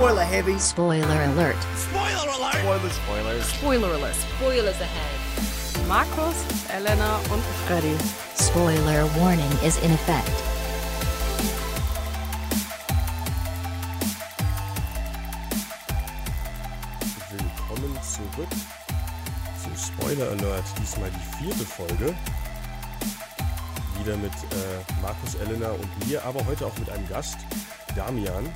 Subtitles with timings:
[0.00, 0.58] Spoiler heavy.
[0.58, 1.56] Spoiler alert.
[1.76, 2.54] Spoiler alert.
[2.54, 2.96] Spoilers.
[2.96, 3.52] Spoilers.
[3.52, 4.16] Spoiler alert.
[4.16, 5.86] Spoilers ahead.
[5.88, 6.36] Markus,
[6.70, 7.94] Elena und Freddy.
[8.34, 10.32] Spoiler warning is in effect.
[17.28, 18.48] Willkommen zurück
[19.60, 20.64] zu Spoiler Alert.
[20.80, 22.14] Diesmal die vierte Folge.
[23.98, 27.36] Wieder mit äh, Markus, Elena und mir, aber heute auch mit einem Gast,
[27.94, 28.48] Damian,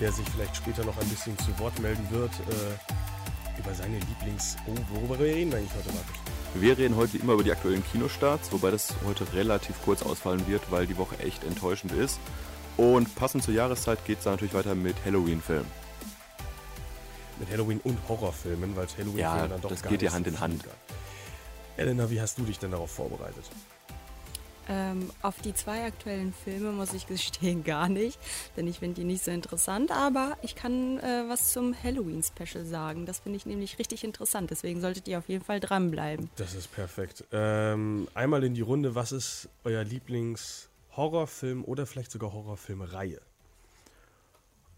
[0.00, 4.56] der sich vielleicht später noch ein bisschen zu Wort melden wird äh, über seine Lieblings...
[4.66, 6.16] Oh, worüber reden wir eigentlich heute, Markus?
[6.54, 10.62] Wir reden heute immer über die aktuellen Kinostarts, wobei das heute relativ kurz ausfallen wird,
[10.70, 12.18] weil die Woche echt enttäuschend ist.
[12.76, 15.66] Und passend zur Jahreszeit geht es dann natürlich weiter mit Halloween-Filmen.
[17.38, 20.26] Mit Halloween und Horrorfilmen, weil Halloween-Filme Ja, dann doch das gar geht nicht ja Hand
[20.26, 20.64] in Hand.
[21.76, 23.44] Elena, wie hast du dich denn darauf vorbereitet?
[24.70, 28.20] Ähm, auf die zwei aktuellen Filme muss ich gestehen gar nicht,
[28.56, 33.04] denn ich finde die nicht so interessant, aber ich kann äh, was zum Halloween-Special sagen.
[33.04, 36.30] Das finde ich nämlich richtig interessant, deswegen solltet ihr auf jeden Fall dranbleiben.
[36.36, 37.24] Das ist perfekt.
[37.32, 43.20] Ähm, einmal in die Runde, was ist euer Lieblings-Horrorfilm oder vielleicht sogar Horrorfilmreihe?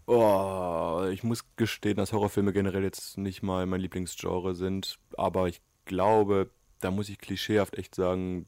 [0.07, 5.61] Oh, ich muss gestehen, dass Horrorfilme generell jetzt nicht mal mein Lieblingsgenre sind, aber ich
[5.85, 8.47] glaube, da muss ich klischeehaft echt sagen,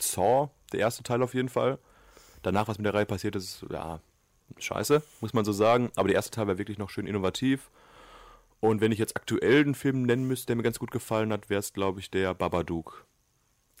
[0.00, 1.78] Saw, der erste Teil auf jeden Fall.
[2.42, 4.00] Danach, was mit der Reihe passiert ist, ja,
[4.58, 5.90] scheiße, muss man so sagen.
[5.96, 7.70] Aber der erste Teil war wirklich noch schön innovativ.
[8.60, 11.50] Und wenn ich jetzt aktuell einen Film nennen müsste, der mir ganz gut gefallen hat,
[11.50, 13.04] wäre es, glaube ich, der Babadook.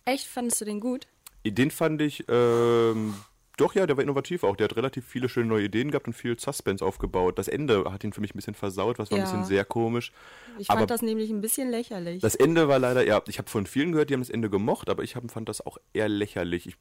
[0.04, 1.06] Echt, fandest du den gut?
[1.44, 3.14] Den fand ich, ähm,
[3.56, 4.56] doch ja, der war innovativ auch.
[4.56, 7.38] Der hat relativ viele schöne neue Ideen gehabt und viel Suspense aufgebaut.
[7.38, 9.30] Das Ende hat ihn für mich ein bisschen versaut, was war ein Ja.
[9.30, 10.12] bisschen sehr komisch.
[10.58, 12.22] Ich fand Aber das nämlich ein bisschen lächerlich.
[12.22, 14.88] Das Ende war leider, ja, ich habe von vielen gehört, die haben das Ende gemocht,
[14.88, 16.66] aber ich hab, fand das auch eher lächerlich.
[16.66, 16.76] Ich,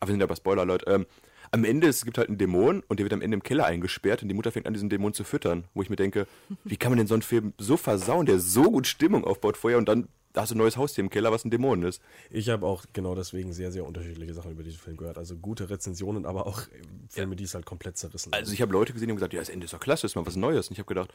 [0.00, 0.86] aber wir sind ja bei Spoiler, Leute.
[0.90, 1.06] Ähm,
[1.52, 4.20] am Ende, es gibt halt einen Dämon und der wird am Ende im Keller eingesperrt
[4.22, 5.64] und die Mutter fängt an, diesen Dämon zu füttern.
[5.74, 6.26] Wo ich mir denke,
[6.64, 9.78] wie kann man denn so einen Film so versauen, der so gut Stimmung aufbaut vorher
[9.78, 12.02] und dann da hast du ein neues Haustier im Keller, was ein Dämon ist.
[12.30, 15.16] Ich habe auch genau deswegen sehr, sehr unterschiedliche Sachen über diesen Film gehört.
[15.16, 16.60] Also gute Rezensionen, aber auch
[17.08, 18.34] Filme, die es halt komplett zerrissen.
[18.34, 20.14] Also ich habe Leute gesehen, die haben gesagt, ja, das Ende ist doch klasse, ist
[20.14, 20.68] mal was Neues.
[20.68, 21.14] Und ich habe gedacht,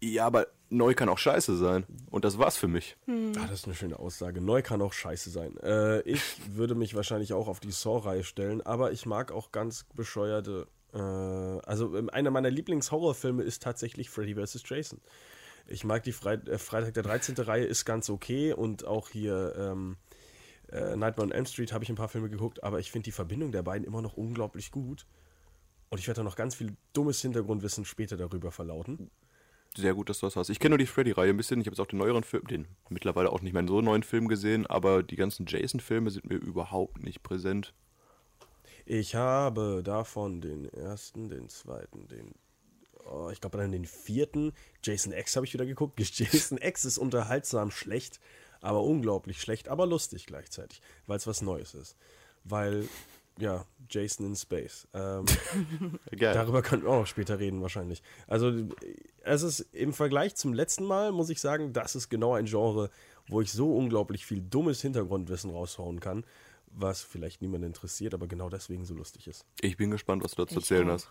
[0.00, 1.86] ja, aber neu kann auch scheiße sein.
[2.10, 2.96] Und das war's für mich.
[3.06, 4.40] Ah, das ist eine schöne Aussage.
[4.40, 5.56] Neu kann auch scheiße sein.
[5.58, 6.20] Äh, ich
[6.50, 10.66] würde mich wahrscheinlich auch auf die Saw-Reihe stellen, aber ich mag auch ganz bescheuerte.
[10.92, 14.64] Äh, also ähm, einer meiner Lieblings-Horrorfilme ist tatsächlich Freddy vs.
[14.66, 15.00] Jason.
[15.68, 17.36] Ich mag die Frei äh, Freitag der 13.
[17.36, 19.96] Reihe, ist ganz okay und auch hier ähm,
[20.72, 23.12] äh, Nightmare on Elm Street habe ich ein paar Filme geguckt, aber ich finde die
[23.12, 25.06] Verbindung der beiden immer noch unglaublich gut.
[25.90, 29.10] Und ich werde da noch ganz viel dummes Hintergrundwissen später darüber verlauten.
[29.76, 30.50] Sehr gut, dass du das hast.
[30.50, 31.60] Ich kenne nur die Freddy-Reihe ein bisschen.
[31.60, 34.28] Ich habe jetzt auch den neueren Film, den mittlerweile auch nicht mehr so neuen Film
[34.28, 37.74] gesehen, aber die ganzen Jason-Filme sind mir überhaupt nicht präsent.
[38.84, 42.32] Ich habe davon den ersten, den zweiten, den,
[43.10, 44.52] oh, ich glaube dann den vierten.
[44.82, 45.98] Jason X habe ich wieder geguckt.
[46.18, 48.20] Jason X ist unterhaltsam schlecht,
[48.60, 51.96] aber unglaublich schlecht, aber lustig gleichzeitig, weil es was Neues ist.
[52.44, 52.88] Weil,
[53.38, 54.86] ja, Jason in Space.
[54.94, 55.26] Ähm.
[56.18, 58.02] Darüber können wir auch noch später reden, wahrscheinlich.
[58.26, 58.52] Also,
[59.20, 62.90] es ist im Vergleich zum letzten Mal, muss ich sagen, das ist genau ein Genre,
[63.28, 66.24] wo ich so unglaublich viel dummes Hintergrundwissen raushauen kann,
[66.70, 69.44] was vielleicht niemand interessiert, aber genau deswegen so lustig ist.
[69.60, 70.94] Ich bin gespannt, was du dazu Ich erzählen auch.
[70.94, 71.10] hast.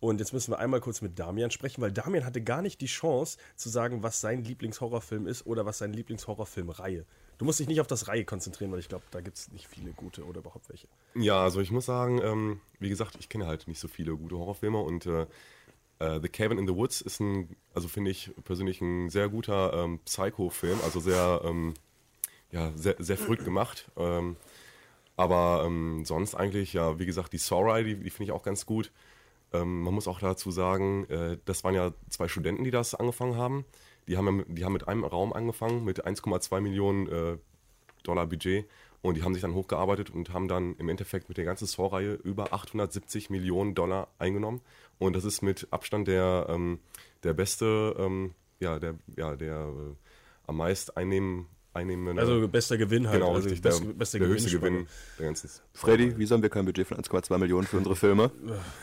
[0.00, 2.86] Und jetzt müssen wir einmal kurz mit Damian sprechen, weil Damian hatte gar nicht die
[2.86, 7.04] Chance zu sagen, was sein Lieblingshorrorfilm ist oder was seine Lieblingshorrorfilmreihe.
[7.38, 9.66] Du musst dich nicht auf das Reihe konzentrieren, weil ich glaube, da gibt es nicht
[9.66, 10.88] viele gute oder überhaupt welche.
[11.14, 14.36] Ja, also ich muss sagen, ähm, wie gesagt, ich kenne halt nicht so viele gute
[14.36, 15.26] Horrorfilme und äh,
[15.98, 19.72] äh, The Cabin in the Woods ist ein, also finde ich persönlich ein sehr guter
[19.72, 21.74] ähm, Psycho-Film, also sehr, ähm,
[22.50, 23.90] ja, sehr, sehr verrückt gemacht.
[23.96, 24.36] Ähm,
[25.16, 28.66] aber ähm, sonst eigentlich, ja, wie gesagt, die Saw-Reihe, die, die finde ich auch ganz
[28.66, 28.92] gut.
[29.52, 33.36] Ähm, man muss auch dazu sagen, äh, das waren ja zwei Studenten, die das angefangen
[33.36, 33.64] haben.
[34.06, 37.38] Die haben, mit- die haben mit einem Raum angefangen, mit 1,2 Millionen äh,
[38.02, 38.66] Dollar Budget.
[39.00, 42.14] Und die haben sich dann hochgearbeitet und haben dann im Endeffekt mit der ganzen Saw-Reihe
[42.14, 44.60] über 870 Millionen Dollar eingenommen.
[44.98, 46.80] Und das ist mit Abstand der, ähm,
[47.22, 49.94] der beste, ähm, ja, der, ja, der äh,
[50.48, 52.20] am meist einnehmen, einnehmende.
[52.20, 53.20] Also bester Gewinn halt.
[53.20, 54.50] genau, also richtig, beste, der, der höchste.
[54.50, 54.86] Gewinn
[55.18, 55.50] der ganzen.
[55.72, 58.30] Freddy, wieso haben wir kein Budget von 1,2 Millionen für unsere Filme?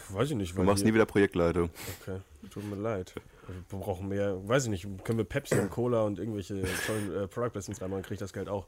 [0.10, 0.58] Weiß ich nicht.
[0.58, 1.70] Du machst nie wieder Projektleitung.
[2.02, 3.14] Okay, tut mir leid.
[3.70, 7.28] Wir brauchen mehr, weiß ich nicht, können wir Pepsi und Cola und irgendwelche tollen äh,
[7.28, 8.66] Product Placements reinmachen, kriege ich das Geld auch.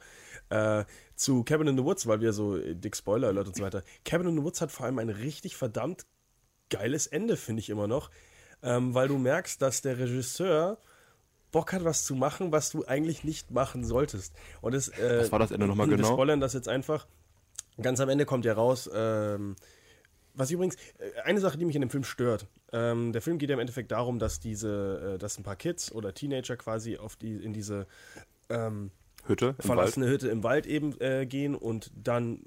[0.49, 0.85] Äh,
[1.15, 3.83] zu Cabin in the Woods, weil wir so äh, dick Spoiler Alert und so weiter.
[4.05, 6.05] Cabin in the Woods hat vor allem ein richtig verdammt
[6.69, 8.11] geiles Ende, finde ich immer noch.
[8.61, 10.77] Ähm, weil du merkst, dass der Regisseur
[11.51, 14.33] Bock hat, was zu machen, was du eigentlich nicht machen solltest.
[14.61, 16.13] Und es, äh, Was war das Ende nochmal wir genau?
[16.13, 17.07] spoilern das jetzt einfach.
[17.81, 19.55] Ganz am Ende kommt ja raus, ähm,
[20.33, 23.49] was übrigens, äh, eine Sache, die mich in dem Film stört, Ähm, der Film geht
[23.49, 27.15] ja im Endeffekt darum, dass diese, äh, dass ein paar Kids oder Teenager quasi auf
[27.15, 27.87] die, in diese
[28.49, 28.91] ähm,
[29.25, 30.13] Hütte im verlassene Wald.
[30.15, 32.43] Hütte im Wald eben äh, gehen und dann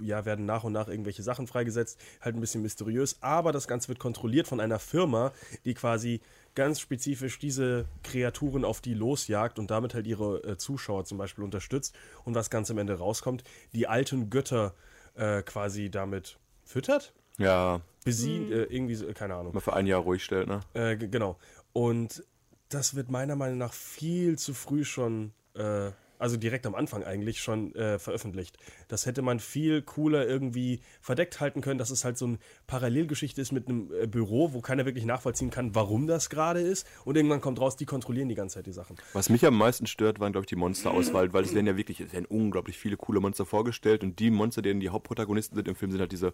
[0.00, 3.88] ja, werden nach und nach irgendwelche Sachen freigesetzt, halt ein bisschen mysteriös, aber das Ganze
[3.88, 5.32] wird kontrolliert von einer Firma,
[5.64, 6.20] die quasi
[6.54, 11.44] ganz spezifisch diese Kreaturen auf die losjagt und damit halt ihre äh, Zuschauer zum Beispiel
[11.44, 11.94] unterstützt
[12.24, 14.74] und was ganz am Ende rauskommt, die alten Götter
[15.14, 19.54] äh, quasi damit füttert, Ja, besiegt, äh, irgendwie, so, keine Ahnung.
[19.54, 20.60] mal für ein Jahr ruhig stellt, ne?
[20.74, 21.38] Äh, genau.
[21.72, 22.24] Und
[22.68, 27.40] das wird meiner Meinung nach viel zu früh schon, äh, also direkt am Anfang eigentlich
[27.40, 28.58] schon äh, veröffentlicht.
[28.88, 33.40] Das hätte man viel cooler irgendwie verdeckt halten können, dass es halt so eine Parallelgeschichte
[33.40, 36.86] ist mit einem äh, Büro, wo keiner wirklich nachvollziehen kann, warum das gerade ist.
[37.04, 38.96] Und irgendwann kommt raus, die kontrollieren die ganze Zeit die Sachen.
[39.12, 42.00] Was mich am meisten stört, waren, glaube ich, die Monsterauswahl, weil es werden ja wirklich,
[42.00, 45.74] es werden unglaublich viele coole Monster vorgestellt und die Monster, denen die Hauptprotagonisten sind im
[45.74, 46.32] Film, sind halt diese,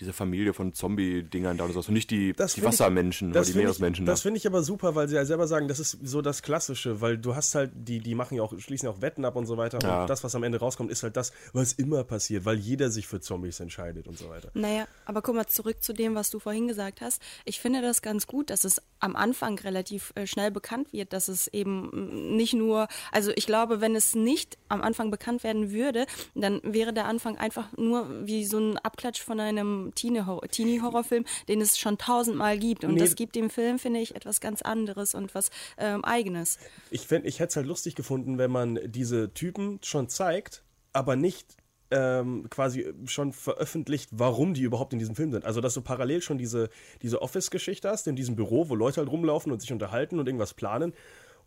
[0.00, 1.80] diese Familie von Zombie-Dingern da und so.
[1.80, 4.06] Und nicht die, Das die Wassermenschen oder die finde ich, Meeresmenschen.
[4.06, 4.22] das da.
[4.22, 7.18] finde ich aber super, weil sie ja selber sagen, das ist so das Klassische, weil
[7.18, 9.56] du hast halt, die, die machen ja auch, schließen ja auch Wetten ab und so
[9.56, 9.78] weiter.
[9.82, 10.02] Ja.
[10.02, 13.06] Und das, was am Ende rauskommt, ist halt das, was immer passiert, weil jeder sich
[13.06, 14.50] für Zombies entscheidet und so weiter.
[14.54, 17.20] Naja, aber guck mal zurück zu dem, was du vorhin gesagt hast.
[17.44, 21.28] Ich finde das ganz gut, dass es am Anfang relativ äh, schnell bekannt wird, dass
[21.28, 26.06] es eben nicht nur, also ich glaube, wenn es nicht am Anfang bekannt werden würde,
[26.34, 31.78] dann wäre der Anfang einfach nur wie so ein Abklatsch von einem Teenie-Horrorfilm, den es
[31.78, 32.84] schon tausendmal gibt.
[32.84, 33.00] Und Nee.
[33.00, 36.58] das gibt dem Film, finde ich, etwas ganz anderes und was ähm, Eigenes.
[36.90, 41.56] Ich, ich hätte es halt lustig gefunden, wenn man diese Typen schon zeigt, aber nicht
[41.90, 45.44] ähm, quasi schon veröffentlicht, warum die überhaupt in diesem Film sind.
[45.44, 46.70] Also, dass du parallel schon diese,
[47.02, 50.54] diese Office-Geschichte hast, in diesem Büro, wo Leute halt rumlaufen und sich unterhalten und irgendwas
[50.54, 50.92] planen.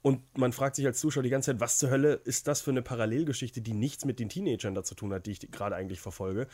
[0.02, 2.72] Und man fragt sich als Zuschauer die ganze Zeit, was zur Hölle ist das für
[2.72, 6.02] eine Parallelgeschichte, die nichts mit den Teenagern da zu tun hat, die ich gerade eigentlich
[6.02, 6.48] verfolge.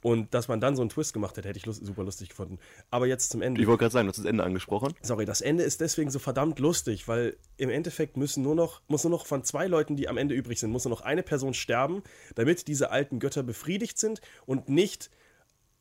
[0.00, 2.58] Und dass man dann so einen Twist gemacht hätte, hätte ich lust, super lustig gefunden.
[2.90, 3.60] Aber jetzt zum Ende.
[3.60, 4.94] Ich wollte gerade sagen, du hast das Ende angesprochen.
[5.02, 9.02] Sorry, das Ende ist deswegen so verdammt lustig, weil im Endeffekt müssen nur noch, muss
[9.02, 11.52] nur noch von zwei Leuten, die am Ende übrig sind, muss nur noch eine Person
[11.52, 12.02] sterben,
[12.36, 15.10] damit diese alten Götter befriedigt sind und nicht,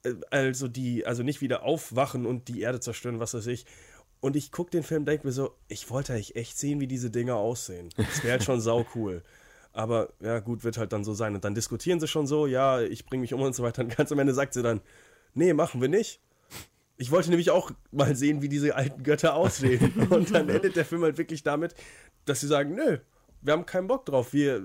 [0.03, 3.65] äh, also die, also nicht wieder aufwachen und die Erde zerstören, was weiß ich.
[4.19, 7.11] Und ich gucke den Film, denke mir so, ich wollte eigentlich echt sehen, wie diese
[7.11, 7.89] Dinger aussehen.
[7.97, 9.21] Das wäre halt schon sau cool.
[9.77, 11.35] Aber ja, gut, wird halt dann so sein.
[11.35, 13.83] Und dann diskutieren sie schon so, ja, ich bringe mich um und so weiter.
[13.83, 14.81] Und ganz am Ende sagt sie dann,
[15.35, 16.19] nee, machen wir nicht.
[16.95, 19.93] Ich wollte nämlich auch mal sehen, wie diese alten Götter aussehen.
[20.09, 21.75] Und dann endet der Film halt wirklich damit,
[22.25, 22.97] dass sie sagen, nö,
[23.41, 24.33] wir haben keinen Bock drauf.
[24.33, 24.63] Wir,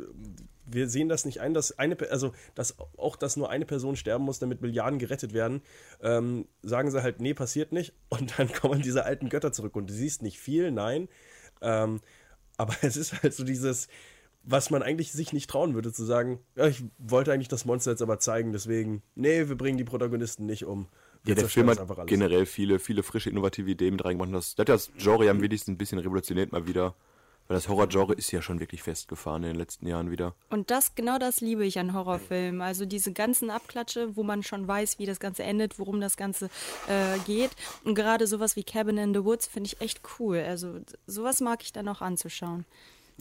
[0.64, 4.24] wir sehen das nicht ein, dass eine, also dass auch, dass nur eine Person sterben
[4.24, 5.60] muss, damit Milliarden gerettet werden.
[6.00, 7.92] Ähm, sagen sie halt, nee, passiert nicht.
[8.08, 9.76] Und dann kommen diese alten Götter zurück.
[9.76, 11.10] Und du siehst nicht viel, nein.
[11.60, 12.00] Ähm,
[12.56, 13.88] aber es ist halt so dieses,
[14.44, 17.92] was man eigentlich sich nicht trauen würde, zu sagen, ja, ich wollte eigentlich das Monster
[17.92, 20.88] jetzt aber zeigen, deswegen, nee, wir bringen die Protagonisten nicht um.
[21.22, 24.34] Wir Ja, der Film hat generell viele, viele frische, innovative Ideen mit reingebracht.
[24.34, 26.94] Das, das hat das Genre ja am wenigsten ein bisschen revolutioniert mal wieder.
[27.48, 30.34] Weil das Horror-Genre ist ja schon wirklich festgefahren in den letzten Jahren wieder.
[30.48, 32.60] Und das, genau das liebe ich an Horrorfilmen.
[32.60, 36.50] Also diese ganzen Abklatsche, wo man schon weiß, wie das Ganze endet, worum das Ganze
[36.88, 37.50] äh, geht.
[37.84, 40.38] Und gerade sowas wie Cabin in the Woods finde ich echt cool.
[40.38, 42.64] Also sowas mag ich dann auch anzuschauen.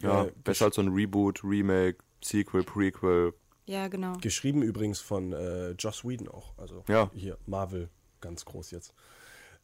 [0.02, 3.34] Ja, Äh, besser als so ein Reboot, Remake, Sequel, Prequel.
[3.66, 4.14] Ja, genau.
[4.22, 6.58] Geschrieben übrigens von äh, Joss Whedon auch.
[6.58, 7.10] Also Ja.
[7.14, 7.90] hier, Marvel,
[8.20, 8.94] ganz groß jetzt.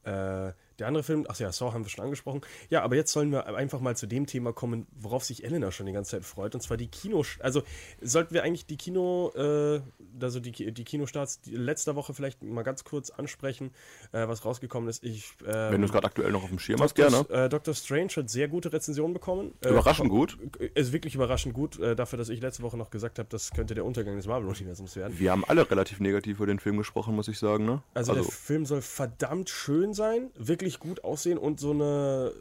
[0.03, 2.41] Äh, der andere Film, ach ja, Saw haben wir schon angesprochen.
[2.69, 5.85] Ja, aber jetzt sollen wir einfach mal zu dem Thema kommen, worauf sich Elena schon
[5.85, 6.53] die ganze Zeit freut.
[6.53, 7.23] Und zwar die Kino.
[7.39, 7.63] Also
[8.01, 9.81] sollten wir eigentlich die Kino, äh,
[10.21, 13.71] also die, die Kinostarts die letzter Woche vielleicht mal ganz kurz ansprechen,
[14.11, 15.03] äh, was rausgekommen ist.
[15.03, 17.45] Ich, ähm, Wenn du es gerade aktuell noch auf dem Schirm hast, Doctor, gerne.
[17.45, 19.53] äh, Doctor Strange hat sehr gute Rezensionen bekommen.
[19.63, 20.37] Äh, Überraschend gut.
[20.75, 23.73] Ist wirklich überraschend gut, äh, dafür, dass ich letzte Woche noch gesagt habe, das könnte
[23.73, 25.17] der Untergang des Marvel-Universums werden.
[25.17, 27.65] Wir haben alle relativ negativ über den Film gesprochen, muss ich sagen.
[27.65, 27.81] Ne?
[27.93, 32.33] Also, der Film soll verdammt schön sein, wirklich gut aussehen und so eine,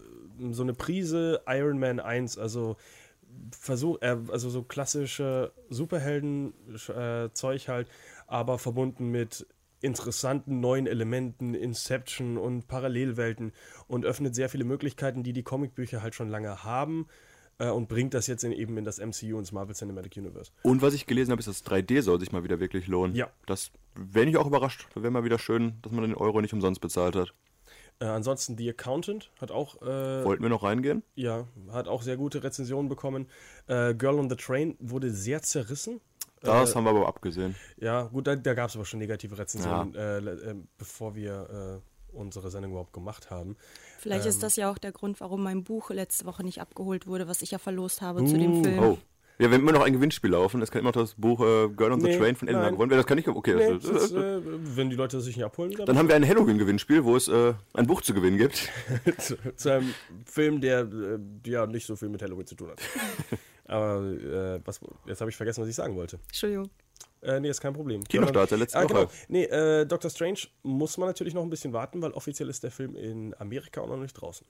[0.51, 2.77] so eine Prise Iron Man 1, also
[3.51, 7.89] Versuch, äh, also so klassische Superhelden-Zeug halt,
[8.27, 9.47] aber verbunden mit
[9.81, 13.53] interessanten neuen Elementen, Inception und Parallelwelten
[13.89, 17.07] und öffnet sehr viele Möglichkeiten, die die Comicbücher halt schon lange haben
[17.59, 20.51] äh, und bringt das jetzt in, eben in das MCU ins Marvel Cinematic Universe.
[20.63, 23.15] Und was ich gelesen habe, ist, das 3D soll sich mal wieder wirklich lohnen.
[23.15, 23.29] Ja.
[23.47, 24.87] Das wäre ich auch überrascht.
[24.95, 27.35] Da wäre mal wieder schön, dass man den Euro nicht umsonst bezahlt hat.
[27.99, 31.03] Äh, ansonsten The Accountant hat auch äh, Wollten wir noch reingehen?
[31.15, 33.27] Ja, hat auch sehr gute Rezensionen bekommen.
[33.69, 36.01] Äh, Girl on the Train wurde sehr zerrissen.
[36.43, 37.55] Das äh, haben wir aber abgesehen.
[37.79, 41.81] Ja, gut, da, da gab es aber schon negative Rezensionen, äh, le- äh, bevor wir
[42.13, 43.57] äh, unsere Sendung überhaupt gemacht haben.
[43.99, 44.31] Vielleicht Ähm.
[44.31, 47.41] ist das ja auch der Grund, warum mein Buch letzte Woche nicht abgeholt wurde, was
[47.43, 48.79] ich ja verlost habe zu dem Uh, Film.
[48.83, 48.99] Oh,
[49.39, 51.93] Ja, wenn immer noch ein Gewinnspiel laufen, es kann immer noch das Buch äh, Girl
[51.93, 53.01] on the Nee, Train von Elena gewonnen werden.
[53.01, 53.29] Das kann nicht.
[53.29, 55.99] Okay, Nee, das, das, das, äh, wenn die Leute das sich nicht abholen, dann, dann
[55.99, 58.71] haben wir ein Halloween-Gewinnspiel, wo es äh, ein Buch zu gewinnen gibt.
[59.19, 62.81] zu, zu einem Film, der äh, ja nicht so viel mit Halloween zu tun hat.
[63.67, 66.19] Aber äh, was, jetzt habe ich vergessen, was ich sagen wollte.
[66.29, 66.71] Entschuldigung.
[67.23, 68.05] Äh, nee, ist kein Problem.
[68.05, 68.95] Kinostart der letzten ah, Woche.
[68.95, 69.11] Genau.
[69.29, 72.71] Nee, äh, Doctor Strange muss man natürlich noch ein bisschen warten, weil offiziell ist der
[72.71, 74.47] Film in Amerika auch noch nicht draußen.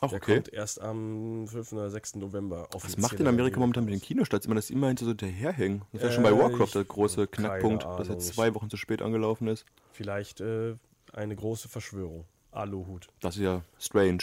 [0.00, 0.34] Ach, Der okay.
[0.34, 1.72] kommt erst am 5.
[1.72, 2.16] oder 6.
[2.16, 4.46] November Was macht in Amerika momentan mit den Kinostarts?
[4.46, 5.82] Immer, dass die immer hinter so hinterherhängen.
[5.92, 8.76] Das ist ja schon bei Äh, Warcraft der große Knackpunkt, dass er zwei Wochen zu
[8.76, 9.64] spät angelaufen ist.
[9.92, 10.74] Vielleicht äh,
[11.12, 12.24] eine große Verschwörung.
[12.50, 13.08] Aluhut.
[13.20, 14.18] Das ist ja strange.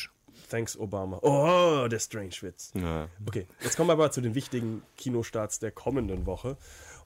[0.50, 1.20] Thanks, Obama.
[1.22, 2.72] Oh, der Strange-Witz.
[2.76, 3.08] Ja.
[3.26, 6.58] Okay, jetzt kommen wir aber zu den wichtigen Kinostarts der kommenden Woche.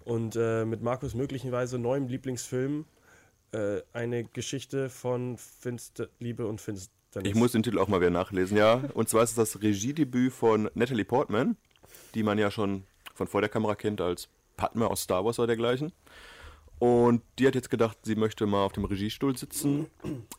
[0.04, 2.86] Und äh, mit Markus möglicherweise neuem Lieblingsfilm
[3.52, 6.62] äh, eine Geschichte von Finster Liebe und
[7.16, 7.30] Finsternis.
[7.32, 8.84] Ich muss den Titel auch mal wieder nachlesen, ja.
[8.94, 11.58] Und zwar ist es das Regiedebüt von Natalie Portman,
[12.14, 15.48] die man ja schon von vor der Kamera kennt als Padme aus Star Wars oder
[15.48, 15.94] dergleichen.
[16.78, 19.88] Und die hat jetzt gedacht, sie möchte mal auf dem Regiestuhl sitzen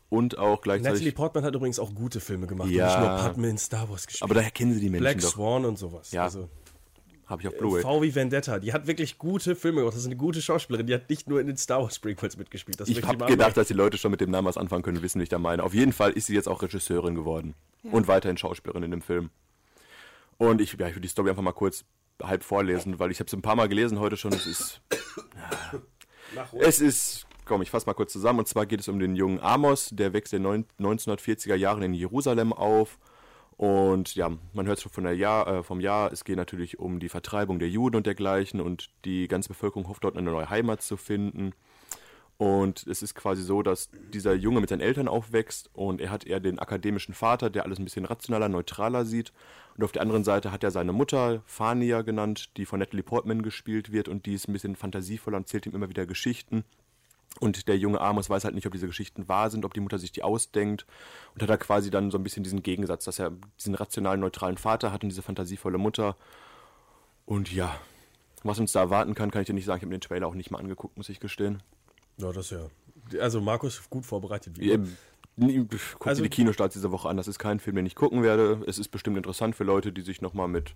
[0.09, 1.15] und auch Natalie gleichzeitig.
[1.15, 2.69] Portman hat übrigens auch gute Filme gemacht.
[2.69, 2.85] Ja.
[2.85, 4.23] Nicht nur Padme in Star Wars gespielt.
[4.23, 5.31] Aber daher kennen sie die Menschen Black doch.
[5.31, 6.11] Swan und sowas.
[6.11, 6.25] Ja.
[6.25, 6.47] Also,
[7.27, 7.81] Habe ich auf Blu-ray.
[7.81, 8.57] V wie Vendetta.
[8.59, 9.93] Die hat wirklich gute Filme gemacht.
[9.95, 10.87] Das ist eine gute Schauspielerin.
[10.87, 12.79] Die hat nicht nur in den Star Wars Prequels mitgespielt.
[12.79, 15.19] Das Ich habe gedacht, dass die Leute schon mit dem Namen was anfangen können, wissen,
[15.19, 15.63] wie ich da meine.
[15.63, 17.53] Auf jeden Fall ist sie jetzt auch Regisseurin geworden
[17.83, 19.29] und weiterhin Schauspielerin in dem Film.
[20.37, 21.83] Und ich, ja, ich will die Story einfach mal kurz
[22.23, 24.31] halb vorlesen, weil ich habe es ein paar Mal gelesen heute schon.
[24.33, 24.81] Es ist,
[26.59, 28.39] es ist, komm, ich fasse mal kurz zusammen.
[28.39, 31.83] Und zwar geht es um den jungen Amos, der wächst in den neun- 1940er Jahren
[31.83, 32.97] in Jerusalem auf.
[33.57, 36.99] Und ja, man hört schon von der Jahr, äh, vom Jahr, es geht natürlich um
[36.99, 40.83] die Vertreibung der Juden und dergleichen und die ganze Bevölkerung hofft dort eine neue Heimat
[40.83, 41.53] zu finden.
[42.37, 46.23] Und es ist quasi so, dass dieser Junge mit seinen Eltern aufwächst und er hat
[46.23, 49.33] eher den akademischen Vater, der alles ein bisschen rationaler, neutraler sieht.
[49.75, 53.41] Und auf der anderen Seite hat er seine Mutter, Fania genannt, die von Natalie Portman
[53.41, 56.63] gespielt wird und die ist ein bisschen fantasievoller und zählt ihm immer wieder Geschichten.
[57.39, 59.99] Und der junge Amos weiß halt nicht, ob diese Geschichten wahr sind, ob die Mutter
[59.99, 60.85] sich die ausdenkt.
[61.35, 64.57] Und hat da quasi dann so ein bisschen diesen Gegensatz, dass er diesen rationalen, neutralen
[64.57, 66.15] Vater hat und diese fantasievolle Mutter.
[67.25, 67.75] Und ja,
[68.43, 69.77] was uns da erwarten kann, kann ich dir nicht sagen.
[69.77, 71.61] Ich habe mir den Trailer auch nicht mal angeguckt, muss ich gestehen.
[72.17, 72.69] Ja, das ja.
[73.19, 74.57] Also Markus gut vorbereitet.
[74.59, 74.75] Wie
[75.35, 75.67] nie-
[75.99, 77.17] Guck Also- dir die Kinostarts diese Woche an.
[77.17, 78.63] Das ist kein Film, den ich gucken werde.
[78.65, 80.73] Es ist bestimmt interessant für Leute, die sich nochmal mit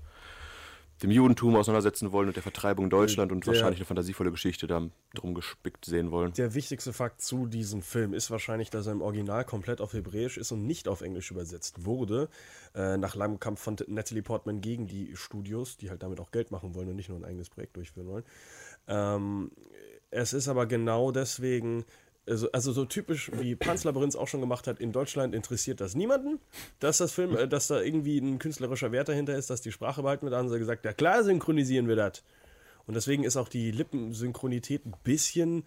[1.03, 4.67] dem Judentum auseinandersetzen wollen und der Vertreibung in Deutschland und Der- wahrscheinlich eine fantasievolle Geschichte
[4.67, 6.33] da drum gespickt sehen wollen.
[6.33, 10.37] Der wichtigste Fakt zu diesem Film ist wahrscheinlich, dass er im Original komplett auf Hebräisch
[10.37, 12.29] ist und nicht auf Englisch übersetzt wurde.
[12.75, 16.51] Äh, nach langem Kampf von Natalie Portman gegen die Studios, die halt damit auch Geld
[16.51, 18.23] machen wollen und nicht nur ein eigenes Projekt durchführen wollen.
[18.87, 19.51] Ähm,
[20.11, 21.85] es ist aber genau deswegen,
[22.27, 25.95] also, also so typisch wie Panz Labyrinth auch schon gemacht hat, in Deutschland interessiert das
[25.95, 26.39] niemanden,
[26.79, 30.01] dass das Film, äh, dass da irgendwie ein künstlerischer Wert dahinter ist, dass die Sprache
[30.03, 30.33] behalten wird.
[30.33, 32.23] Da haben sie gesagt, ja klar synchronisieren wir das.
[32.87, 35.63] Und deswegen ist auch die Lippensynchronität ein bisschen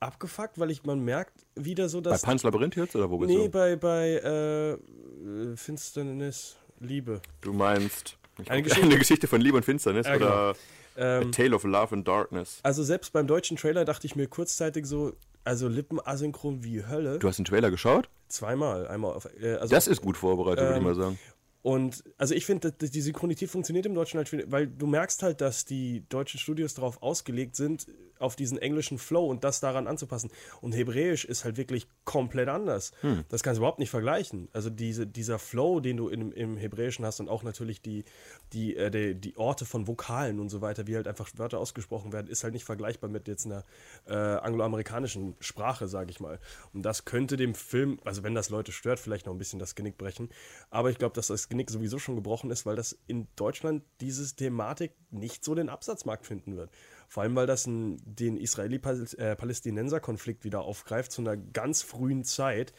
[0.00, 3.30] abgefuckt, weil ich man merkt wieder so, Bei dass Pan's Labyrinth jetzt oder wo bist
[3.30, 3.50] nee du?
[3.50, 7.20] bei bei äh, Finsternis Liebe.
[7.40, 10.26] Du meinst eine, Geschichte- eine Geschichte von Liebe und Finsternis Ja, genau.
[10.26, 10.54] oder
[10.98, 12.60] Ähm, A Tale of Love and Darkness.
[12.62, 15.12] also selbst beim deutschen Trailer dachte ich mir kurzzeitig so,
[15.46, 17.18] also Lippen asynchron wie Hölle.
[17.18, 18.08] Du hast den Trailer geschaut?
[18.28, 21.18] Zweimal, einmal auf, äh, also Das ist gut vorbereitet, würde ich Ähm, mal sagen.
[21.66, 25.64] Und also ich finde, die Synchronität funktioniert im Deutschen halt, weil du merkst halt, dass
[25.64, 27.88] die deutschen Studios darauf ausgelegt sind,
[28.20, 30.30] auf diesen englischen Flow und das daran anzupassen.
[30.60, 32.92] Und Hebräisch ist halt wirklich komplett anders.
[33.28, 34.48] Das kannst du überhaupt nicht vergleichen.
[34.52, 38.04] Also diese, dieser Flow, den du in, im Hebräischen hast und auch natürlich die,
[38.52, 42.12] die, äh, die, die Orte von Vokalen und so weiter, wie halt einfach Wörter ausgesprochen
[42.12, 43.64] werden, ist halt nicht vergleichbar mit jetzt einer
[44.06, 46.38] äh, angloamerikanischen Sprache, sage ich mal.
[46.72, 49.74] Und das könnte dem Film, also wenn das Leute stört, vielleicht noch ein bisschen das
[49.74, 50.28] Genick brechen.
[50.70, 54.34] Aber ich glaube, dass das Genick sowieso schon gebrochen ist, weil das in Deutschland diese
[54.34, 56.70] Thematik nicht so den Absatzmarkt finden wird.
[57.08, 62.72] Vor allem, weil das ein, den Israeli-Palästinenser-Konflikt wieder aufgreift zu einer ganz frühen Zeit.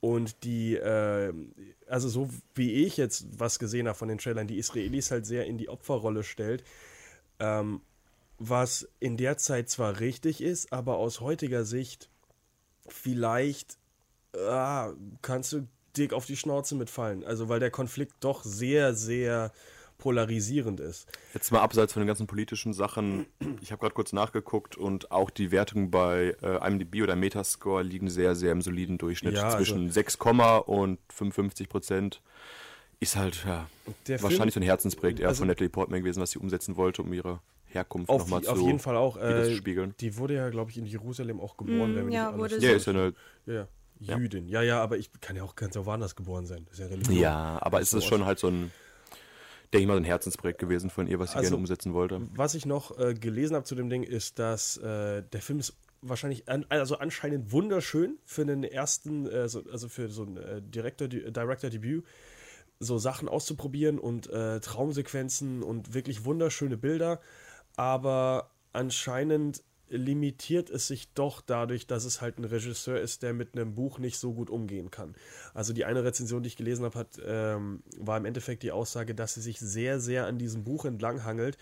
[0.00, 1.32] Und die, äh,
[1.86, 5.46] also so wie ich jetzt was gesehen habe von den Trailern, die Israelis halt sehr
[5.46, 6.64] in die Opferrolle stellt.
[7.38, 7.82] Ähm,
[8.38, 12.08] was in der Zeit zwar richtig ist, aber aus heutiger Sicht
[12.88, 13.76] vielleicht
[14.34, 15.66] ah, kannst du
[16.00, 17.22] dick auf die Schnauze mitfallen.
[17.24, 19.52] Also weil der Konflikt doch sehr, sehr
[19.98, 21.06] polarisierend ist.
[21.34, 23.26] Jetzt mal abseits von den ganzen politischen Sachen.
[23.60, 28.08] Ich habe gerade kurz nachgeguckt und auch die Wertungen bei äh, IMDb oder Metascore liegen
[28.08, 29.34] sehr, sehr im soliden Durchschnitt.
[29.34, 30.16] Ja, also- Zwischen 6,
[30.66, 32.22] und 55 Prozent.
[32.98, 33.66] Ist halt ja,
[34.08, 36.76] Der wahrscheinlich so Film- ein Herzensprojekt eher also- von Natalie Portman gewesen, was sie umsetzen
[36.76, 39.16] wollte, um ihre Herkunft Auf, nochmal zu auf jeden Fall auch.
[39.16, 39.94] zu Äh, spiegeln.
[40.00, 42.06] die wurde ja, glaube ich, in Jerusalem auch geboren.
[42.06, 42.66] Mm, ja, wurde sie.
[42.66, 43.14] Ja, ist ja eine.
[43.46, 43.68] Ja.
[44.00, 44.48] Jüdin.
[44.48, 46.64] Ja, ja, aber ich kann ja auch ganz auch woanders geboren sein.
[46.66, 47.16] Das ist ja Religion.
[47.16, 48.72] Ja, aber Das es so ist schon halt so ein.
[49.72, 52.22] denke ich mal, ein Herzensprojekt gewesen von ihr, was sie Also- gerne umsetzen wollte.
[52.34, 55.74] Was ich noch äh, gelesen habe zu dem Ding, ist, dass äh, der Film ist
[56.02, 60.62] wahrscheinlich, an, also anscheinend wunderschön für den ersten, äh, so, also für so ein äh,
[60.62, 62.04] Director, Director-Debüt,
[62.80, 67.20] so Sachen auszuprobieren und äh, Traumsequenzen und wirklich wunderschöne Bilder.
[67.76, 73.54] Aber anscheinend limitiert es sich doch dadurch, dass es halt ein Regisseur ist, der mit
[73.54, 75.14] einem Buch nicht so gut umgehen kann.
[75.52, 79.14] Also die eine Rezension, die ich gelesen habe, hat, ähm, war im Endeffekt die Aussage,
[79.14, 81.58] dass sie sich sehr, sehr an diesem Buch entlanghangelt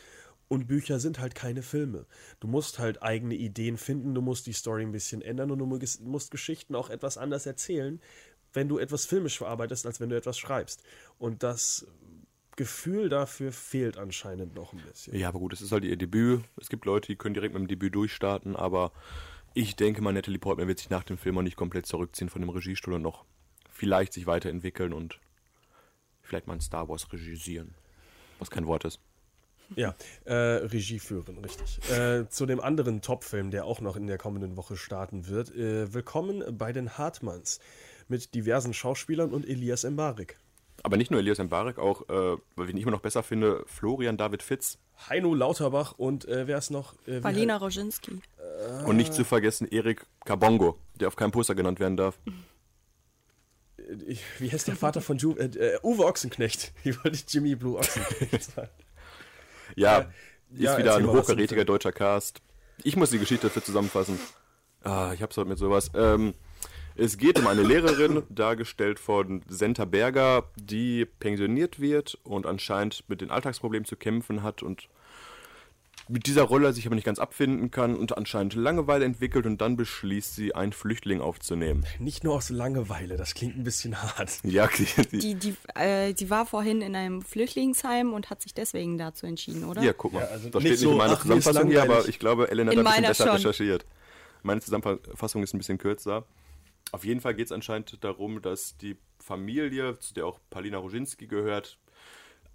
[0.48, 2.06] und Bücher sind halt keine Filme.
[2.40, 5.66] Du musst halt eigene Ideen finden, du musst die Story ein bisschen ändern und du
[5.66, 8.00] musst, Geschichten auch etwas anders erzählen,
[8.54, 10.82] wenn du etwas filmisch verarbeitest, als wenn du etwas schreibst.
[11.18, 11.86] Und das
[12.58, 15.14] Gefühl dafür fehlt anscheinend noch ein bisschen.
[15.14, 16.42] Ja, aber gut, es ist halt ihr Debüt.
[16.60, 18.90] Es gibt Leute, die können direkt mit dem Debüt durchstarten, aber
[19.54, 22.42] ich denke mal, Natalie Portman wird sich nach dem Film auch nicht komplett zurückziehen von
[22.42, 23.24] dem Regiestuhl und noch
[23.70, 25.20] vielleicht sich weiterentwickeln und
[26.20, 27.76] vielleicht mal ein Star Wars regisieren.
[28.40, 28.98] Was kein Wort ist.
[29.76, 31.78] Ja, äh, Regie führen, richtig.
[31.92, 35.54] Äh, zu dem anderen Top-Film, der auch noch in der kommenden Woche starten wird.
[35.54, 37.60] Äh, willkommen bei den Hartmanns
[38.08, 40.38] mit diversen Schauspielern und Elias Mbarek.
[40.82, 44.16] Aber nicht nur Elias Mbarek, auch, äh, weil ich ihn immer noch besser finde, Florian
[44.16, 46.94] David Fitz Heino Lauterbach und äh, wer ist noch?
[47.06, 48.20] Äh, heißt- Roginski.
[48.86, 52.18] und nicht zu vergessen Erik Kabongo, der auf keinem Poster genannt werden darf.
[54.06, 56.72] ich, wie heißt der Vater von Ju äh, äh, Uwe Ochsenknecht?
[56.82, 58.68] Wie wollte ich Jimmy Blue Ochsenknecht sagen?
[59.76, 60.04] Ja, Äh,
[60.54, 61.66] ist ja, wieder ein hochkarätiger Film.
[61.66, 62.40] deutscher Cast.
[62.82, 64.18] Ich muss die Geschichte dafür zusammenfassen.
[64.82, 65.90] Ah, ich hab's heute mit sowas.
[65.94, 66.34] Ähm,
[66.98, 73.20] es geht um eine Lehrerin, dargestellt von Senta Berger, die pensioniert wird und anscheinend mit
[73.20, 74.88] den Alltagsproblemen zu kämpfen hat und
[76.08, 79.76] mit dieser Rolle sich aber nicht ganz abfinden kann und anscheinend Langeweile entwickelt und dann
[79.76, 81.84] beschließt sie, einen Flüchtling aufzunehmen.
[81.98, 84.40] Nicht nur aus Langeweile, das klingt ein bisschen hart.
[84.42, 84.86] Ja, die,
[85.18, 89.64] die, Die, äh, die war vorhin in einem Flüchtlingsheim und hat sich deswegen dazu entschieden,
[89.64, 89.82] oder?
[89.82, 90.24] Ja, guck mal.
[90.24, 92.68] also das nicht steht nicht so, in meiner ach, Zusammenfassung hier, aber ich glaube, Ellen
[92.68, 93.36] hat In ein bisschen besser schon.
[93.36, 93.84] recherchiert.
[94.42, 96.24] Meine Zusammenfassung ist ein bisschen kürzer.
[96.92, 101.26] Auf jeden Fall geht es anscheinend darum, dass die Familie, zu der auch Palina Roginski
[101.26, 101.78] gehört,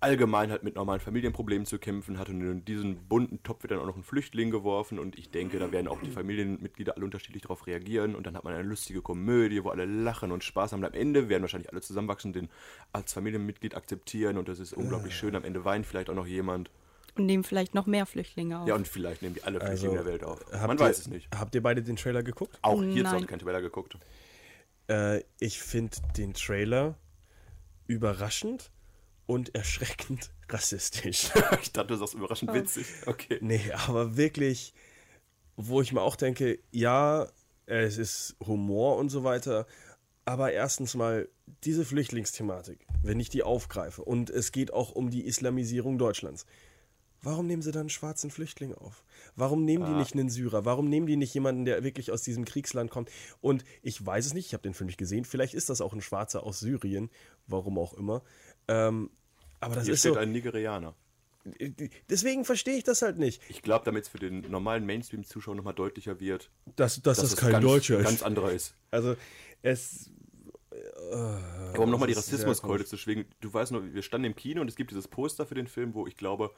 [0.03, 3.79] allgemein halt mit normalen Familienproblemen zu kämpfen hat und in diesen bunten Topf wird dann
[3.79, 7.43] auch noch ein Flüchtling geworfen und ich denke, da werden auch die Familienmitglieder alle unterschiedlich
[7.43, 10.83] darauf reagieren und dann hat man eine lustige Komödie, wo alle lachen und Spaß haben.
[10.83, 12.49] Am Ende werden wahrscheinlich alle zusammenwachsen und den
[12.91, 15.37] als Familienmitglied akzeptieren und das ist unglaublich schön.
[15.37, 16.69] Am Ende weint vielleicht auch noch jemand.
[17.15, 18.67] Und nehmen vielleicht noch mehr Flüchtlinge auf.
[18.67, 20.43] Ja, und vielleicht nehmen die alle Flüchtlinge der Welt auf.
[20.51, 21.29] habt Man ihr, weiß es nicht.
[21.33, 22.59] Habt ihr beide den Trailer geguckt?
[22.61, 23.95] Auch hierzu habe ich keinen Trailer geguckt.
[24.87, 26.97] Äh, ich finde den Trailer
[27.87, 28.71] überraschend
[29.25, 31.31] und erschreckend rassistisch.
[31.61, 32.85] ich dachte, du sagst überraschend witzig.
[33.05, 33.39] Okay.
[33.41, 34.73] Nee, aber wirklich,
[35.55, 37.27] wo ich mir auch denke, ja,
[37.65, 39.65] es ist Humor und so weiter,
[40.25, 41.29] aber erstens mal
[41.63, 46.45] diese Flüchtlingsthematik, wenn ich die aufgreife und es geht auch um die Islamisierung Deutschlands.
[47.23, 49.03] Warum nehmen sie dann einen schwarzen Flüchtling auf?
[49.37, 50.65] Warum nehmen die nicht einen Syrer?
[50.65, 53.09] Warum nehmen die nicht jemanden, der wirklich aus diesem Kriegsland kommt?
[53.39, 55.23] Und ich weiß es nicht, ich habe den Film nicht gesehen.
[55.23, 57.09] Vielleicht ist das auch ein Schwarzer aus Syrien,
[57.47, 58.23] warum auch immer.
[58.67, 59.09] Ähm,
[59.61, 60.19] aber das Hier ist steht so.
[60.19, 60.95] ein Nigerianer.
[62.09, 63.41] Deswegen verstehe ich das halt nicht.
[63.49, 67.35] Ich glaube, damit es für den normalen Mainstream-Zuschauer nochmal deutlicher wird, Dass, dass, das es
[67.37, 68.05] kein ganz, Deutscher ist.
[68.05, 68.75] ganz anderer ist.
[68.91, 69.15] Also,
[69.61, 70.11] es.
[71.11, 74.61] Aber um nochmal die das Rassismuskeule zu schwingen, du weißt noch, wir standen im Kino
[74.61, 76.51] und es gibt dieses Poster für den Film, wo ich glaube,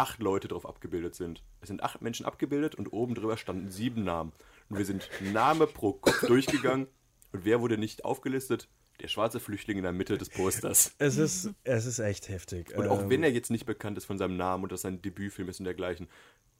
[0.00, 1.42] acht Leute drauf abgebildet sind.
[1.60, 4.32] Es sind acht Menschen abgebildet und oben drüber standen sieben Namen.
[4.70, 6.86] Und wir sind Name pro Kopf durchgegangen
[7.32, 8.68] und wer wurde nicht aufgelistet?
[9.00, 10.92] Der schwarze Flüchtling in der Mitte des Posters.
[10.98, 12.76] Es ist, es ist echt heftig.
[12.76, 15.00] Und auch Ähm, wenn er jetzt nicht bekannt ist von seinem Namen und das sein
[15.02, 16.08] Debütfilm ist und dergleichen,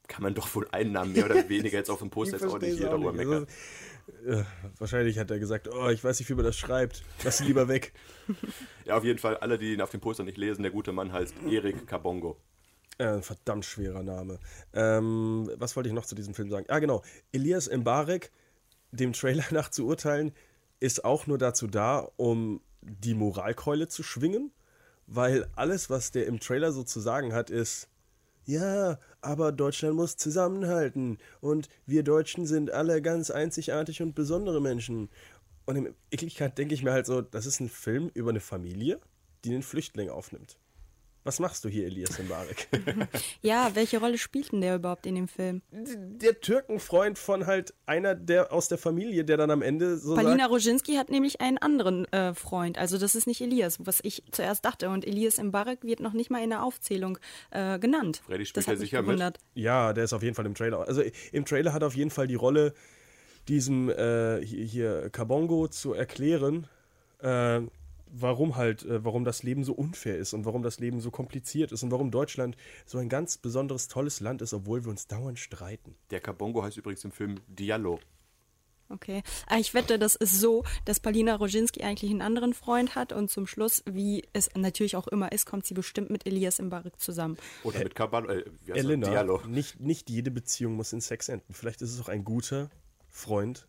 [0.09, 2.59] kann man doch wohl einen Namen mehr oder weniger jetzt auf dem Poster jetzt auch
[2.59, 3.47] nicht hier darüber meckern.
[4.27, 4.45] Also, äh,
[4.79, 7.03] wahrscheinlich hat er gesagt, oh, ich weiß nicht, wie man das schreibt.
[7.25, 7.93] Lass ihn lieber weg.
[8.85, 11.13] Ja, auf jeden Fall, alle, die ihn auf dem Poster nicht lesen, der gute Mann
[11.13, 12.37] heißt Erik Kabongo.
[13.01, 14.39] Äh, verdammt schwerer Name.
[14.75, 16.67] Ähm, was wollte ich noch zu diesem Film sagen?
[16.69, 17.03] Ah, genau.
[17.33, 18.31] Elias Mbarek,
[18.91, 20.33] dem Trailer nach zu urteilen,
[20.81, 24.53] ist auch nur dazu da, um die Moralkeule zu schwingen,
[25.07, 27.89] weil alles, was der im Trailer so zu sagen hat, ist,
[28.45, 35.09] ja, aber Deutschland muss zusammenhalten und wir Deutschen sind alle ganz einzigartig und besondere Menschen.
[35.65, 39.01] Und in Wirklichkeit denke ich mir halt so, das ist ein Film über eine Familie,
[39.45, 40.59] die einen Flüchtling aufnimmt.
[41.31, 42.67] Was machst du hier, Elias Mbarek?
[43.41, 45.63] Ja, welche Rolle spielt denn der überhaupt in dem Film?
[45.71, 50.39] der Türkenfreund von halt einer der aus der Familie, der dann am Ende so Palina
[50.39, 52.79] sagt, Roginski hat nämlich einen anderen äh, Freund.
[52.79, 54.89] Also das ist nicht Elias, was ich zuerst dachte.
[54.89, 57.17] Und Elias Mbarek wird noch nicht mal in der Aufzählung
[57.53, 58.23] äh, genannt.
[58.27, 59.07] Freddy spielt das ja sicher mit.
[59.07, 59.39] gewundert.
[59.55, 60.81] ja, der ist auf jeden Fall im Trailer.
[60.89, 62.75] Also im Trailer hat er auf jeden Fall die Rolle,
[63.47, 66.67] diesem äh, hier, hier Kabongo zu erklären,
[67.23, 67.61] äh,
[68.13, 71.73] warum halt, äh, warum das Leben so unfair ist und warum das Leben so kompliziert
[71.73, 75.39] ist und warum Deutschland so ein ganz besonderes, tolles Land ist, obwohl wir uns dauernd
[75.39, 75.97] streiten.
[76.11, 78.01] Der Kabongo heißt übrigens im Film Diallo.
[78.91, 79.23] Okay.
[79.47, 83.31] Ah, ich wette, das ist so, dass Palina Roginski eigentlich einen anderen Freund hat und
[83.31, 87.37] zum Schluss, wie es natürlich auch immer ist, kommt sie bestimmt mit Elias Mbarek zusammen.
[87.63, 88.85] Oder mit Kabal äh, wie heißt?
[88.85, 89.43] Elena, Diallo.
[89.47, 91.55] nicht, nicht jede Beziehung muss in Sex enden.
[91.55, 92.69] Vielleicht ist es auch ein guter
[93.09, 93.69] Freund,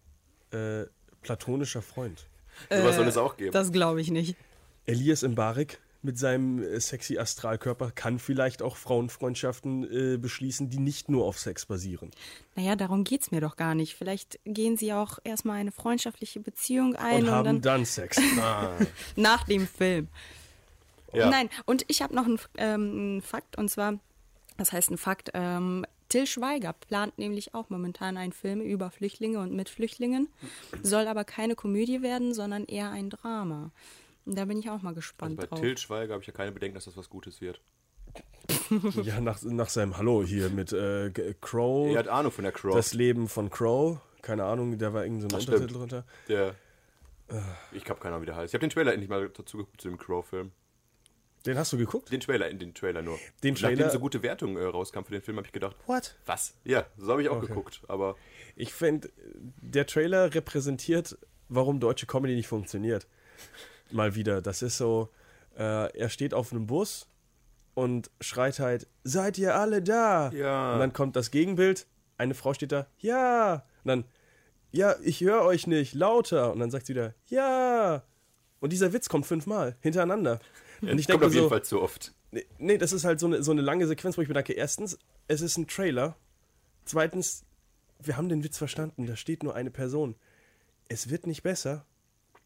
[0.49, 0.85] äh,
[1.21, 2.27] platonischer Freund.
[2.69, 3.51] Sowas soll es auch geben.
[3.51, 4.35] Das glaube ich nicht.
[4.85, 11.09] Elias Mbarek mit seinem äh, sexy Astralkörper kann vielleicht auch Frauenfreundschaften äh, beschließen, die nicht
[11.09, 12.11] nur auf Sex basieren.
[12.55, 13.95] Naja, darum geht's mir doch gar nicht.
[13.95, 18.17] Vielleicht gehen sie auch erstmal eine freundschaftliche Beziehung ein Und und, haben dann dann Sex.
[18.39, 18.71] Ah.
[19.15, 20.07] nach dem Film.
[21.13, 21.29] Ja.
[21.29, 23.99] Nein, und ich habe noch einen, ähm, einen Fakt, und zwar,
[24.57, 29.39] das heißt ein Fakt, ähm, Till Schweiger plant nämlich auch momentan einen Film über Flüchtlinge
[29.39, 30.27] und mit Flüchtlingen,
[30.83, 33.71] soll aber keine Komödie werden, sondern eher ein Drama.
[34.25, 35.61] Und da bin ich auch mal Also gespannt bei drauf.
[35.61, 37.61] Til Schweiger habe ich ja keine Bedenken, dass das was Gutes wird.
[39.03, 41.89] ja, nach, nach seinem Hallo hier mit äh, Crow.
[41.89, 42.75] Er hat Ahnung von der Crow.
[42.75, 43.99] Das Leben von Crow.
[44.21, 45.79] Keine Ahnung, da war irgendein so ein Untertitel stimmt.
[45.79, 46.05] drunter.
[46.27, 46.55] der,
[47.71, 48.49] ich habe keine Ahnung, wie der heißt.
[48.49, 50.51] Ich habe den Trailer endlich mal dazu geguckt zu dem Crow-Film.
[51.45, 52.11] Den hast du geguckt?
[52.11, 53.17] Den Trailer, in den Trailer nur.
[53.43, 56.15] Den Nachdem Trailer- so gute Wertungen äh, rauskam für den Film, habe ich gedacht, What?
[56.25, 56.53] was?
[56.63, 57.47] Ja, so habe ich auch Okay.
[57.47, 57.81] geguckt.
[57.87, 58.15] Aber
[58.55, 59.09] Ich finde,
[59.61, 61.17] der Trailer repräsentiert,
[61.49, 63.07] warum deutsche Comedy nicht funktioniert.
[63.91, 64.41] Mal wieder.
[64.41, 65.09] Das ist so,
[65.57, 67.07] äh, er steht auf einem Bus
[67.73, 70.29] und schreit halt, seid ihr alle da?
[70.31, 70.73] Ja.
[70.73, 73.65] Und dann kommt das Gegenbild, eine Frau steht da, ja.
[73.83, 74.03] Und dann,
[74.71, 76.51] ja, ich höre euch nicht, lauter.
[76.53, 78.03] Und dann sagt sie wieder, ja.
[78.59, 80.39] Und dieser Witz kommt fünfmal hintereinander.
[80.81, 82.13] Und ich denke auf jeden so, Fall zu oft.
[82.31, 84.53] Nee, nee, das ist halt so eine, so eine lange Sequenz, wo ich mir denke,
[84.53, 86.15] erstens, es ist ein Trailer.
[86.85, 87.43] Zweitens,
[87.99, 90.15] wir haben den Witz verstanden, da steht nur eine Person.
[90.87, 91.85] Es wird nicht besser.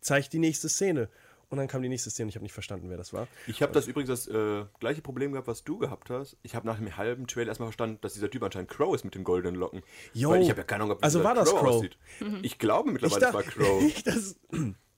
[0.01, 1.09] Zeig die nächste Szene.
[1.49, 3.27] Und dann kam die nächste Szene, ich habe nicht verstanden, wer das war.
[3.47, 6.37] Ich habe das übrigens das äh, gleiche Problem gehabt, was du gehabt hast.
[6.41, 9.15] Ich habe nach dem halben Trailer erstmal verstanden, dass dieser Typ anscheinend Crow ist mit
[9.15, 9.83] den goldenen Locken.
[10.13, 10.31] Jo.
[10.31, 11.61] Weil ich habe ja keine Ahnung, ob Also war das Crow?
[11.61, 11.97] aussieht.
[12.41, 13.83] Ich glaube mittlerweile, es war Crow.
[13.87, 14.35] ich das,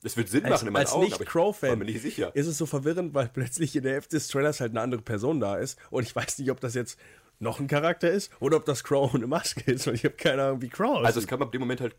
[0.07, 2.01] Das wird Sinn als, machen in meinen als Augen, aber ich war Nicht-Crow-Fan mir nicht
[2.01, 2.33] sicher.
[2.33, 5.41] ist es so verwirrend, weil plötzlich in der Hälfte des Trailers halt eine andere Person
[5.41, 5.77] da ist.
[5.89, 6.97] Und ich weiß nicht, ob das jetzt
[7.39, 9.85] noch ein Charakter ist oder ob das Crow ohne Maske ist.
[9.85, 11.05] Und ich habe keine Ahnung, wie Crow aussieht.
[11.05, 11.95] Also es kam ab dem Moment halt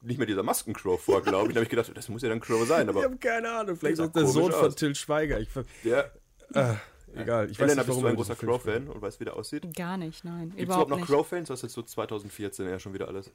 [0.00, 1.54] nicht mehr dieser Masken-Crow vor, glaube ich.
[1.54, 3.76] Da habe ich gedacht, das muss ja dann Crow sein, ich aber habe keine Ahnung.
[3.76, 4.74] Vielleicht ist das der Sohn von aus.
[4.74, 5.38] Till Schweiger.
[5.38, 5.48] Ich,
[5.84, 6.12] der
[6.54, 6.74] äh,
[7.14, 7.48] egal.
[7.48, 9.74] Ich weiß Elena, nicht, bist warum du ein großer Crow-Fan und weißt, wie der aussieht?
[9.76, 10.48] Gar nicht, nein.
[10.50, 11.06] Gibt es überhaupt noch nicht.
[11.06, 11.48] Crow-Fans?
[11.48, 13.30] Das ist jetzt so 2014 ja schon wieder alles.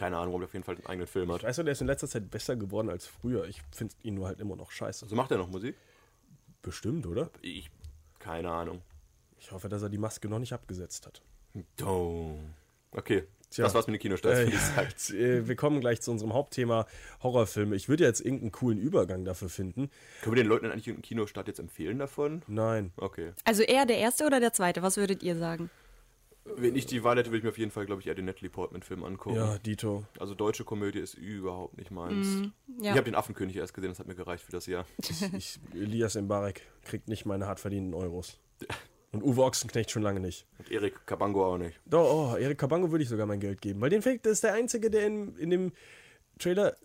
[0.00, 1.42] Keine Ahnung, warum der auf jeden Fall einen eigenen Film hat.
[1.42, 3.44] Ich weiß nur, der ist in letzter Zeit besser geworden als früher.
[3.44, 5.04] Ich finde ihn nur halt immer noch scheiße.
[5.04, 5.76] Also macht er noch Musik?
[6.62, 7.28] Bestimmt, oder?
[7.42, 7.70] Ich,
[8.18, 8.80] keine Ahnung.
[9.38, 11.20] Ich hoffe, dass er die Maske noch nicht abgesetzt hat.
[11.84, 12.34] Oh.
[12.92, 13.64] Okay, Tja.
[13.64, 14.88] das war's mit den Kinostarts, Äh, sagen.
[14.88, 16.86] jetzt, äh, wir kommen gleich zu unserem Hauptthema
[17.22, 17.76] Horrorfilme.
[17.76, 19.90] Ich würde jetzt irgendeinen coolen Übergang dafür finden.
[20.22, 22.40] Können wir den Leuten eigentlich einen Kinostart jetzt empfehlen davon?
[22.46, 22.92] Nein.
[22.96, 23.32] Okay.
[23.44, 24.80] Also eher der erste oder der zweite?
[24.80, 25.68] Was würdet ihr sagen?
[26.44, 28.24] Wenn ich die Wahl hätte, würde ich mir auf jeden Fall, glaube ich, eher den
[28.24, 29.36] Natalie Portman-Film angucken.
[29.36, 30.04] Ja, Dito.
[30.18, 32.26] Also deutsche Komödie ist überhaupt nicht meins.
[32.26, 32.52] Mhm.
[32.78, 32.92] Ja.
[32.92, 34.86] Ich habe den Affenkönig erst gesehen, das hat mir gereicht für das Jahr.
[35.36, 38.38] Ich, Elias Mbarek kriegt nicht meine hart verdienten Euros.
[39.12, 40.46] Und Uwe Ochsenknecht schon lange nicht.
[40.58, 41.80] Und Erik Kabango auch nicht.
[41.84, 43.80] Doch, oh, Erik Kabango würde ich sogar mein Geld geben.
[43.80, 45.72] Weil den Fake, das ist der Einzige, der in, in dem
[46.38, 46.76] Trailer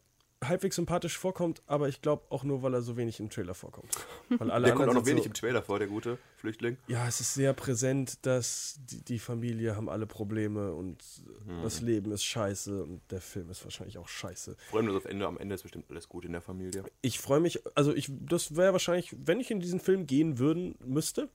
[0.43, 3.95] halbwegs sympathisch vorkommt, aber ich glaube auch nur, weil er so wenig im Trailer vorkommt.
[4.29, 6.77] Der kommt auch noch wenig so, im Trailer vor, der gute Flüchtling.
[6.87, 11.03] Ja, es ist sehr präsent, dass die, die Familie haben alle Probleme und
[11.63, 14.55] das Leben ist scheiße und der Film ist wahrscheinlich auch scheiße.
[14.69, 16.83] Vor allem das auf Ende, am Ende ist bestimmt alles gut in der Familie.
[17.01, 20.75] Ich freue mich, also ich, das wäre wahrscheinlich, wenn ich in diesen Film gehen würden
[20.83, 21.29] müsste,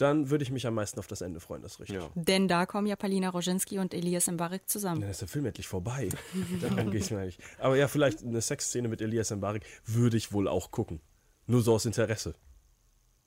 [0.00, 1.96] dann würde ich mich am meisten auf das Ende freuen, das ist richtig.
[2.00, 2.10] Ja.
[2.14, 5.00] Denn da kommen ja Palina Roginski und Elias Mbarek zusammen.
[5.02, 6.08] Dann ist der Film endlich vorbei.
[6.62, 7.38] Daran geht's mir eigentlich.
[7.58, 11.00] Aber ja, vielleicht eine Sexszene mit Elias Mbarek würde ich wohl auch gucken.
[11.46, 12.34] Nur so aus Interesse.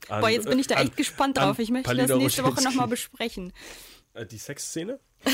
[0.09, 1.59] An- Boah, jetzt bin ich da an- echt gespannt an drauf.
[1.59, 2.73] Ich möchte Palina das nächste Woche Roginski.
[2.73, 3.53] nochmal besprechen.
[4.13, 4.99] Äh, Die Sexszene?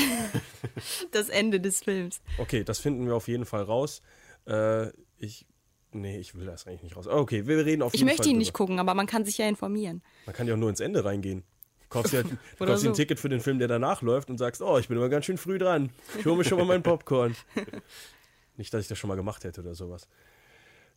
[1.10, 2.20] Das Ende des Films.
[2.38, 4.02] Okay, das finden wir auf jeden Fall raus.
[4.46, 5.46] Äh, ich.
[5.92, 7.06] Nee, ich will das eigentlich nicht raus.
[7.06, 8.58] Okay, wir reden auf Ich jeden möchte Fall ihn nicht drüber.
[8.66, 10.02] gucken, aber man kann sich ja informieren.
[10.26, 11.44] Man kann ja auch nur ins Ende reingehen.
[11.88, 12.26] Kaufst dir, halt,
[12.58, 12.98] du kaufst dir ein so.
[13.02, 15.38] Ticket für den Film, der danach läuft und sagst, oh, ich bin immer ganz schön
[15.38, 15.90] früh dran.
[16.18, 17.34] Ich hole mir schon mal meinen Popcorn.
[18.56, 20.06] nicht, dass ich das schon mal gemacht hätte oder sowas.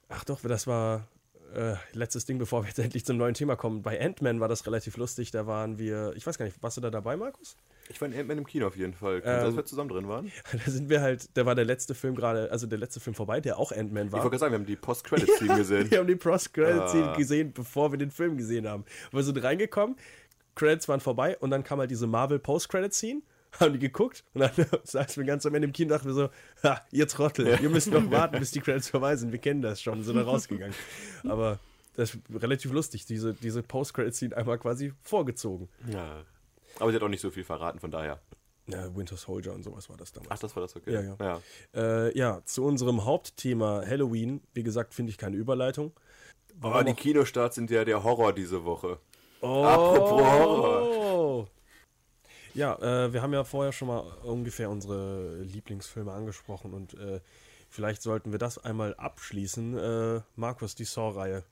[0.10, 1.08] Ach doch, das war
[1.56, 3.82] äh, letztes Ding, bevor wir jetzt endlich zum neuen Thema kommen.
[3.82, 5.32] Bei Ant-Man war das relativ lustig.
[5.32, 7.56] Da waren wir, ich weiß gar nicht, warst du da dabei, Markus?
[7.92, 9.22] Ich war in Ant-Man im Kino auf jeden Fall.
[9.22, 10.26] Kann Ähm, dass wir zusammen drin waren?
[10.28, 10.34] Ich
[10.66, 13.42] Da sind wir halt, da war der letzte Film gerade, also der letzte Film vorbei,
[13.42, 14.20] der auch Ant-Man war.
[14.20, 15.92] wollte gerade sagen, wir haben die Post-Credit-Scene gesehen.
[15.92, 17.16] Wir haben die Post-Credit-Scene Ah.
[17.16, 18.86] gesehen, bevor wir den Film gesehen haben.
[19.12, 19.96] Wir sind reingekommen,
[20.56, 23.22] Credits waren vorbei und dann kam halt diese Marvel Post-Credit-Scene
[23.60, 24.52] haben die geguckt und dann
[24.86, 26.30] saßen wir ganz am Ende im Kino dachten wir so,
[26.64, 29.32] ha, ihr Trottel, ihr müsst noch warten, bis die Credits vorbei sind.
[29.34, 30.74] Wir kennen das schon, sind da rausgegangen.
[31.28, 31.60] Aber
[31.96, 35.68] das ist relativ lustig, diese, diese Post-Credits-Scene einmal quasi vorgezogen.
[35.92, 36.24] Ja.
[36.80, 38.22] Aber sie hat auch nicht so viel verraten, von daher.
[38.68, 40.32] Ja, Winter Soldier und sowas war das damals.
[40.32, 40.94] Ach, das war das okay.
[40.94, 41.16] Ja, ja.
[41.20, 41.42] ja.
[42.08, 44.42] Äh, ja, zu unserem Hauptthema Halloween.
[44.54, 45.92] Wie gesagt, finde ich keine Überleitung.
[46.62, 49.00] Oh, die Kinostarts sind ja der Horror diese Woche.
[49.42, 49.64] Oh.
[49.64, 51.48] Apropos Horror.
[52.54, 57.22] Ja, äh, wir haben ja vorher schon mal ungefähr unsere Lieblingsfilme angesprochen und äh,
[57.70, 59.78] vielleicht sollten wir das einmal abschließen.
[59.78, 61.44] Äh, Markus, die Saw-Reihe.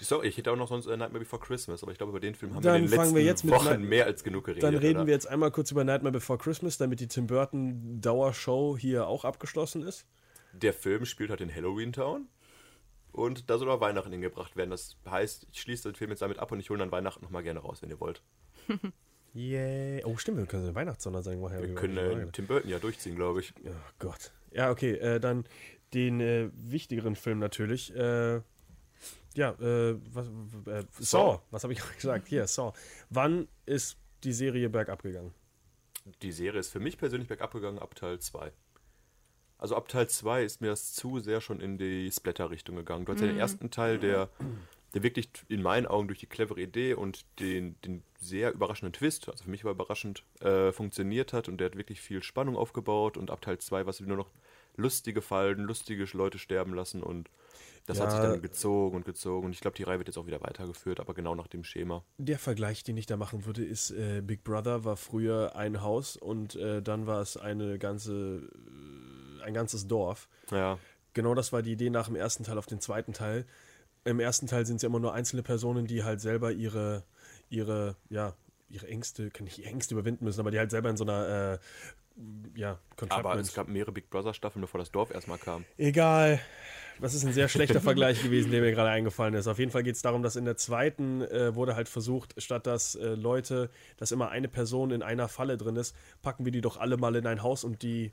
[0.00, 2.34] Sorry, ich hätte auch noch sonst äh, Nightmare Before Christmas, aber ich glaube, über den
[2.34, 4.44] Film haben Dann wir in den letzten wir jetzt mit Wochen Night- mehr als genug
[4.44, 4.62] geredet.
[4.62, 5.06] Dann reden oder?
[5.06, 9.24] wir jetzt einmal kurz über Nightmare Before Christmas, damit die Tim Burton Dauershow hier auch
[9.24, 10.06] abgeschlossen ist.
[10.52, 12.28] Der Film spielt halt in Halloween Town
[13.12, 14.70] und da soll auch Weihnachten hingebracht werden.
[14.70, 17.42] Das heißt, ich schließe den Film jetzt damit ab und ich hole dann Weihnachten nochmal
[17.42, 18.22] gerne raus, wenn ihr wollt.
[19.34, 20.00] Yeah.
[20.06, 21.60] Oh, stimmt, wir können eine Weihnachtssondersendung machen.
[21.62, 23.52] Wir können äh, Tim Burton ja durchziehen, glaube ich.
[23.64, 24.32] Oh Gott.
[24.52, 25.44] Ja, okay, äh, dann
[25.94, 27.94] den äh, wichtigeren Film natürlich.
[27.94, 28.40] Äh,
[29.38, 30.26] ja, äh, was,
[30.66, 31.40] äh, Saw.
[31.50, 32.26] Was habe ich gesagt?
[32.28, 32.72] Hier, Saw.
[33.08, 35.32] Wann ist die Serie bergab gegangen?
[36.22, 38.52] Die Serie ist für mich persönlich bergab gegangen ab Teil 2.
[39.58, 43.04] Also ab Teil 2 ist mir das zu sehr schon in die Splatter-Richtung gegangen.
[43.04, 44.28] Du hast ja den ersten Teil, der,
[44.94, 49.28] der wirklich in meinen Augen durch die clevere Idee und den, den sehr überraschenden Twist,
[49.28, 53.16] also für mich war überraschend, äh, funktioniert hat und der hat wirklich viel Spannung aufgebaut
[53.16, 54.30] und ab Teil 2 war es nur noch
[54.76, 57.28] lustige Fallen, lustige Leute sterben lassen und
[57.88, 58.10] das hat Ja.
[58.12, 61.00] sich dann gezogen und gezogen und ich glaube, die Reihe wird jetzt auch wieder weitergeführt,
[61.00, 62.04] aber genau nach dem Schema.
[62.18, 66.16] Der Vergleich, den ich da machen würde, ist, äh, Big Brother war früher ein Haus
[66.16, 68.48] und äh, dann war es eine ganze,
[69.40, 70.28] äh, ein ganzes Dorf.
[70.50, 70.78] Ja,
[71.14, 73.44] Genau das war die Idee nach dem ersten Teil auf den zweiten Teil.
[74.04, 77.02] Im ersten Teil sind es ja immer nur einzelne Personen, die halt selber ihre,
[77.48, 78.34] ihre, ja,
[78.68, 81.58] ihre Ängste, kann nicht Ängste überwinden müssen, aber die halt selber in so einer, äh,
[82.54, 85.64] ja, aber es gab mehrere Big Brother Staffeln, bevor das Dorf erstmal kam.
[85.76, 86.40] Egal.
[87.00, 89.46] Das ist ein sehr schlechter Vergleich gewesen, der mir gerade eingefallen ist.
[89.46, 92.66] Auf jeden Fall geht es darum, dass in der zweiten äh, wurde halt versucht, statt
[92.66, 96.60] dass äh, Leute, dass immer eine Person in einer Falle drin ist, packen wir die
[96.60, 98.12] doch alle mal in ein Haus und die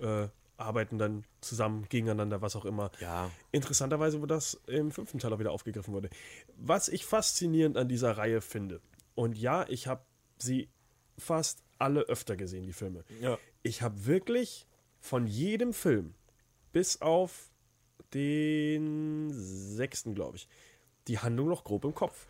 [0.00, 2.90] äh, arbeiten dann zusammen gegeneinander, was auch immer.
[3.00, 3.30] Ja.
[3.52, 6.10] Interessanterweise, wo das im fünften Teil auch wieder aufgegriffen wurde.
[6.56, 8.80] Was ich faszinierend an dieser Reihe finde,
[9.14, 10.02] und ja, ich habe
[10.38, 10.68] sie
[11.18, 13.04] fast alle öfter gesehen, die Filme.
[13.20, 13.38] Ja.
[13.62, 14.66] Ich habe wirklich
[15.00, 16.14] von jedem Film,
[16.72, 17.50] bis auf
[18.16, 20.48] den sechsten, glaube ich,
[21.08, 22.26] die Handlung noch grob im Kopf.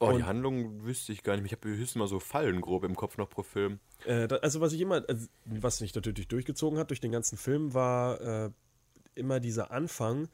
[0.00, 1.46] Oh, die Und- Handlung wüsste ich gar nicht.
[1.46, 3.80] Ich habe höchstens mal so Fallen grob im Kopf noch pro Film.
[4.04, 7.36] Äh, da, also was ich immer, also, was sich natürlich durchgezogen hat durch den ganzen
[7.36, 8.50] Film, war äh,
[9.16, 10.28] immer dieser Anfang,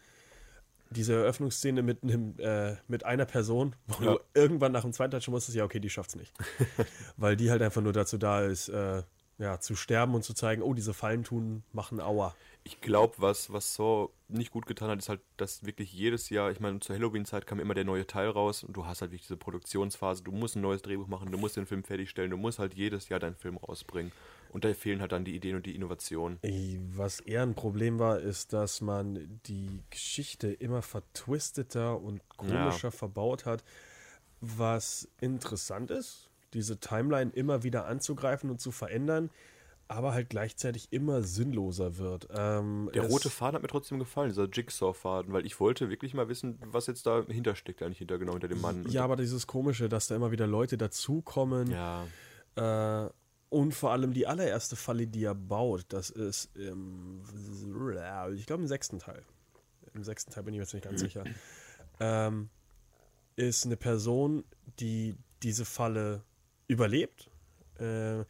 [0.90, 4.12] diese Eröffnungsszene mit einem, äh, mit einer Person, wo Ja.
[4.14, 6.34] du irgendwann nach dem zweiten Teil schon wusstest, ja okay, die schafft's nicht,
[7.16, 9.02] weil die halt einfach nur dazu da ist, äh,
[9.38, 12.37] ja zu sterben und zu zeigen, oh diese Fallen tun, machen Aua.
[12.66, 16.50] Ich glaube, was, was Saw nicht gut getan hat, ist halt, dass wirklich jedes Jahr,
[16.50, 19.22] ich meine, zur Halloween-Zeit kam immer der neue Teil raus und du hast halt wirklich
[19.22, 22.59] diese Produktionsphase, du musst ein neues Drehbuch machen, du musst den Film fertigstellen, du musst
[22.59, 24.12] halt jedes Jahr deinen Film rausbringen.
[24.50, 26.38] Und da fehlen halt dann die Ideen und die Innovationen.
[26.94, 33.46] Was eher ein Problem war, ist, dass man die Geschichte immer vertwisteter und komischer verbaut
[33.46, 33.64] hat,
[34.40, 39.31] was interessant ist, diese Timeline immer wieder anzugreifen und zu verändern,
[39.88, 42.29] aber halt gleichzeitig immer sinnloser wird.
[42.35, 46.29] Ähm, Der rote Faden hat mir trotzdem gefallen, dieser Jigsaw-Faden, weil ich wollte wirklich mal
[46.29, 48.87] wissen, was jetzt dahinter steckt, eigentlich hinter genau hinter dem Mann.
[48.88, 51.70] Ja, aber dieses Komische, dass da immer wieder Leute dazukommen.
[51.70, 52.07] ja.
[52.57, 53.11] Äh,
[53.51, 57.23] und vor allem die allererste Falle, die er baut, das ist im,
[58.35, 59.23] ich glaube im sechsten Teil.
[59.92, 61.23] Im sechsten Teil bin ich mir jetzt nicht ganz sicher.
[62.01, 62.49] Ähm,
[63.37, 64.42] ist eine Person,
[64.81, 66.23] die diese Falle
[66.66, 67.31] überlebt.
[67.79, 68.25] Äh,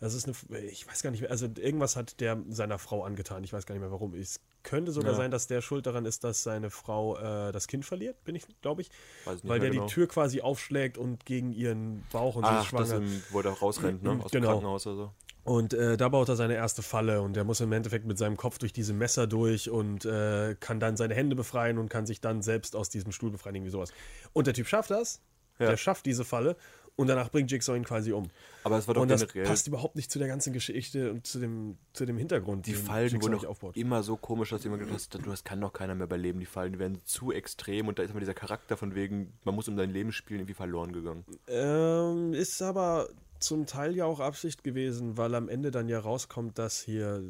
[0.00, 3.42] das ist eine, ich weiß gar nicht mehr, also irgendwas hat der seiner Frau angetan.
[3.44, 4.14] Ich weiß gar nicht mehr warum.
[4.14, 5.16] Es könnte sogar Ja.
[5.16, 8.44] sein, dass der schuld daran ist, dass seine Frau äh, das Kind verliert, bin ich,
[8.62, 8.90] glaube ich.
[9.24, 9.86] Weiß nicht Weil der genau.
[9.86, 12.96] die Tür quasi aufschlägt und gegen ihren Bauch und Ach, das schwanger.
[13.04, 14.10] im, wo er rausrennt, ne?
[14.22, 14.52] Aus dem Genau.
[14.52, 15.12] Krankenhaus oder so.
[15.44, 18.36] Und äh, da baut er seine erste Falle und er muss im Endeffekt mit seinem
[18.36, 22.20] Kopf durch diese Messer durch und äh, kann dann seine Hände befreien und kann sich
[22.20, 23.90] dann selbst aus diesem Stuhl befreien, irgendwie sowas.
[24.34, 25.22] Und der Typ schafft das,
[25.58, 25.68] Ja.
[25.70, 26.54] der schafft diese Falle
[26.98, 28.28] und danach bringt Jigsaw ihn quasi um.
[28.64, 29.44] Aber es war doch Und das generell.
[29.44, 33.22] passt überhaupt nicht zu der ganzen Geschichte und zu dem, zu dem Hintergrund, Die Fallen
[33.22, 36.40] wurden immer so komisch, dass jemand gedacht hat, du, das kann doch keiner mehr überleben.
[36.40, 39.54] Die Fallen, die werden zu extrem und da ist immer dieser Charakter von wegen, man
[39.54, 41.24] muss um sein Leben spielen, irgendwie verloren gegangen.
[41.46, 43.08] Ähm, ist aber
[43.38, 47.22] zum Teil ja auch Absicht gewesen, weil am Ende dann ja rauskommt, dass hier,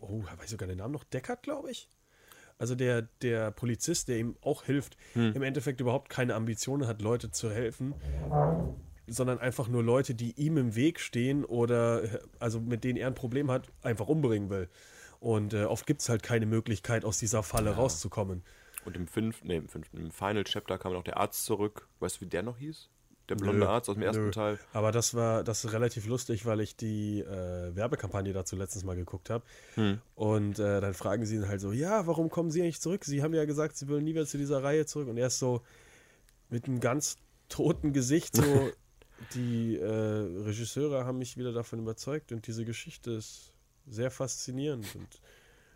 [0.00, 1.88] oh, weiß ich sogar den Namen noch, Deckard, glaube ich.
[2.58, 5.32] Also der, der Polizist, der ihm auch hilft, Hm.
[5.34, 7.94] im Endeffekt überhaupt keine Ambitionen hat, Leute zu helfen.
[9.06, 13.06] Sondern einfach nur Leute, die ihm im Weg stehen oder äh, also mit denen er
[13.06, 14.68] ein Problem hat, einfach umbringen will.
[15.20, 18.42] Und äh, oft gibt es halt keine Möglichkeit, aus dieser Falle rauszukommen.
[18.84, 21.88] Und im fünften, nee, im fünften, im Final Chapter kam noch der Arzt zurück.
[21.98, 22.88] Weißt du, wie der noch hieß?
[23.28, 24.30] Der blonde Nö, Arzt aus dem ersten nö.
[24.30, 24.58] Teil.
[24.72, 28.94] Aber das war das ist relativ lustig, weil ich die äh, Werbekampagne dazu letztens mal
[28.94, 29.44] geguckt habe.
[29.74, 29.98] Hm.
[30.14, 33.04] Und äh, dann fragen sie ihn halt so, ja, warum kommen Sie eigentlich zurück?
[33.04, 35.08] Sie haben ja gesagt, Sie wollen nie wieder zu dieser Reihe zurück.
[35.08, 35.62] Und er ist so
[36.48, 37.16] mit einem ganz
[37.48, 38.42] toten Gesicht so,
[39.34, 43.52] die äh, Regisseure haben mich wieder davon überzeugt und diese Geschichte ist
[43.86, 44.86] sehr faszinierend.
[44.94, 45.08] Und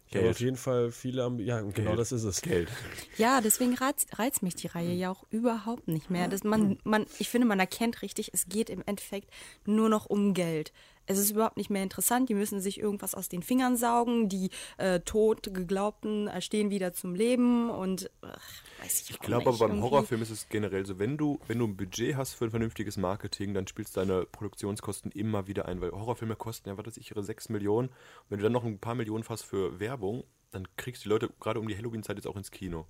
[0.07, 0.35] ich habe Geld.
[0.35, 2.01] auf jeden Fall viele, Ambi ja, und genau Geld.
[2.01, 2.43] das ist es.
[2.43, 2.69] Geld.
[3.17, 6.27] Ja, deswegen reizt, reizt mich die Reihe ja auch überhaupt nicht mehr.
[6.27, 9.31] Das man, man, ich finde, man erkennt richtig, es geht im Endeffekt
[9.67, 10.73] nur noch um Geld.
[11.11, 12.29] Es ist überhaupt nicht mehr interessant.
[12.29, 14.29] Die müssen sich irgendwas aus den Fingern saugen.
[14.29, 18.39] Die äh, tot geglaubten äh, stehen wieder zum Leben und ach,
[18.81, 19.83] weiß ich, Ich glaube aber beim irgendwie.
[19.83, 22.97] Horrorfilm ist es generell so, wenn du, wenn du ein Budget hast für ein vernünftiges
[22.97, 26.97] Marketing, dann spielst du deine Produktionskosten immer wieder ein, weil Horrorfilme kosten ja, was weiß
[26.99, 27.89] ich, ihre 6 Millionen.
[27.89, 27.95] Und
[28.29, 31.31] wenn du dann noch ein paar Millionen hast für Werbung, dann kriegst du die Leute
[31.41, 32.87] gerade um die Halloween-Zeit jetzt auch ins Kino.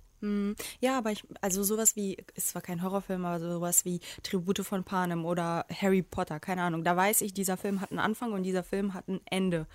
[0.79, 4.83] Ja, aber ich, also sowas wie, ist zwar kein Horrorfilm, aber sowas wie Tribute von
[4.83, 6.83] Panem oder Harry Potter, keine Ahnung.
[6.83, 9.65] Da weiß ich, dieser Film hat einen Anfang und dieser Film hat ein Ende.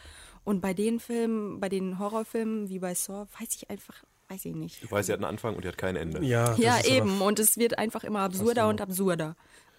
[0.44, 4.54] Und bei den Filmen, bei den Horrorfilmen wie bei Saw, weiß ich einfach, weiß ich
[4.54, 4.84] nicht.
[4.84, 6.24] Du weißt, er hat einen Anfang und er hat kein Ende.
[6.24, 7.20] Ja, Ja, eben.
[7.20, 9.36] Und es wird einfach immer absurder und absurder.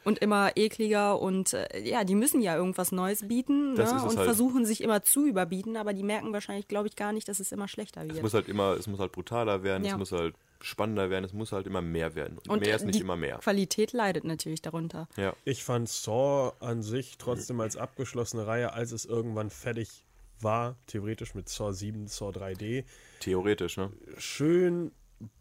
[0.08, 3.82] Und immer ekliger und äh, ja, die müssen ja irgendwas Neues bieten ne?
[3.84, 4.26] und halt.
[4.26, 7.52] versuchen sich immer zu überbieten, aber die merken wahrscheinlich, glaube ich, gar nicht, dass es
[7.52, 8.16] immer schlechter wird.
[8.16, 9.92] Es muss halt immer, es muss halt brutaler werden, Ja.
[9.94, 12.38] es muss halt spannender werden, es muss halt immer mehr werden.
[12.38, 13.38] Und, und mehr ist nicht die immer mehr.
[13.40, 15.10] Qualität leidet natürlich darunter.
[15.18, 15.34] Ja.
[15.44, 20.06] Ich fand Saw an sich trotzdem als abgeschlossene Reihe, als es irgendwann fertig
[20.40, 22.86] war, theoretisch mit Saw 7, Saw 3D,
[23.20, 23.92] Theoretisch, ne?
[24.18, 24.92] schön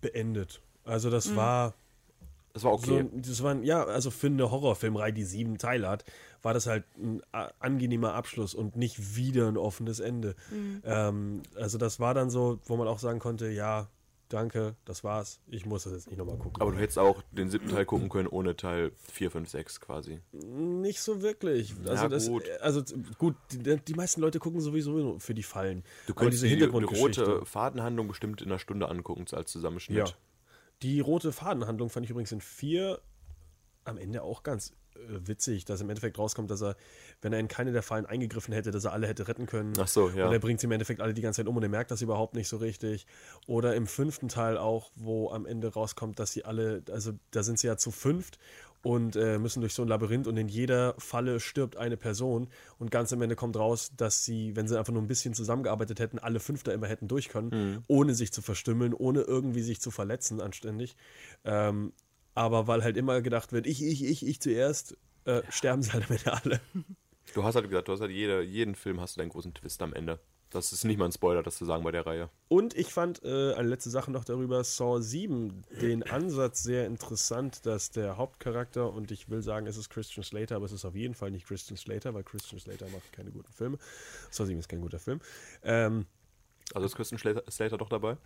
[0.00, 0.60] beendet.
[0.84, 1.36] Also das Mhm.
[1.36, 1.74] war
[2.56, 3.06] Es war okay.
[3.12, 6.04] so, das waren, ja, also für eine Horrorfilmreihe, die sieben Teile hat,
[6.40, 7.20] war das halt ein
[7.58, 10.34] angenehmer Abschluss und nicht wieder ein offenes Ende.
[10.50, 10.82] Mhm.
[10.84, 13.88] Ähm, also das war dann so, wo man auch sagen konnte, ja,
[14.30, 15.40] danke, das war's.
[15.48, 16.62] Ich muss das jetzt nicht nochmal gucken.
[16.62, 20.20] aber du hättest auch den siebten Teil gucken können ohne Teil 4, 5, 6 quasi.
[20.32, 21.74] Nicht so wirklich.
[21.84, 22.44] Also, Na das, gut.
[22.60, 22.82] also
[23.18, 25.84] gut, die, die meisten Leute gucken sowieso nur für die Fallen.
[26.06, 27.26] Du Aber könntest diese die, die Hintergrundgeschichte.
[27.34, 29.98] rote Fadenhandlung bestimmt in einer Stunde angucken als Zusammenschnitt.
[29.98, 30.14] Ja.
[30.82, 33.00] Die rote Fadenhandlung fand ich übrigens in vier
[33.84, 36.76] am Ende auch ganz äh, witzig, dass im Endeffekt rauskommt, dass er,
[37.22, 39.72] wenn er in keine der Fallen eingegriffen hätte, dass er alle hätte retten können.
[39.78, 40.26] Ach so, ja.
[40.26, 42.02] Und er bringt sie im Endeffekt alle die ganze Zeit um und er merkt das
[42.02, 43.06] überhaupt nicht so richtig.
[43.46, 47.58] Oder im fünften Teil auch, wo am Ende rauskommt, dass sie alle, also da sind
[47.58, 48.38] sie ja zu fünft
[48.82, 52.90] und äh, müssen durch so ein Labyrinth und in jeder Falle stirbt eine Person und
[52.90, 56.18] ganz am Ende kommt raus, dass sie, wenn sie einfach nur ein bisschen zusammengearbeitet hätten,
[56.18, 57.82] alle fünf da immer hätten durch können, Mhm.
[57.88, 60.96] ohne sich zu verstümmeln, ohne irgendwie sich zu verletzen anständig.
[61.44, 61.92] Ähm,
[62.34, 66.08] aber weil halt immer gedacht wird, ich, ich, ich, ich zuerst, äh, sterben sie halt
[66.10, 66.60] am Ende alle.
[67.34, 69.82] Du hast halt gesagt, du hast halt jede, jeden Film hast du deinen großen Twist
[69.82, 70.20] am Ende.
[70.50, 72.30] Das ist nicht mal ein Spoiler, das zu sagen bei der Reihe.
[72.48, 77.66] Und ich fand äh, eine letzte Sache noch darüber, Saw 7, den Ansatz sehr interessant,
[77.66, 80.94] dass der Hauptcharakter, und ich will sagen, es ist Christian Slater, aber es ist auf
[80.94, 83.78] jeden Fall nicht Christian Slater, weil Christian Slater macht keine guten Filme.
[84.30, 85.20] Saw 7 ist kein guter Film.
[85.64, 86.06] Ähm,
[86.74, 88.16] Also ist Christian Slater, Slater doch dabei?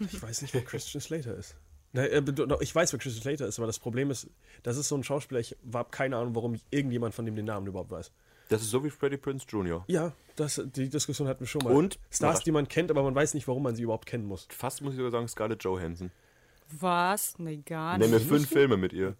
[0.00, 1.54] ich weiß nicht, wer Christian Slater ist.
[1.94, 2.22] Äh,
[2.60, 4.28] ich weiß, wer Christian Slater ist, aber das Problem ist,
[4.64, 7.66] das ist so ein Schauspieler, ich habe keine Ahnung, warum irgendjemand von dem den Namen
[7.68, 8.10] überhaupt weiß.
[8.48, 9.84] Das ist so wie Freddie Prince Jr.
[9.88, 11.72] Ja, das, die Diskussion hatten wir schon mal.
[11.74, 11.98] Und?
[12.10, 14.46] Stars, die man kennt, aber man weiß nicht, warum man sie überhaupt kennen muss.
[14.50, 16.10] Fast muss ich sogar sagen Scarlett Johansson.
[16.70, 17.38] Was?
[17.38, 18.22] Nee, gar Nenn nicht.
[18.22, 19.16] mir fünf Filme mit ihr.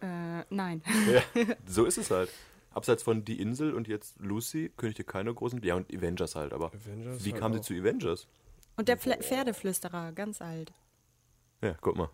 [0.00, 0.82] Äh, nein.
[1.12, 1.22] Ja,
[1.66, 2.30] so ist es halt.
[2.70, 5.60] Abseits von Die Insel und jetzt Lucy könnte ich dir keine großen.
[5.62, 6.66] Ja, und Avengers halt, aber.
[6.66, 7.64] Avengers wie halt kam sie auch.
[7.64, 8.28] zu Avengers?
[8.76, 10.72] Und der Pferdeflüsterer, ganz alt.
[11.62, 12.10] Ja, guck mal.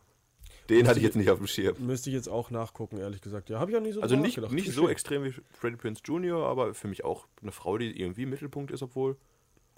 [0.68, 1.76] Den hatte ich jetzt nicht auf dem Schirm.
[1.78, 3.50] Müsste ich jetzt auch nachgucken, ehrlich gesagt.
[3.50, 6.46] Ja, habe ich auch nicht so Also nicht, nicht so extrem wie Freddie Prince Jr.,
[6.46, 9.16] aber für mich auch eine Frau, die irgendwie im Mittelpunkt ist, obwohl.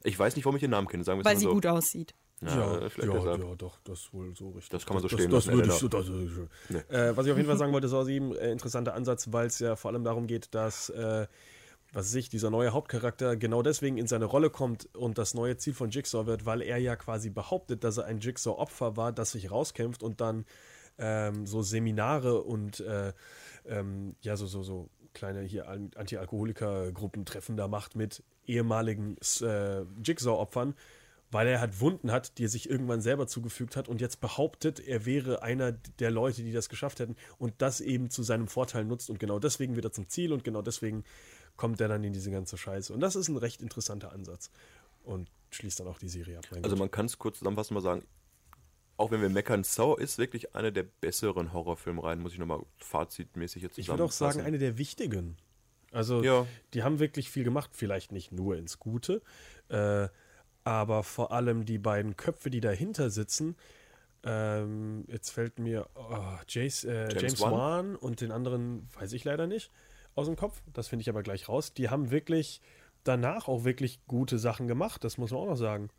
[0.05, 1.53] Ich weiß nicht, warum ich den Namen kenne, sagen wir es Weil mal sie so.
[1.55, 2.15] gut aussieht.
[2.43, 4.69] Ja, Ja, vielleicht ja, ja, doch, das ist wohl so richtig.
[4.71, 5.87] Das kann man so das, stehen Das, das lassen, würde ich so.
[5.89, 6.49] Elena.
[6.69, 6.91] Das, ist.
[6.91, 6.97] Nee.
[6.97, 9.59] äh, was ich auf jeden Fall sagen wollte, Saw 7, äh, interessanter Ansatz, weil es
[9.59, 11.27] ja vor allem darum geht, dass, äh,
[11.95, 15.57] was weiß ich, dieser neue Hauptcharakter genau deswegen in seine Rolle kommt und das neue
[15.57, 19.33] Ziel von Jigsaw wird, weil er ja quasi behauptet, dass er ein Jigsaw-Opfer war, das
[19.33, 20.45] sich rauskämpft und dann
[20.99, 23.13] ähm, so Seminare und äh,
[23.67, 30.75] ähm, ja, so, so, so kleine hier An- Anti-Alkoholiker-Gruppentreffen da macht mit ehemaligen äh, Jigsaw-Opfern,
[31.31, 34.79] weil er halt Wunden hat, die er sich irgendwann selber zugefügt hat und jetzt behauptet,
[34.79, 38.85] er wäre einer der Leute, die das geschafft hätten und das eben zu seinem Vorteil
[38.85, 41.03] nutzt und genau deswegen wird er zum Ziel und genau deswegen
[41.57, 42.93] kommt er dann in diese ganze Scheiße.
[42.93, 44.51] Und das ist ein recht interessanter Ansatz
[45.03, 46.45] und schließt dann auch die Serie ab.
[46.63, 48.05] Also man kann es kurz zusammenfassend mal sagen,
[48.97, 53.63] auch wenn wir meckern, Saw ist wirklich einer der besseren Horrorfilmreihen, muss ich nochmal fazitmäßig
[53.63, 54.47] jetzt Ich würde auch sagen, zusammenfassen.
[54.47, 55.37] eine der wichtigen.
[55.93, 56.47] Also, Ja.
[56.75, 59.23] die haben wirklich viel gemacht, vielleicht nicht nur ins Gute,
[59.69, 60.09] äh,
[60.65, 63.57] aber vor allem die beiden Köpfe, die dahinter sitzen.
[64.25, 66.19] Ähm, jetzt fällt mir oh,
[66.49, 67.41] Jace, äh, James, James.
[67.41, 67.95] Wan?
[67.97, 69.71] und den anderen weiß ich leider nicht
[70.17, 70.63] aus dem Kopf.
[70.73, 71.73] Das finde ich aber gleich raus.
[71.75, 72.61] Die haben wirklich
[73.05, 75.91] danach auch wirklich gute Sachen gemacht, das muss man auch noch sagen.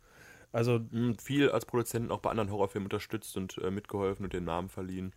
[0.52, 4.44] Also, Hm, viel als Produzenten auch bei anderen Horrorfilmen unterstützt und äh, mitgeholfen und den
[4.44, 5.12] Namen verliehen.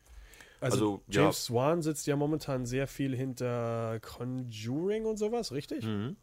[0.59, 1.21] also, Also, ja.
[1.23, 5.86] James Wan sitzt ja momentan sehr viel hinter Conjuring und sowas, richtig?
[5.86, 6.15] Mhm.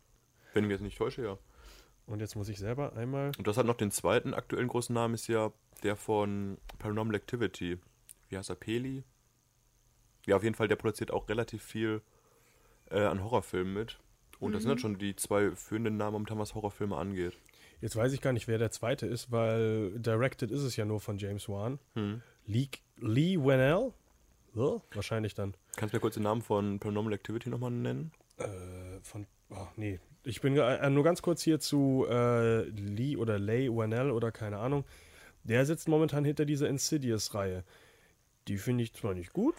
[0.53, 1.39] Wenn ich mich jetzt nicht täusche, ja.
[2.07, 3.33] Und jetzt muss ich selber einmal.
[3.37, 5.53] Und das hat noch den zweiten aktuellen großen Namen, ist ja
[5.83, 7.79] der von Paranormal Activity.
[8.29, 8.57] Wie heißt er?
[8.57, 9.05] Peli?
[10.27, 12.03] Ja, auf jeden Fall, der produziert auch relativ viel
[12.91, 13.99] äh, an Horrorfilmen mit.
[14.41, 17.37] Und das sind halt schon die zwei führenden Namen momentan, was Horrorfilme angeht.
[17.81, 21.01] Jetzt weiß ich gar nicht, wer der zweite ist, weil directed ist es ja nur
[21.01, 21.79] von James Wan.
[21.95, 22.23] Hm.
[22.47, 23.93] Lee, Lee Whannell?
[24.55, 25.55] Ja, wahrscheinlich dann.
[25.77, 28.11] Kannst du mir kurz den Namen von Paranormal Activity nochmal nennen?
[28.39, 28.47] Äh,
[29.03, 29.27] von.
[29.51, 30.01] Oh, nee.
[30.25, 34.59] Ich bin äh, nur ganz kurz hier zu äh, Lee oder Lay Whannell oder keine
[34.59, 34.85] Ahnung.
[35.45, 37.65] Der sitzt momentan hinter dieser Insidious-Reihe.
[38.49, 39.55] Die finde ich zwar nicht gut,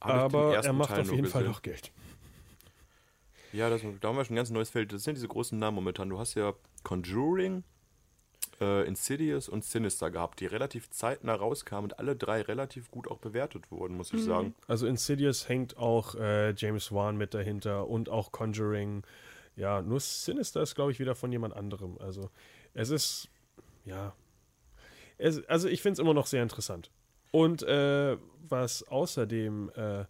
[0.00, 1.52] Hab aber er macht Teil auf jeden Fall gesehen.
[1.52, 1.92] noch Geld.
[3.52, 4.92] Ja, das, da haben wir schon ein ganz neues Feld.
[4.92, 6.08] Das sind diese großen Namen momentan.
[6.08, 7.64] Du hast ja Conjuring,
[8.60, 13.18] äh, Insidious und Sinister gehabt, die relativ zeitnah rauskamen und alle drei relativ gut auch
[13.18, 14.54] bewertet wurden, muss ich sagen.
[14.66, 19.02] Also Insidious hängt auch äh, James Wan mit dahinter und auch Conjuring.
[19.56, 21.96] Ja, nur Sinister ist, glaube ich, wieder von jemand anderem.
[21.98, 22.30] Also
[22.74, 23.28] es ist,
[23.84, 24.14] ja,
[25.16, 26.90] es, also ich finde es immer noch sehr interessant.
[27.30, 28.16] Und äh,
[28.48, 30.04] was außerdem äh,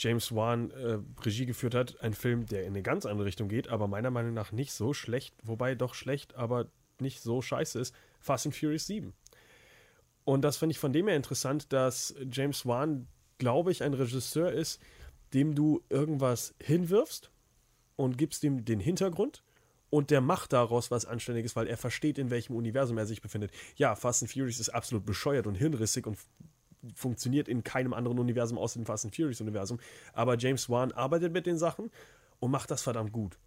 [0.00, 3.68] James Wan äh, Regie geführt hat, ein Film, der in eine ganz andere Richtung geht,
[3.68, 6.66] aber meiner Meinung nach nicht so schlecht, wobei doch schlecht, aber
[6.98, 9.12] nicht so scheiße ist, Fast and Furious 7.
[10.24, 14.50] Und das finde ich von dem her interessant, dass James Wan, glaube ich, ein Regisseur
[14.52, 14.80] ist,
[15.34, 17.30] dem du irgendwas hinwirfst
[17.96, 19.42] und gibst ihm den Hintergrund
[19.90, 23.50] und der macht daraus was Anständiges, weil er versteht, in welchem Universum er sich befindet.
[23.76, 26.16] Ja, Fast and Furious ist absolut bescheuert und hirnrissig und
[26.94, 29.78] funktioniert in keinem anderen Universum außer dem Fast and Furious Universum.
[30.12, 31.90] Aber James Wan arbeitet mit den Sachen
[32.38, 33.38] und macht das verdammt gut.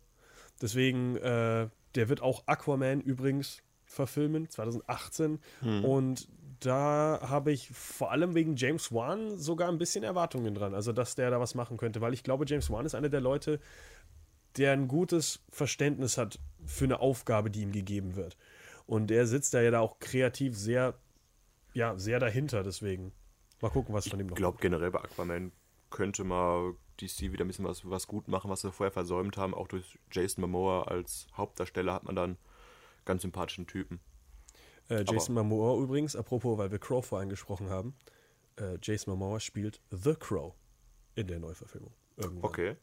[0.62, 5.40] Deswegen, äh, der wird auch Aquaman übrigens verfilmen, 2018.
[5.84, 6.28] Und
[6.60, 10.74] da habe ich vor allem wegen James Wan sogar ein bisschen Erwartungen dran.
[10.74, 13.22] Also, dass der da was machen könnte, weil ich glaube, James Wan ist einer der
[13.22, 13.60] Leute,
[14.58, 18.38] der ein gutes Verständnis hat für eine Aufgabe, die ihm gegeben wird.
[18.86, 20.96] Und der sitzt da ja da auch kreativ sehr,
[21.74, 23.12] ja, sehr dahinter, deswegen.
[23.64, 25.53] Mal gucken, was von ihm noch Ich glaube generell bei Aquaman
[25.89, 29.53] könnte mal DC wieder ein bisschen was, was gut machen, was sie vorher versäumt haben.
[29.53, 32.38] Auch durch Jason Momoa als Hauptdarsteller hat man dann
[33.05, 34.01] ganz sympathischen Typen.
[34.89, 37.95] Äh, Jason Momoa übrigens, apropos, weil wir Crow vorhin gesprochen haben.
[38.57, 40.53] Äh, Jason Momoa spielt The Crow
[41.16, 41.93] in der Neuverfilmung.
[42.18, 42.43] Irgendwann.
[42.43, 42.76] Okay.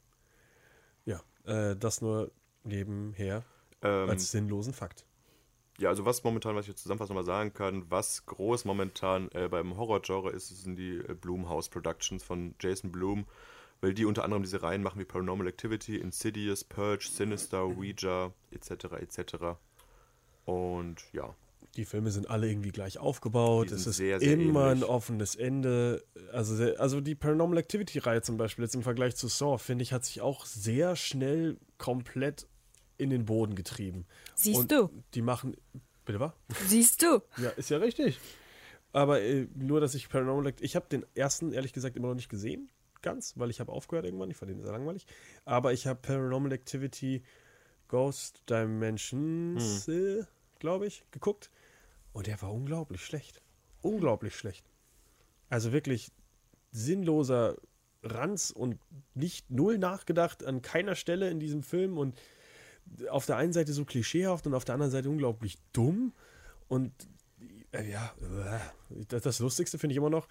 [1.04, 2.32] Ja, äh, das nur
[2.64, 3.44] nebenher
[3.82, 5.04] Ähm, als sinnlosen Fakt.
[5.80, 9.48] Ja, also was momentan, was ich jetzt zusammenfassend mal sagen kann, was groß momentan äh,
[9.48, 13.24] beim Horror-Genre ist, sind die äh, Blumhouse Productions von Jason Blum,
[13.80, 18.70] weil die unter anderem diese Reihen machen wie Paranormal Activity, Insidious, Purge, Sinister, Ouija, etc.,
[19.00, 19.34] etc.
[20.44, 21.34] Und ja,
[21.76, 23.70] Die Filme sind alle irgendwie gleich aufgebaut.
[23.70, 24.88] Es ist sehr, sehr immer ein ähnlich.
[24.88, 26.04] offenes Ende.
[26.32, 29.92] Also, sehr- also die Paranormal Activity-Reihe zum Beispiel, jetzt im Vergleich zu Saw, finde ich,
[29.92, 32.46] hat sich auch sehr schnell komplett
[33.00, 34.06] in den Boden getrieben.
[34.34, 34.90] Siehst Und du?
[35.14, 35.56] Die machen.
[36.04, 36.32] Bitte was?
[36.66, 37.22] Siehst du?
[37.38, 38.18] Ja, ist ja richtig.
[38.92, 42.14] Aber äh, nur, dass ich Paranormal Act ich habe den ersten ehrlich gesagt immer noch
[42.14, 42.70] nicht gesehen,
[43.02, 45.06] ganz, weil ich habe aufgehört irgendwann, ich fand den sehr langweilig.
[45.44, 47.22] Aber ich habe Paranormal Activity
[47.88, 50.24] Ghost Dimensions, äh,
[50.58, 51.50] glaube ich, geguckt
[52.12, 53.42] und der war unglaublich schlecht.
[53.82, 54.64] Unglaublich schlecht.
[55.48, 56.10] Also wirklich
[56.70, 57.56] sinnloser
[58.02, 58.78] Ranz und
[59.14, 62.18] nicht null nachgedacht an keiner Stelle in diesem Film und
[63.10, 66.12] auf der einen Seite so klischeehaft und auf der anderen Seite unglaublich dumm
[66.68, 66.92] und
[67.72, 68.58] äh, ja, äh,
[69.08, 70.28] das, das Lustigste finde ich immer noch,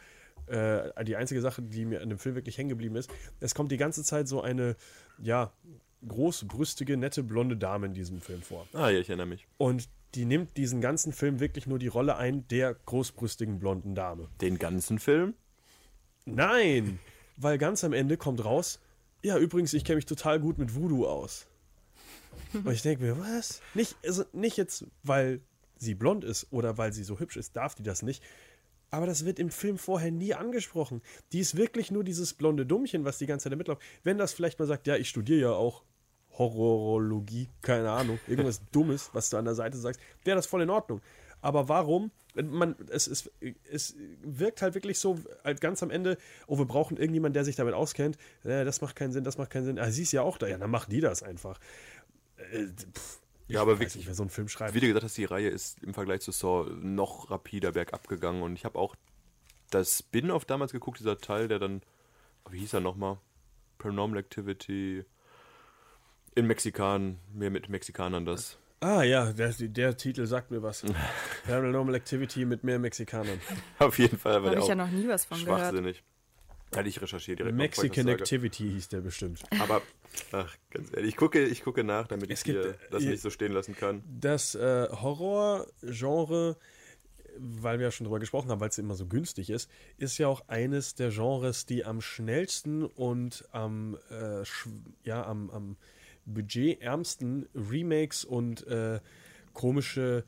[0.48, 3.72] äh, die einzige Sache, die mir an dem Film wirklich hängen geblieben ist, es kommt
[3.72, 4.76] die ganze Zeit so eine,
[5.22, 5.52] ja,
[6.08, 8.68] großbrüstige, nette, blonde Dame in diesem Film vor.
[8.74, 9.48] ah ja, ich erinnere mich.
[9.58, 14.30] Und die nimmt diesen ganzen Film wirklich nur die Rolle ein der großbrüstigen blonden Dame.
[14.42, 15.34] Den ganzen Film?
[16.26, 17.00] Nein!
[17.38, 18.80] Weil ganz am Ende kommt raus,
[19.22, 21.48] ja, übrigens, ich kenne mich total gut mit Voodoo aus.
[22.54, 23.62] Und ich denke mir, was?
[23.74, 25.42] Nicht, also nicht jetzt, weil
[25.78, 28.24] sie blond ist oder weil sie so hübsch ist, darf die das nicht.
[28.92, 31.02] Aber das wird im Film vorher nie angesprochen.
[31.32, 33.82] Die ist wirklich nur dieses blonde Dummchen, was die ganze Zeit da mitläuft.
[34.04, 35.84] Wenn das vielleicht mal sagt, ja, ich studiere ja auch
[36.38, 40.70] Horrorologie, keine Ahnung, irgendwas Dummes, was du an der Seite sagst, wäre das voll in
[40.70, 41.02] Ordnung.
[41.42, 42.12] aber warum?
[42.36, 43.30] Man, es, es,
[43.70, 47.56] es wirkt halt wirklich so, halt ganz am Ende, oh, wir brauchen irgendjemanden, der sich
[47.56, 48.18] damit auskennt.
[48.44, 49.80] Äh, das macht keinen Sinn, das macht keinen Sinn.
[49.80, 51.60] Ah, sie ist ja auch da, ja, dann machen die das einfach.
[52.52, 54.74] Äh, pff, Ja, aber ich weiß wirklich, nicht, wer so einen Film schreibt.
[54.74, 58.42] Wie du gesagt hast, die Reihe ist im Vergleich zu Saw noch rapider bergab gegangen
[58.42, 58.96] und ich habe auch
[59.72, 61.82] das Spin-off damals geguckt, dieser Teil, der dann,
[62.50, 63.18] wie hieß er nochmal?
[63.78, 65.06] Paranormal Activity
[66.36, 68.58] in Mexikan, mehr mit Mexikanern das.
[68.82, 70.84] Ah ja, der, der Titel sagt mir was.
[71.46, 73.40] Paranormal Activity mit mehr Mexikanern.
[73.78, 75.60] Auf jeden Fall, weil Habe der ich auch ja noch nie was von gehört.
[75.60, 76.04] schwachsinnig.
[76.76, 77.56] Hatte ich recherchiert direkt.
[77.56, 78.22] Mexican das.
[78.22, 79.42] Activity hieß der bestimmt.
[79.60, 79.82] Aber,
[80.32, 83.22] ach, ganz ehrlich, ich gucke, ich gucke nach, damit Es ich gibt, das äh, nicht
[83.22, 84.04] so stehen lassen kann.
[84.08, 86.58] Das äh, Horror-Genre,
[87.38, 90.28] weil wir ja schon drüber gesprochen haben, weil es immer so günstig ist, ist ja
[90.28, 94.44] auch eines der Genres, die am schnellsten und am, äh,
[95.04, 95.78] ja, am, am
[96.26, 99.00] budgetärmsten Remakes und äh,
[99.54, 100.24] komische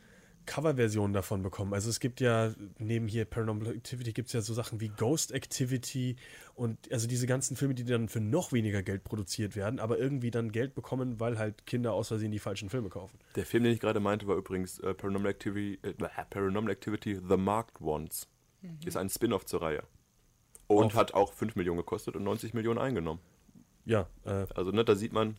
[0.46, 1.74] Coverversionen davon bekommen.
[1.74, 5.32] Also es gibt ja, neben hier Paranormal Activity gibt es ja so Sachen wie Ghost
[5.32, 6.16] Activity
[6.56, 10.32] und also diese ganzen Filme, die dann für noch weniger Geld produziert werden, aber irgendwie
[10.32, 13.18] dann Geld bekommen, weil halt Kinder aus Versehen die falschen Filme kaufen.
[13.36, 15.94] Der Film, den ich gerade meinte, war übrigens äh, Paranormal, Activity, äh,
[16.30, 18.28] Paranormal Activity The Marked Ones.
[18.86, 19.84] Ist ein Spin-off zur Reihe.
[20.68, 23.20] Und Auf- hat auch 5 Millionen gekostet und 90 Millionen eingenommen.
[23.86, 25.36] Ja, äh, Also ne, da sieht man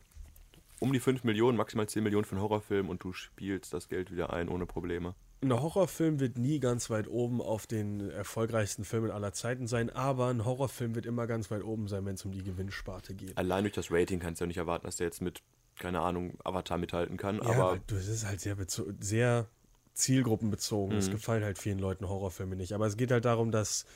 [0.83, 4.11] um die 5 Millionen, maximal 10 Millionen für einen Horrorfilm und du spielst das Geld
[4.11, 5.15] wieder ein ohne Probleme.
[5.41, 10.29] ein Horrorfilm wird nie ganz weit oben auf den erfolgreichsten Filmen aller Zeiten sein, aber
[10.29, 13.39] ein Horrorfilm wird immer ganz weit oben sein, wenn es um die Gewinnsparte geht.
[13.39, 15.41] Allein durch das Rating kannst du ja nicht erwarten, dass der jetzt mit,
[15.79, 17.37] keine Ahnung, Avatar mithalten kann.
[17.37, 18.57] Ja, aber du, das ist halt sehr,
[19.01, 19.47] sehr
[19.95, 20.97] zielgruppenbezogen.
[20.97, 22.73] Es gefallen halt vielen Leuten Horrorfilme nicht.
[22.73, 23.87] Aber es geht halt darum, dass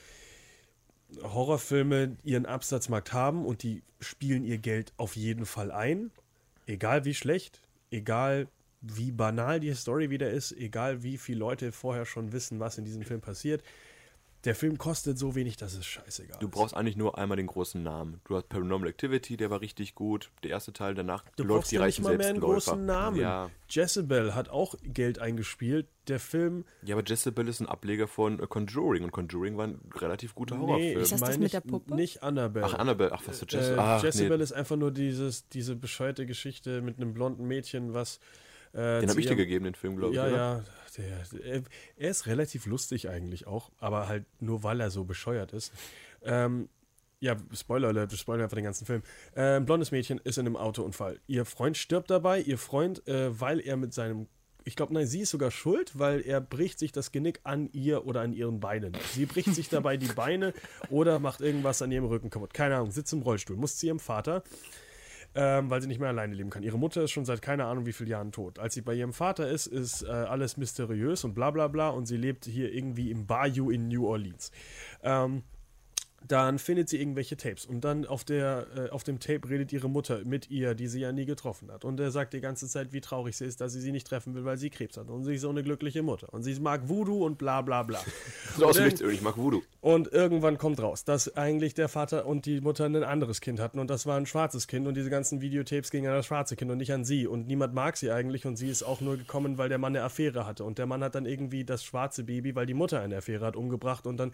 [1.23, 6.11] Horrorfilme ihren Absatzmarkt haben und die spielen ihr Geld auf jeden Fall ein.
[6.67, 7.61] Egal wie schlecht,
[7.91, 8.49] egal
[8.81, 12.85] wie banal die Story wieder ist, egal wie viele Leute vorher schon wissen, was in
[12.85, 13.63] diesem Film passiert.
[14.47, 16.53] Der Film kostet so wenig, dass es scheißegal du ist.
[16.53, 18.21] brauchst eigentlich nur einmal den großen Namen.
[18.25, 20.31] Du hast Paranormal Activity, der war richtig gut.
[20.45, 22.87] Der erste Teil, danach Du läuft brauchst die ja nicht reichen mal mehr einen großen
[22.87, 23.19] Namen.
[23.19, 23.51] Ja.
[23.69, 25.89] Jezebel hat auch Geld eingespielt.
[26.07, 29.81] Der Film ja, aber Jezebel ist ein Ableger von äh, Conjuring und Conjuring war ein
[29.97, 31.01] relativ guter Nee, Horrorfilm.
[31.01, 31.97] Ist das das mit nicht, der Puppe?
[31.97, 32.67] Nicht Annabelle.
[32.67, 33.79] Ach, Annabelle, ach, was für Jezebel?
[33.79, 34.45] Äh, ach, Jezebel nee.
[34.45, 38.21] ist einfach nur dieses, diese bescheuerte Geschichte mit einem blonden Mädchen, was.
[38.73, 40.17] Äh, Den habe ich dir gegeben, den Film, glaube ich.
[40.19, 40.37] Ja, oder?
[40.37, 40.65] ja.
[40.99, 41.63] Der, er,
[41.97, 45.73] er ist relativ lustig eigentlich auch, aber halt nur weil er so bescheuert ist.
[46.23, 46.69] Ähm,
[47.21, 49.03] ja, Spoiler Alert, wir spoilern einfach den ganzen Film.
[49.35, 51.19] Äh, blondes Mädchen ist in einem Autounfall.
[51.27, 54.29] Ihr Freund stirbt dabei, ihr Freund, äh, weil er mit seinem.
[54.65, 58.05] Ich glaube, nein, sie ist sogar schuld, weil er bricht sich das Genick an ihr
[58.05, 58.93] oder an ihren Beinen.
[59.15, 60.53] Sie bricht sich dabei die Beine
[60.91, 62.53] oder macht irgendwas an ihrem Rücken kaputt.
[62.53, 64.43] Keine Ahnung, sitzt im Rollstuhl, muss zu ihrem Vater
[65.37, 66.63] ähm, weil sie nicht mehr alleine leben kann.
[66.63, 68.59] Ihre Mutter ist schon seit keine Ahnung wie vielen Jahren tot.
[68.59, 72.07] Als sie bei ihrem Vater ist, ist äh, alles mysteriös und bla bla bla und
[72.07, 74.51] sie lebt hier irgendwie im Bayou in New Orleans.
[75.03, 75.43] Ähm,
[76.29, 79.89] dann findet sie irgendwelche Tapes und dann auf, der, äh, auf dem Tape redet ihre
[79.89, 81.85] Mutter mit ihr, die sie ja nie getroffen hat.
[81.85, 84.35] Und er sagt die ganze Zeit, wie traurig sie ist, dass sie sie nicht treffen
[84.35, 85.09] will, weil sie Krebs hat.
[85.09, 86.33] Und sie ist so eine glückliche Mutter.
[86.33, 88.01] Und sie mag Voodoo und bla bla bla.
[88.57, 89.63] So aus dem Nichts, ich mag Voodoo.
[89.81, 93.79] und irgendwann kommt raus, dass eigentlich der Vater und die Mutter ein anderes Kind hatten
[93.79, 96.71] und das war ein schwarzes Kind und diese ganzen Videotapes gingen an das schwarze Kind
[96.71, 99.59] und nicht an sie und niemand mag sie eigentlich und sie ist auch nur gekommen,
[99.59, 102.55] weil der Mann eine Affäre hatte und der Mann hat dann irgendwie das schwarze Baby,
[102.55, 104.33] weil die Mutter eine Affäre hat, umgebracht und dann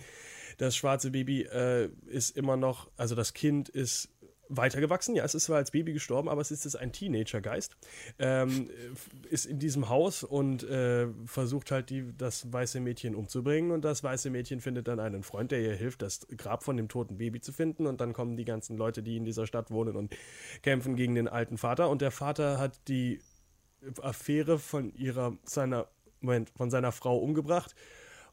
[0.59, 4.09] das schwarze Baby äh, ist immer noch, also das Kind ist
[4.57, 5.14] weitergewachsen.
[5.14, 7.76] Ja, es ist zwar als Baby gestorben, aber es ist jetzt ein Teenagergeist.
[8.18, 8.70] Ähm,
[9.28, 13.70] ist in diesem Haus und äh, versucht halt die, das weiße Mädchen umzubringen.
[13.70, 16.88] Und das weiße Mädchen findet dann einen Freund, der ihr hilft, das Grab von dem
[16.88, 17.86] toten Baby zu finden.
[17.86, 20.14] Und dann kommen die ganzen Leute, die in dieser Stadt wohnen und
[20.62, 21.88] kämpfen gegen den alten Vater.
[21.88, 23.20] Und der Vater hat die
[24.00, 25.88] Affäre von ihrer, seiner,
[26.20, 27.74] Moment, von seiner Frau umgebracht.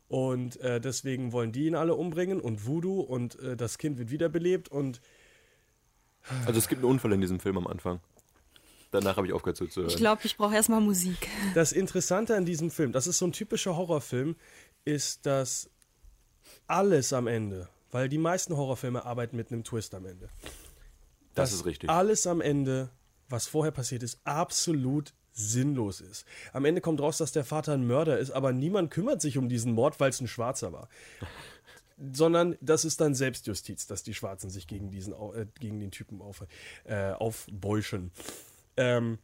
[0.09, 4.09] Und äh, deswegen wollen die ihn alle umbringen und Voodoo und äh, das Kind wird
[4.09, 5.01] wiederbelebt und
[6.45, 7.99] Also es gibt einen Unfall in diesem Film am Anfang.
[8.91, 9.91] Danach habe ich aufgehört zuzuhören.
[9.91, 11.27] Ich glaube, ich brauche erstmal Musik.
[11.53, 14.35] Das Interessante an diesem Film, das ist so ein typischer Horrorfilm,
[14.83, 15.69] ist, dass
[16.65, 20.29] alles am Ende, weil die meisten Horrorfilme arbeiten mit einem Twist am Ende.
[21.35, 21.87] das ist richtig.
[21.87, 22.89] Alles am Ende,
[23.29, 26.25] was vorher passiert ist, absolut sinnlos ist.
[26.53, 29.49] Am Ende kommt raus, dass der Vater ein Mörder ist, aber niemand kümmert sich um
[29.49, 30.89] diesen Mord, weil es ein Schwarzer war.
[32.13, 36.21] Sondern das ist dann Selbstjustiz, dass die Schwarzen sich gegen diesen äh, gegen den Typen
[36.21, 36.45] auf,
[36.85, 38.11] äh, aufbäuschen.
[38.77, 39.17] Ähm,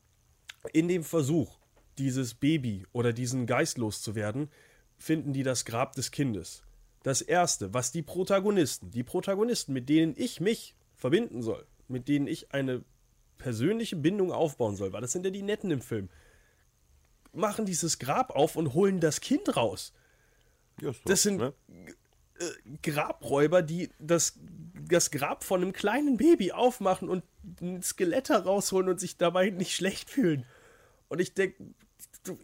[0.74, 1.58] in dem Versuch,
[1.98, 4.50] dieses Baby oder diesen Geist loszuwerden,
[4.98, 6.64] finden die das Grab des Kindes.
[7.04, 12.28] Das erste, was die Protagonisten, die Protagonisten, mit denen ich mich verbinden soll, mit denen
[12.28, 12.84] ich eine
[13.38, 16.10] persönliche Bindung aufbauen soll, weil das sind ja die Netten im Film,
[17.34, 19.94] machen dieses Grab auf und holen das Kind raus.
[20.82, 21.54] Ja, so, Das sind ne?
[22.82, 24.38] Grabräuber, die das,
[24.88, 27.24] das Grab von einem kleinen Baby aufmachen und
[27.62, 30.46] ein Skelett herausholen und sich dabei nicht schlecht fühlen.
[31.08, 31.64] Und ich denke,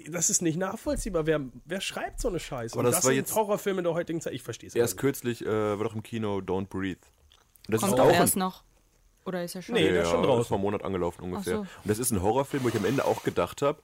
[0.10, 1.26] das ist nicht nachvollziehbar.
[1.26, 2.74] Wer, wer schreibt so eine Scheiße?
[2.74, 4.34] Aber und das das war sind jetzt- Horrorfilme der heutigen Zeit.
[4.34, 5.02] Ich verstehe es Erst nicht.
[5.02, 7.02] kürzlich äh, war doch im Kino Don't Breathe.
[7.68, 8.64] Das Kommt ist doch auch erst ein, noch.
[9.26, 9.76] Oder ist er schon?
[9.76, 10.42] Nee, ja, der ist schon draußen.
[10.42, 11.56] ist vor einem Monat angelaufen ungefähr.
[11.58, 11.60] so.
[11.62, 13.82] Und das ist ein Horrorfilm, wo ich am Ende auch gedacht habe,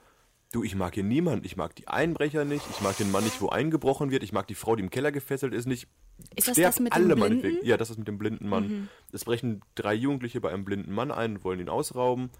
[0.51, 1.45] du, ich mag hier niemanden.
[1.45, 4.47] Ich mag die Einbrecher nicht, ich mag den Mann nicht, wo eingebrochen wird, ich mag
[4.47, 5.87] die Frau, die im Keller gefesselt ist, nicht.
[6.35, 7.19] Ist das das mit dem alle Blinden?
[7.41, 7.65] meinetwegen.
[7.65, 8.89] Ja, das ist mit dem blinden Mann.
[9.11, 12.31] Es brechen drei Jugendliche bei einem blinden Mann ein, wollen ihn ausrauben.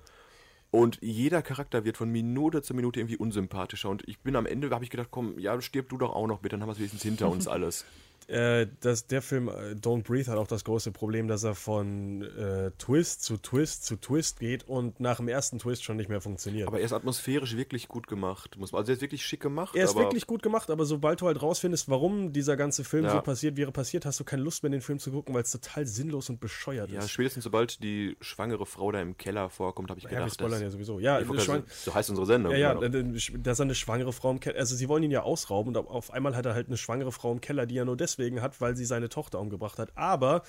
[0.72, 3.90] Und jeder Charakter wird von Minute zu Minute irgendwie unsympathischer.
[3.90, 6.42] Und ich bin am Ende, habe ich gedacht, komm, ja, stirb du doch auch noch
[6.42, 7.86] mit, dann haben wir es wenigstens hinter uns alles.
[8.28, 12.24] Äh, das, der Film äh, Don't Breathe hat auch das große Problem, dass er von
[12.24, 16.20] äh, Twist zu Twist zu Twist geht und nach dem ersten Twist schon nicht mehr
[16.20, 16.68] funktioniert.
[16.68, 18.58] Aber er ist atmosphärisch wirklich gut gemacht.
[18.58, 19.76] Muss man, also er ist wirklich schick gemacht.
[19.78, 23.12] er ist wirklich gut gemacht, aber sobald du halt rausfindest, warum dieser ganze Film Ja.
[23.14, 25.44] so passiert, wie er passiert, hast du keine Lust mehr, den Film zu gucken, weil
[25.44, 27.12] es total sinnlos und bescheuert Ja, ist.
[27.12, 30.62] spätestens sobald die schwangere Frau da im Keller vorkommt, habe ich Ja, wir gedacht, spoilern
[30.62, 31.00] ja sowieso.
[31.00, 32.52] Ja, schwang gerade sagen, so heißt unsere Sendung.
[32.52, 33.18] ja, ja, genau.
[33.38, 36.12] dass er eine schwangere Frau im Keller, also sie wollen ihn ja ausrauben und auf
[36.12, 38.76] einmal hat er halt eine schwangere Frau im Keller, die er nur deswegen hat, weil
[38.76, 39.92] sie seine Tochter umgebracht hat.
[39.96, 40.44] Aber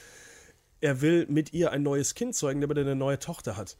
[0.80, 3.76] er will mit ihr ein neues Kind zeugen, damit er eine neue Tochter hat.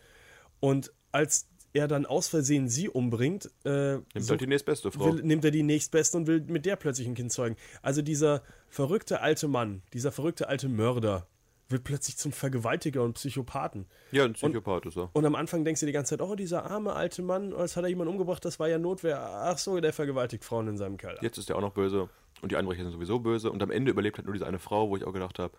[0.61, 5.15] Und als er dann aus Versehen sie umbringt, äh, Nimmt sucht- halt die nächstbeste Frau.
[5.15, 7.57] will, nimmt er die nächstbeste und will mit der plötzlich ein Kind zeugen.
[7.83, 11.27] Also dieser verrückte alte Mann, dieser verrückte alte Mörder,
[11.71, 13.85] wird plötzlich zum Vergewaltiger und Psychopathen.
[14.11, 15.11] ja, ein Psychopath ist er.
[15.13, 17.85] Und am Anfang denkst du die ganze Zeit, oh, dieser arme alte Mann, als hat
[17.85, 19.21] er jemanden umgebracht, das war ja Notwehr.
[19.21, 21.23] Ach so, der vergewaltigt Frauen in seinem Keller.
[21.23, 22.09] Jetzt ist er auch noch böse.
[22.43, 23.51] Und die Einbrecher sind sowieso böse.
[23.51, 25.53] Und am Ende überlebt halt nur diese eine Frau, wo ich auch gedacht habe,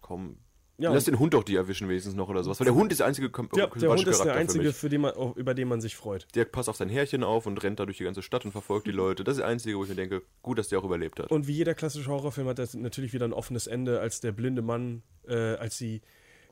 [0.00, 0.36] komm,
[0.78, 2.58] Ja, lass den Hund doch die erwischen wenestens noch oder sowas.
[2.58, 4.76] Weil der Hund ist der einzige kom- Ja, der Hund ist der für einzige, mich.
[4.76, 6.26] für den man, über den man sich freut.
[6.34, 8.86] Der passt auf sein Härchen auf und rennt da durch die ganze Stadt und verfolgt
[8.86, 9.22] die Leute.
[9.22, 11.30] Das ist der einzige, wo ich mir denke, gut, dass der auch überlebt hat.
[11.30, 14.62] Und wie jeder klassische Horrorfilm hat das natürlich wieder ein offenes Ende, als der blinde
[14.62, 16.00] Mann, äh, als sie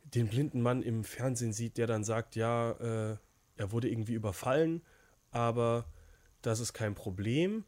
[0.04, 2.72] den blinden Mann im Fernsehen sieht, der dann sagt, ja,
[3.12, 3.16] äh,
[3.56, 4.82] er wurde irgendwie überfallen,
[5.30, 5.86] aber
[6.42, 7.64] das ist kein Problem,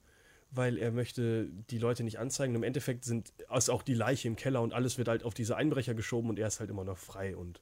[0.54, 2.54] weil er möchte die Leute nicht anzeigen.
[2.54, 5.56] Im Endeffekt sind ist auch die Leiche im Keller und alles wird halt auf diese
[5.56, 7.60] Einbrecher geschoben und er ist halt immer noch frei und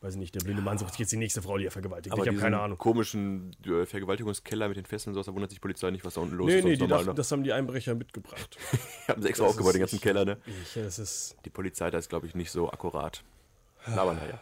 [0.00, 2.12] weiß ich nicht, der blinde Mann sucht jetzt die nächste Frau, die er vergewaltigt.
[2.12, 2.76] Aber ich habe keine Ahnung.
[2.76, 6.14] komischen äh, Vergewaltigungskeller mit den Fesseln und sowas, da wundert sich die Polizei nicht, was
[6.14, 6.64] da unten los Nee, ist.
[6.64, 7.14] nee, normal, dachten, ne?
[7.14, 8.58] das haben die Einbrecher mitgebracht.
[9.08, 10.38] haben sie extra Das aufgebaut, den ganzen Keller, ne?
[10.46, 13.22] Ich, das ist Die Polizei da ist, glaube ich, nicht so akkurat.
[13.84, 14.40] Aber naja.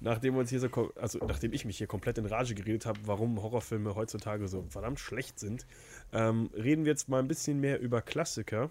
[0.00, 2.98] Nachdem wir uns hier so, also nachdem ich mich hier komplett in Rage geredet habe,
[3.04, 5.66] warum Horrorfilme heutzutage so verdammt schlecht sind,
[6.12, 8.70] ähm, reden wir jetzt mal ein bisschen mehr über Klassiker.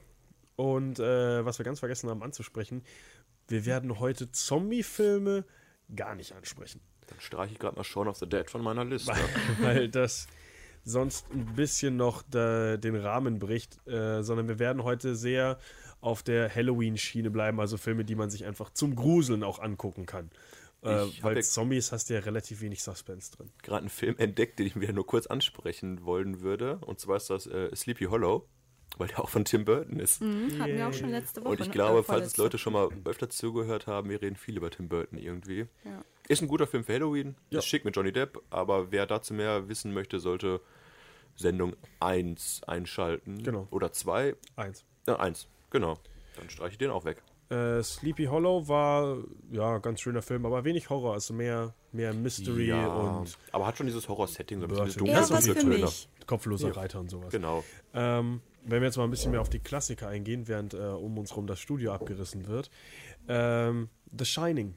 [0.56, 2.84] Und äh, was wir ganz vergessen haben anzusprechen,
[3.48, 5.46] wir werden heute Zombie-Filme
[5.96, 9.14] gar nicht ansprechen, Dann streiche ich gerade mal Shaun of the Dead von meiner Liste.
[9.62, 10.28] weil das
[10.84, 15.60] sonst ein bisschen noch da, den Rahmen bricht, äh, sondern wir werden heute sehr
[16.02, 20.30] auf der Halloween-Schiene bleiben, also Filme, die man sich einfach zum Gruseln auch angucken kann.
[20.82, 23.52] Äh, weil ja- Zombies hast du ja relativ wenig Suspense drin.
[23.64, 26.78] gerade einen Film entdeckt, den ich wieder nur kurz ansprechen wollen würde.
[26.86, 28.48] Und zwar ist das äh, Sleepy Hollow,
[28.98, 30.22] weil der auch von Tim Burton ist.
[30.22, 31.50] Hm, hatten wir auch schon letzte Woche.
[31.50, 31.74] Und ich ne?
[31.74, 32.38] glaube, Äh, falls es.
[32.38, 35.66] Leute schon mal öfter zugehört haben, wir reden viel über Tim Burton irgendwie.
[35.84, 36.02] Ja.
[36.30, 37.60] Ist ein guter Film für Halloween, Ja.
[37.60, 40.62] ist schick mit Johnny Depp, aber wer dazu mehr wissen möchte, sollte
[41.36, 43.44] Sendung 1 einschalten.
[43.44, 43.68] Genau.
[43.72, 44.36] Oder 2.
[44.56, 44.86] Eins.
[45.08, 45.98] Äh, 1, genau.
[46.38, 47.22] Dann streiche ich den auch weg.
[47.50, 49.18] Äh, Sleepy Hollow war
[49.52, 53.88] ja ganz schöner Film, aber wenig Horror, also mehr, mehr Mystery und aber hat schon
[53.88, 55.06] dieses Horror-Setting, so ein Ja, bisschen.
[55.08, 56.10] Eher was für mich.
[56.28, 57.32] kopfloser Reiter und sowas.
[57.32, 57.64] Genau.
[57.96, 61.18] Ähm, wenn wir jetzt mal ein bisschen mehr auf die Klassiker eingehen, während äh, um
[61.18, 62.70] uns rum das Studio abgerissen wird.
[63.28, 64.76] Ähm, The Shining.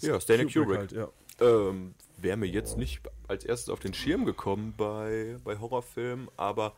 [0.00, 0.78] Ja, Stanley Kubrick.
[0.78, 1.08] Halt, ja.
[1.40, 6.72] Ähm, Wäre mir jetzt nicht als erstes auf den Schirm gekommen bei, bei Horrorfilmen, aber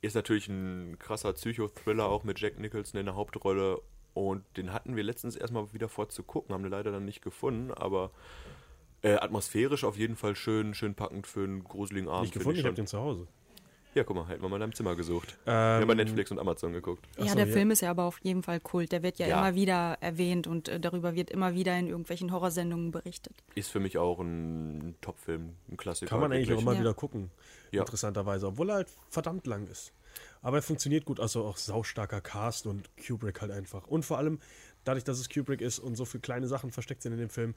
[0.00, 3.80] ist natürlich ein krasser Psychothriller auch mit Jack Nicholson in der Hauptrolle.
[4.14, 7.22] Und den hatten wir letztens erstmal wieder vor zu gucken, haben wir leider dann nicht
[7.22, 8.10] gefunden, aber
[9.02, 12.22] äh, atmosphärisch auf jeden Fall schön, schön packend für einen gruseligen Abend.
[12.24, 12.84] Nicht gefunden, ich habe schon.
[12.84, 13.26] den zu Hause.
[13.94, 15.36] Ja, guck mal, hätten wir mal in deinem Zimmer gesucht.
[15.44, 17.06] Ähm, wir haben bei Netflix und Amazon geguckt.
[17.18, 17.52] Ja, Achso, der ja.
[17.52, 18.90] Film ist ja aber auf jeden Fall Kult.
[18.90, 19.38] Der wird ja, Ja.
[19.40, 23.34] immer wieder erwähnt und äh, darüber wird immer wieder in irgendwelchen Horrorsendungen berichtet.
[23.54, 26.08] Ist für mich auch ein Top-Film, ein Klassiker.
[26.08, 26.80] Kann man eigentlich auch immer Ja.
[26.80, 27.30] wieder gucken.
[27.70, 27.80] Ja.
[27.82, 29.92] Interessanterweise, obwohl er halt verdammt lang ist.
[30.40, 33.86] Aber er funktioniert gut, also auch saustarker Cast und Kubrick halt einfach.
[33.86, 34.40] Und vor allem,
[34.84, 37.54] dadurch, dass es Kubrick ist und so viele kleine Sachen versteckt sind in dem Film,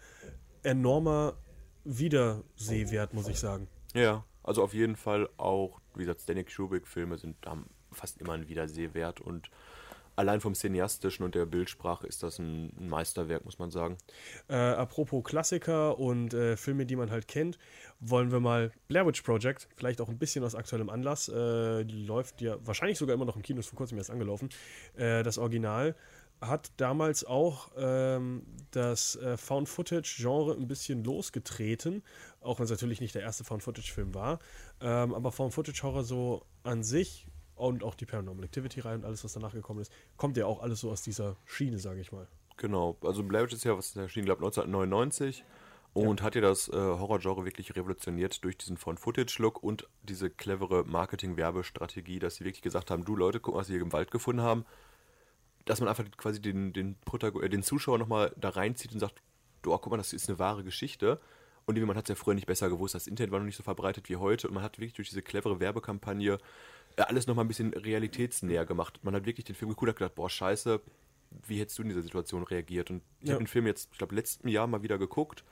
[0.64, 1.38] enormer
[1.84, 3.68] Wiedersehwert, muss ich sagen.
[3.94, 8.48] Ja, also auf jeden Fall auch, wie gesagt, Stanley Kubrick-Filme sind haben fast immer einen
[8.48, 9.50] Wiedersehwert und
[10.16, 13.98] allein vom Cineastischen und der Bildsprache ist das ein, Meisterwerk, muss man sagen.
[14.48, 17.58] Äh, apropos Klassiker und äh, Filme, die man halt kennt,
[18.00, 22.42] wollen wir mal Blair Witch Project, vielleicht auch ein bisschen aus aktuellem Anlass, äh, läuft
[22.42, 24.50] ja wahrscheinlich sogar immer noch im Kino, ist vor kurzem erst angelaufen,
[24.96, 25.96] äh, das Original
[26.42, 32.04] hat damals auch ähm, das äh, Found-Footage-Genre ein bisschen losgetreten,
[32.42, 34.40] auch wenn es natürlich nicht der erste Found-Footage-Film war.
[34.82, 39.54] Ähm, aber Found-Footage-Horror so an sich und auch die Paranormal Activity-Reihe und alles, was danach
[39.54, 42.28] gekommen ist, kommt ja auch alles so aus dieser Schiene, sage ich mal.
[42.58, 45.44] Genau, also Blair Witch ist ja, was erschienen, glaube 1999
[45.96, 52.20] und hat ja das äh, Horror-Genre wirklich revolutioniert durch diesen Found-Footage-Look und diese clevere Marketing-Werbestrategie,
[52.20, 54.66] dass sie wirklich gesagt haben, du Leute, guck, was sie hier im Wald gefunden haben,
[55.64, 59.22] dass man einfach quasi den, den, Protago äh, den Zuschauer nochmal da reinzieht und sagt,
[59.62, 61.22] du, oh, guck mal, das ist eine wahre Geschichte.
[61.66, 63.64] Und man hat es ja früher nicht besser gewusst, das Internet war noch nicht so
[63.64, 66.40] verbreitet wie heute und man hat wirklich durch diese clevere Werbekampagne
[66.98, 69.00] alles nochmal ein bisschen realitätsnäher gemacht.
[69.04, 70.82] Man hat wirklich den Film geguckt und gedacht, boah, scheiße,
[71.48, 72.90] wie hättest du in dieser Situation reagiert?
[72.90, 73.34] Und ich ja.
[73.34, 75.44] habe den Film jetzt, ich glaube, letzten Jahr mal wieder geguckt.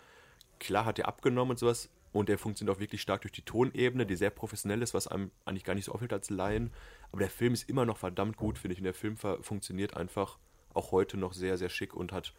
[0.60, 4.06] Klar hat er abgenommen und sowas, und der funktioniert auch wirklich stark durch die Tonebene,
[4.06, 6.72] die sehr professionell ist, was einem eigentlich gar nicht so auffällt als Laien.
[7.12, 8.80] Aber der Film ist immer noch verdammt gut, finde ich.
[8.80, 10.38] Und der Film funktioniert einfach
[10.76, 12.34] auch heute noch sehr, sehr schick und hat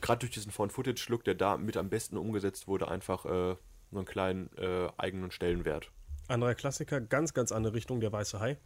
[0.00, 3.56] gerade durch diesen Found-Footage-Look, der da mit am besten umgesetzt wurde, einfach äh,
[3.90, 5.90] so einen kleinen äh, eigenen Stellenwert.
[6.28, 8.56] Anderer Klassiker, ganz, ganz andere Richtung, der Weiße Hai.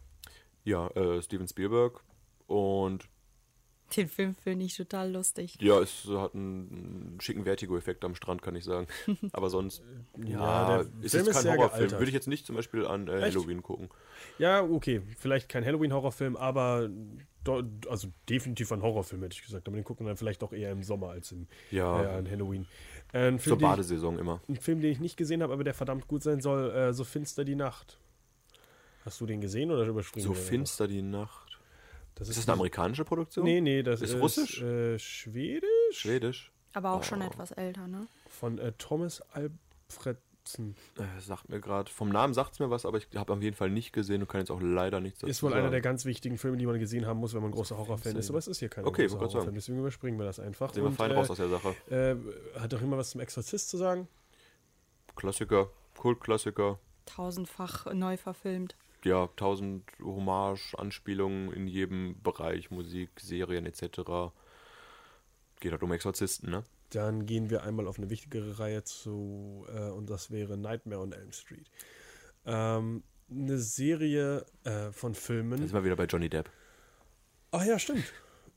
[0.65, 2.03] Ja, äh, Steven Spielberg.
[2.47, 3.09] Und
[3.97, 5.57] den Film finde ich total lustig.
[5.61, 8.87] Ja, es hat einen, schicken Vertigo-Effekt am Strand, kann ich sagen.
[9.33, 9.83] Aber sonst,
[10.17, 11.91] ja, ja ist Film jetzt kein ist Horrorfilm.
[11.93, 13.89] Würde ich jetzt nicht zum Beispiel an äh, Halloween gucken.
[14.39, 16.91] Ja, okay, vielleicht kein Halloween-Horrorfilm, aber
[17.89, 19.67] also definitiv ein Horrorfilm, hätte ich gesagt.
[19.67, 22.03] Aber den gucken wir dann vielleicht auch eher im Sommer als im, ja.
[22.03, 22.67] äh, an Halloween.
[23.13, 24.41] Äh, Film, Zur Badesaison ich, immer.
[24.49, 27.05] Ein Film, den ich nicht gesehen habe, aber der verdammt gut sein soll, äh, So
[27.05, 27.99] finster die Nacht.
[29.05, 31.59] Hast du den gesehen oder überspringen So finster die Nacht.
[32.15, 33.45] Das ist, ist das eine amerikanische Produktion?
[33.45, 34.61] Nee, nee, das ist, ist russisch?
[34.61, 35.69] Äh, schwedisch.
[35.93, 36.53] Schwedisch.
[36.75, 37.03] Aber auch oh.
[37.03, 38.07] schon etwas älter, ne?
[38.29, 39.23] Von äh, Thomas
[40.49, 40.74] Alfredsen.
[40.99, 43.57] Äh, sagt mir gerade, vom Namen sagt es mir was, aber ich habe auf jeden
[43.57, 45.62] Fall nicht gesehen und kann jetzt auch leider nichts dazu Ist wohl sagen.
[45.62, 48.30] einer der ganz wichtigen Filme, die man gesehen haben muss, wenn man großer Horrorfan ist.
[48.30, 50.72] Aber es ist hier kein okay, großer Horrorfan, deswegen überspringen wir das einfach.
[50.72, 51.74] Sehen wir fein raus äh, aus der Sache.
[51.90, 54.09] Äh, hat doch immer was zum Exorzist zu sagen?
[55.16, 56.78] Klassiker, Kultklassiker.
[57.07, 64.32] Tausendfach neu verfilmt ja, tausend Hommage, Anspielungen in jedem Bereich, Musik, Serien etc.
[65.61, 66.64] Geht halt um Exorzisten, ne?
[66.91, 71.12] Dann gehen wir einmal auf eine wichtigere Reihe zu, äh, und das wäre Nightmare on
[71.12, 71.70] Elm Street.
[72.47, 75.61] Ähm, eine Serie äh, von Filmen.
[75.61, 76.51] Jetzt wir wieder bei Johnny Depp.
[77.51, 78.05] Ach ja, stimmt.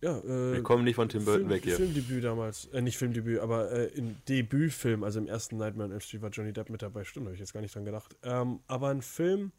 [0.02, 1.76] Ja, äh, wir kommen nicht von Tim Burton Film, weg hier.
[1.76, 6.02] Filmdebüt damals, äh, nicht Filmdebüt, aber äh, im Debütfilm, also im ersten Nightmare on Elm
[6.02, 7.04] Street war Johnny Depp mit dabei.
[7.04, 8.16] Stimmt, habe ich jetzt gar nicht dran gedacht.
[8.24, 9.52] Ähm, aber ein Film,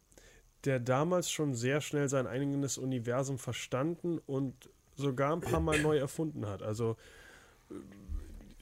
[0.65, 4.55] der damals schon sehr schnell sein eigenes Universum verstanden und
[4.97, 6.63] sogar ein paar Mal neu erfunden hat.
[6.63, 6.97] Also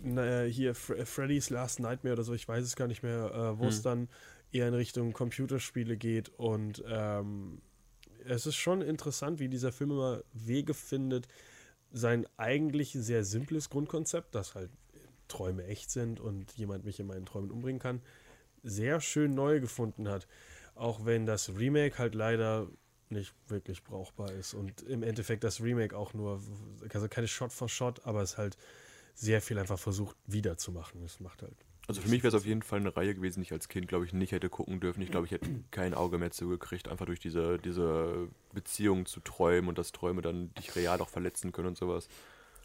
[0.03, 3.65] naja, hier Freddy's Last Nightmare oder so, ich weiß es gar nicht mehr, äh, wo
[3.65, 3.69] hm.
[3.69, 4.09] es dann
[4.53, 7.61] eher in Richtung Computerspiele geht und ähm,
[8.25, 11.29] es ist schon interessant, wie dieser Film immer Wege findet,
[11.93, 14.71] sein eigentlich sehr simples Grundkonzept, dass halt
[15.29, 18.01] Träume echt sind und jemand mich in meinen Träumen umbringen kann,
[18.63, 20.27] sehr schön neu gefunden hat.
[20.75, 22.69] Auch wenn das Remake halt leider
[23.09, 26.41] nicht wirklich brauchbar ist und im Endeffekt das Remake auch nur,
[26.93, 28.57] also keine Shot for Shot, aber es halt
[29.21, 31.03] sehr viel einfach versucht wiederzumachen.
[31.05, 31.57] Es macht halt.
[31.87, 33.89] Also für mich wäre es auf jeden Fall eine Reihe gewesen, die ich als Kind,
[33.89, 35.03] glaube ich, nicht hätte gucken dürfen.
[35.03, 39.69] Ich glaube, ich hätte kein Auge mehr zugekriegt, einfach durch diese, diese Beziehung zu Träumen
[39.69, 42.09] und dass Träume dann dich real auch verletzen können und sowas.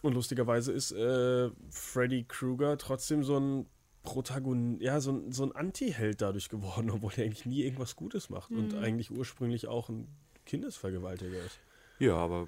[0.01, 3.65] Und lustigerweise ist äh, Freddy Krueger trotzdem so ein
[4.03, 8.29] Protagon, ja, so, ein, so ein Anti-Held dadurch geworden, obwohl er eigentlich nie irgendwas Gutes
[8.29, 8.59] macht mhm.
[8.59, 10.07] und eigentlich ursprünglich auch ein
[10.45, 11.59] Kindesvergewaltiger ist.
[11.99, 12.47] Ja, aber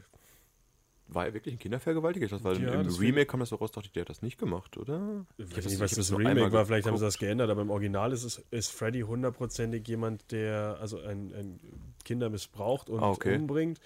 [1.07, 2.27] war er wirklich ein Kindervergewaltiger?
[2.27, 4.37] Das war ja, im Remake kam das so raus, dachte ich, der hat das nicht
[4.37, 5.25] gemacht, oder?
[5.37, 6.87] Ich weiß nicht, was das, das Remake war, vielleicht geguckt.
[6.87, 10.99] haben sie das geändert, aber im Original ist, es, ist Freddy hundertprozentig jemand, der also
[10.99, 11.59] ein, ein
[12.03, 13.35] Kinder missbraucht und ah, okay.
[13.35, 13.79] umbringt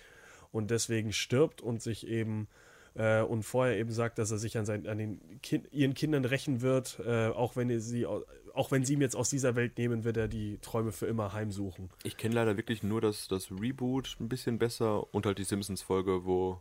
[0.52, 2.48] und deswegen stirbt und sich eben
[2.96, 6.26] äh, und vorher eben sagt, dass er sich an, seinen, an den kind, ihren Kindern
[6.26, 8.06] rächen wird, äh, auch wenn sie
[8.54, 11.32] auch wenn sie ihn jetzt aus dieser Welt nehmen, wird er die Träume für immer
[11.32, 11.90] heimsuchen.
[12.04, 16.26] Ich kenne leider wirklich nur das, das Reboot ein bisschen besser und halt die Simpsons-Folge,
[16.26, 16.60] wo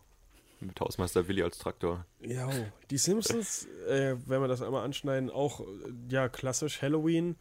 [0.61, 2.07] mit Hausmeister Willi als Traktor.
[2.21, 2.51] Ja,
[2.91, 5.67] die Simpsons, äh, wenn wir das einmal anschneiden, auch
[6.09, 7.37] ja klassisch Halloween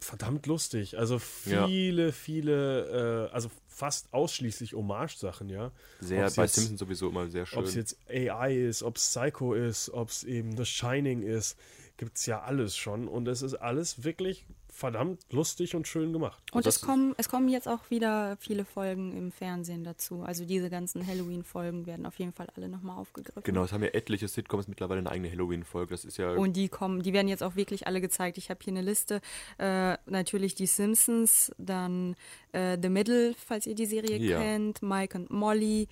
[0.00, 0.98] verdammt lustig.
[0.98, 2.12] Also viele, ja.
[2.12, 5.72] viele, äh, also fast ausschließlich Hommage-Sachen, ja.
[6.00, 7.58] Sehr, ob's bei jetzt, Simpsons sowieso immer sehr schön.
[7.58, 11.58] Ob es jetzt AI ist, ob es Psycho ist, ob es eben The Shining ist,
[11.96, 13.08] gibt es ja alles schon.
[13.08, 16.42] Und es ist alles wirklich verdammt lustig und schön gemacht.
[16.52, 20.22] Und das es kommen, es kommen jetzt auch wieder viele Folgen im Fernsehen dazu.
[20.22, 23.42] Also diese ganzen Halloween-Folgen werden auf jeden Fall alle nochmal aufgegriffen.
[23.44, 25.94] Genau, es haben ja etliche Sitcoms mittlerweile eine eigene Halloween-Folge.
[25.94, 26.32] Das ist ja.
[26.32, 28.36] Und die kommen, die werden jetzt auch wirklich alle gezeigt.
[28.36, 29.20] Ich habe hier eine Liste.
[29.58, 32.16] Äh, natürlich die Simpsons, dann
[32.52, 34.40] äh, The Middle, falls ihr die Serie Ja.
[34.40, 35.88] kennt, Mike und Molly,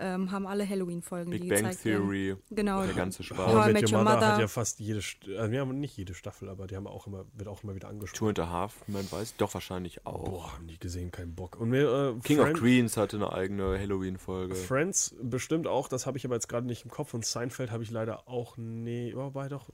[0.00, 2.42] ähm, haben alle Halloween-Folgen, die Bang gezeigt Theory, werden.
[2.50, 2.82] Genau.
[2.84, 3.38] der ganze Spaß.
[3.38, 4.32] How I Met Your Mother Mother.
[4.34, 5.00] hat ja fast jede,
[5.38, 7.88] also wir haben nicht jede Staffel, aber die haben auch immer, wird auch immer wieder
[8.22, 9.34] Two and a Half, man weiß.
[9.38, 10.22] Doch, wahrscheinlich auch.
[10.22, 11.58] Boah, haben die gesehen, kein Bock.
[11.58, 14.54] Und mir, äh, King Friend- of Queens hatte eine eigene Halloween-Folge.
[14.54, 17.14] Friends bestimmt auch, das habe ich aber jetzt gerade nicht im Kopf.
[17.14, 19.70] Und Seinfeld habe ich leider auch, nee, wobei doch,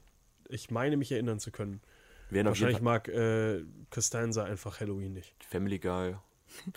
[0.47, 1.79] ich meine mich erinnern zu können.
[2.31, 5.35] Jeden Wahrscheinlich mag äh, Costanza einfach Halloween nicht.
[5.47, 6.15] Family Guy.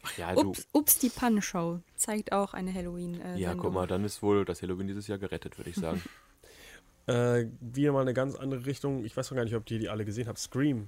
[0.03, 0.51] Ach ja, du.
[0.51, 3.39] Ups, Ups, die Pannenshow zeigt auch eine Halloween-Sendung.
[3.39, 6.03] Ja, guck mal, dann ist wohl das Halloween dieses Jahr gerettet, würde ich sagen.
[7.09, 9.05] Äh, wieder mal eine ganz andere Richtung.
[9.05, 10.39] Ich weiß noch gar nicht, ob ihr die alle gesehen habt.
[10.39, 10.87] Scream.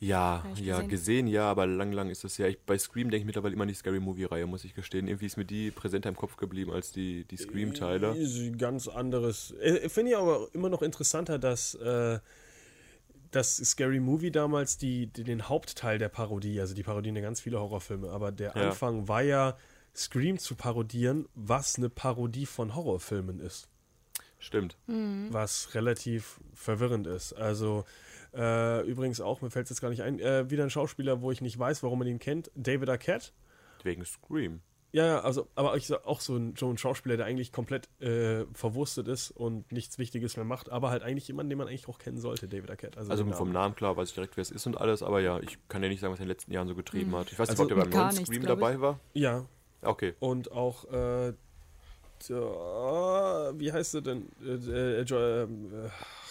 [0.00, 0.88] Ja, ja, gesehen.
[0.88, 1.26] gesehen.
[1.26, 2.46] ja, aber lang, lang ist das ja.
[2.46, 5.08] Ich, bei Scream denke ich mittlerweile immer an die Scary Movie-Reihe, muss ich gestehen.
[5.08, 8.16] Irgendwie ist mir die präsenter im Kopf geblieben als die, die Scream-Teile.
[8.56, 9.52] Ganz anderes.
[9.60, 12.20] Äh, Finde ich aber immer noch interessanter, dass äh,
[13.30, 17.40] das Scary Movie damals die, die, den Hauptteil der Parodie, also die parodien ja ganz
[17.40, 18.68] viele Horrorfilme, aber der Ja.
[18.68, 19.56] Anfang war ja
[19.94, 23.68] Scream zu parodieren, was eine Parodie von Horrorfilmen ist.
[24.40, 24.76] Stimmt.
[25.32, 27.32] was relativ verwirrend ist.
[27.32, 27.84] Also
[28.38, 31.30] äh, übrigens auch, mir fällt es jetzt gar nicht ein, äh, wieder ein Schauspieler, wo
[31.32, 33.32] ich nicht weiß, warum man ihn kennt, David Arquette.
[33.82, 34.60] Wegen Scream.
[34.90, 37.90] Ja, ja, also, aber ich sag auch so ein, so ein Schauspieler, der eigentlich komplett
[38.00, 41.88] äh, verwurstet ist und nichts Wichtiges mehr macht, aber halt eigentlich jemanden, den man eigentlich
[41.88, 42.96] auch kennen sollte, David Arquette.
[42.98, 43.74] Also, Also vom Namen.
[43.74, 46.00] Klar weiß ich direkt, wer es ist und alles, aber ja, ich kann ja nicht
[46.00, 47.30] sagen, was er in den letzten Jahren so getrieben hat.
[47.30, 48.98] Ich weiß nicht, Also ob der beim neuen nichts, Scream dabei war.
[49.12, 49.44] Ja,
[49.82, 50.14] Okay.
[50.20, 51.34] und auch, äh,
[52.28, 54.28] der, wie heißt er denn?
[54.42, 55.46] Äh, äh, Jo- äh,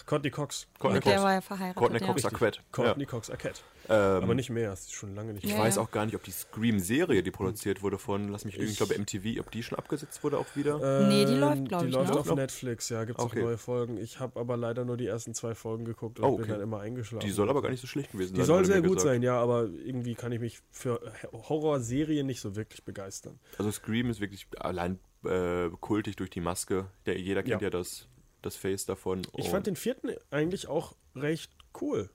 [0.08, 0.66] Courtney Cox.
[0.78, 1.24] Courtney Mit der Cox.
[1.24, 1.76] war er verheiratet.
[1.76, 2.06] Courtney ja.
[2.06, 2.24] Cox.
[2.24, 2.60] Arquette.
[2.72, 3.60] Courtney Cox Arquette.
[3.90, 5.66] Ähm, Aber nicht mehr, das ist schon lange nicht Ich Ja, mehr.
[5.66, 5.82] weiß ja.
[5.82, 8.76] auch gar nicht, ob die Scream-Serie, die produziert wurde von, lass mich lügen, ich Ich-
[8.78, 11.06] glaube MTV, ob die schon abgesetzt wurde auch wieder.
[11.08, 12.20] Nee, die läuft, glaub Die ich, läuft ne?
[12.20, 13.40] auf Netflix, ja, gibt es Okay.
[13.40, 13.96] auch neue Folgen.
[13.98, 16.52] Ich habe aber leider nur die ersten zwei Folgen geguckt und Oh, bin okay.
[16.52, 17.26] dann immer eingeschlafen.
[17.26, 18.46] die soll aber gar nicht so schlecht gewesen Die sein.
[18.46, 19.02] soll wurde sehr gut gesagt.
[19.14, 21.00] sein, ja, aber irgendwie kann ich mich für
[21.32, 23.38] Horrorserien nicht so wirklich begeistern.
[23.58, 26.86] Also Scream ist wirklich allein äh, kultig durch die Maske.
[27.06, 27.70] Der, jeder kennt ja, Ja.
[27.70, 28.06] das,
[28.42, 29.22] das Face davon.
[29.36, 32.10] Ich fand den vierten eigentlich auch recht cool.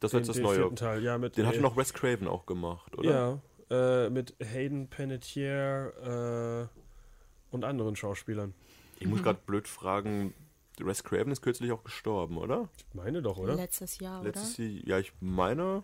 [0.00, 0.74] das war Den, jetzt das den Neue.
[0.74, 3.40] Teil, ja, mit Den hatte äh, noch Wes Craven auch gemacht, oder?
[3.70, 8.54] Ja, äh, mit Hayden Panettiere äh, und anderen Schauspielern.
[8.98, 10.32] Ich muss gerade blöd fragen,
[10.78, 12.68] Wes Craven ist kürzlich auch gestorben, oder?
[12.76, 13.54] Ich meine doch, oder?
[13.54, 14.68] Letztes Jahr, Letztes oder?
[14.68, 15.82] Jahr, ja, ich meine,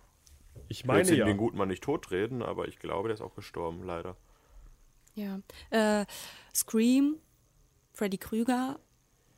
[0.69, 1.25] Ich ich meine meine ja.
[1.27, 4.17] den guten Mann nicht totreden, aber ich glaube, der ist auch gestorben, leider.
[5.15, 5.41] Ja.
[5.71, 6.07] Äh,
[6.55, 7.17] Scream,
[7.93, 8.79] Freddy Krüger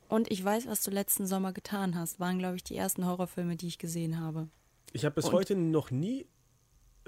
[0.09, 3.55] und ich weiß, was du letzten Sommer getan hast, waren, glaube ich, die ersten Horrorfilme,
[3.55, 4.47] die ich gesehen habe.
[4.93, 6.25] Ich habe bis Und- heute noch nie,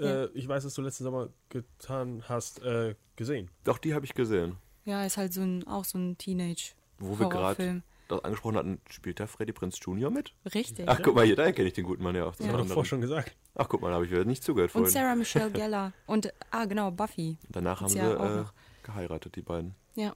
[0.00, 0.28] äh, Ja.
[0.34, 3.50] ich weiß, dass du letzten Sommer getan hast, äh, gesehen.
[3.64, 4.56] Doch, die habe ich gesehen.
[4.84, 7.82] Ja, ist halt so ein, auch so ein Teenage Wo wir gerade Horrorfilm.
[8.08, 10.10] das angesprochen hatten, spielt da Freddy Prinz Jr.
[10.10, 10.32] mit?
[10.54, 10.88] Richtig.
[10.88, 12.36] Ach, guck mal, hier, daher kenne ich den guten Mann ja auch.
[12.36, 13.36] Das haben wir vorher schon gesagt.
[13.54, 14.92] Ach, guck mal, da habe ich wieder nicht zugehört und vorhin.
[14.92, 15.92] Sarah Michelle Gellar.
[16.06, 17.36] Und, ah, genau, Buffy.
[17.50, 18.52] Danach haben sie ja auch äh, noch.
[18.82, 19.74] geheiratet, die beiden.
[19.94, 20.14] Ja.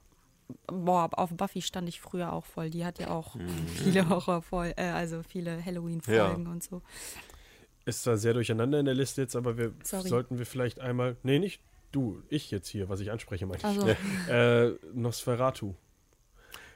[0.67, 2.69] Boah, auf Buffy stand ich früher auch voll.
[2.69, 3.47] Die hat ja auch Mhm.
[3.75, 4.41] viele Horror
[4.77, 6.51] äh, also viele Halloween-Folgen Ja.
[6.51, 6.81] und so.
[7.85, 10.07] Ist zwar sehr durcheinander in der Liste jetzt, aber wir Sorry.
[10.07, 11.17] sollten wir vielleicht einmal.
[11.23, 13.65] Nee, nicht du, ich jetzt hier, was ich anspreche, meine ich.
[13.65, 13.87] Also,
[14.29, 15.73] Äh, Nosferatu.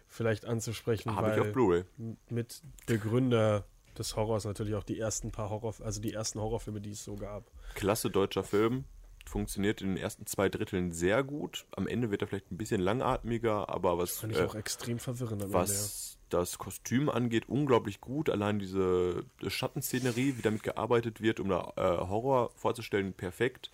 [0.09, 1.83] Vielleicht anzusprechen, Habe ich weil auf Blu-ray.
[2.29, 3.65] mit Begründer
[3.97, 7.15] des Horrors natürlich auch die ersten paar Horror, also die ersten Horrorfilme, die es so
[7.15, 7.43] gab.
[7.75, 8.85] Klasse deutscher Film.
[9.27, 11.65] Funktioniert in den ersten zwei Dritteln sehr gut.
[11.75, 14.99] Am Ende wird er vielleicht ein bisschen langatmiger, aber was, Fand ich äh, auch extrem
[14.99, 15.53] verwirrend am Ende.
[15.53, 18.29] was das Kostüm angeht, unglaublich gut.
[18.29, 23.71] Allein diese Schattenszenerie, wie damit gearbeitet wird, um da äh, Horror vorzustellen, perfekt.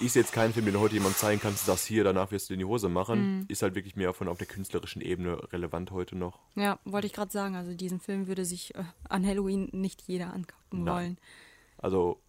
[0.00, 2.54] Ist jetzt kein Film, den du heute jemand zeigen kannst, das hier, danach wirst du
[2.54, 3.46] in die Hose machen.
[3.48, 6.38] Ist halt wirklich mehr von auf der künstlerischen Ebene relevant heute noch.
[6.54, 7.56] ja, wollte ich gerade sagen.
[7.56, 10.94] Also, diesen Film würde sich äh, an Halloween nicht jeder angucken Nein.
[10.94, 11.18] wollen.
[11.78, 12.20] Also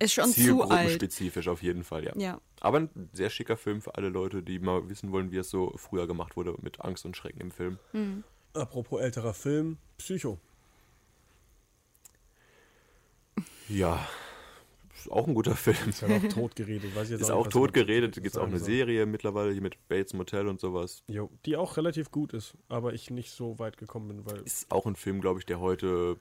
[0.00, 0.34] Ist schon zu alt.
[0.34, 2.12] zielgruppenspezifisch auf jeden Fall, ja.
[2.16, 2.40] Ja.
[2.60, 5.72] Aber ein sehr schicker Film für alle Leute, die mal wissen wollen, wie es so
[5.76, 7.78] früher gemacht wurde mit Angst und Schrecken im Film.
[8.54, 10.38] Apropos älterer Film, Psycho.
[13.68, 14.08] Ja,
[14.98, 15.76] ist auch ein guter Film.
[15.88, 16.94] Ist ja noch tot geredet.
[16.94, 18.14] Weiß ich jetzt Ist auch auch tot geredet.
[18.14, 18.66] Gibt es auch eine soll.
[18.66, 21.04] Serie mittlerweile hier mit Bates Motel und sowas.
[21.06, 24.70] Jo, die auch relativ gut ist, aber ich nicht so weit gekommen bin, weil Ist
[24.70, 26.18] auch ein Film, glaube ich, der heute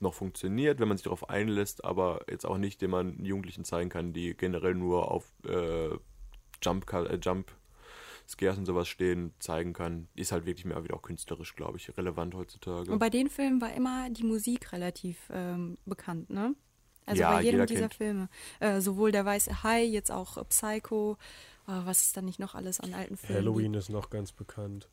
[0.00, 3.90] noch funktioniert, wenn man sich darauf einlässt, aber jetzt auch nicht, den man Jugendlichen zeigen
[3.90, 5.90] kann, die generell nur auf äh,
[6.62, 7.52] Jump, äh, Jump
[8.28, 10.08] Scares und sowas stehen, zeigen kann.
[10.14, 12.92] Ist halt wirklich mehr wieder auch künstlerisch, glaube ich, relevant heutzutage.
[12.92, 16.54] Und bei den Filmen war immer die Musik relativ ähm, bekannt, ne?
[17.06, 17.94] Also Ja, bei jedem jeder dieser kennt.
[17.94, 18.28] Filme.
[18.60, 21.16] Äh, sowohl der weiße Hai, jetzt auch Psycho.
[21.66, 23.36] Oh, was ist da nicht noch alles an alten Filmen?
[23.36, 24.90] Halloween ist noch ganz bekannt.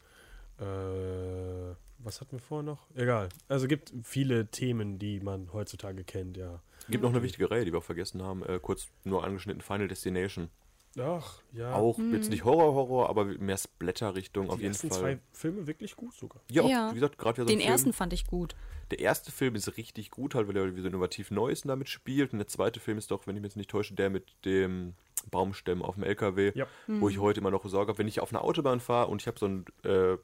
[0.57, 2.87] Äh, was hatten wir vorher noch?
[2.95, 3.29] Egal.
[3.47, 6.61] Also gibt viele Themen, die man heutzutage kennt, ja.
[6.89, 8.43] Gibt noch eine wichtige Reihe, die wir auch vergessen haben.
[8.43, 10.49] Äh, kurz nur angeschnitten: Final Destination.
[10.97, 11.73] Ach, ja.
[11.73, 14.99] Auch jetzt nicht Horror, Horror, aber mehr Splatter-Richtung auf die jeden ersten Fall.
[14.99, 16.41] zwei Filme wirklich gut sogar.
[16.49, 16.89] Ja, auch, Ja.
[16.91, 17.71] wie gesagt, gerade wieder so Den ein Film.
[17.73, 18.55] ersten fand ich gut.
[18.91, 22.31] Der erste Film ist richtig gut, halt, weil er wie so innovativ Neues damit spielt.
[22.31, 24.93] Und der zweite Film ist doch, wenn ich mich jetzt nicht täusche, der mit dem
[25.31, 26.67] Baumstämmen auf dem LKW, Ja.
[26.87, 27.97] wo ich heute immer noch Sorge habe.
[27.97, 30.17] Wenn ich auf einer Autobahn fahre und ich habe so einen äh,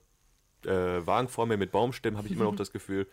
[0.65, 3.07] äh, Wagen vor mir mit Baumstämmen, habe ich immer noch das Gefühl,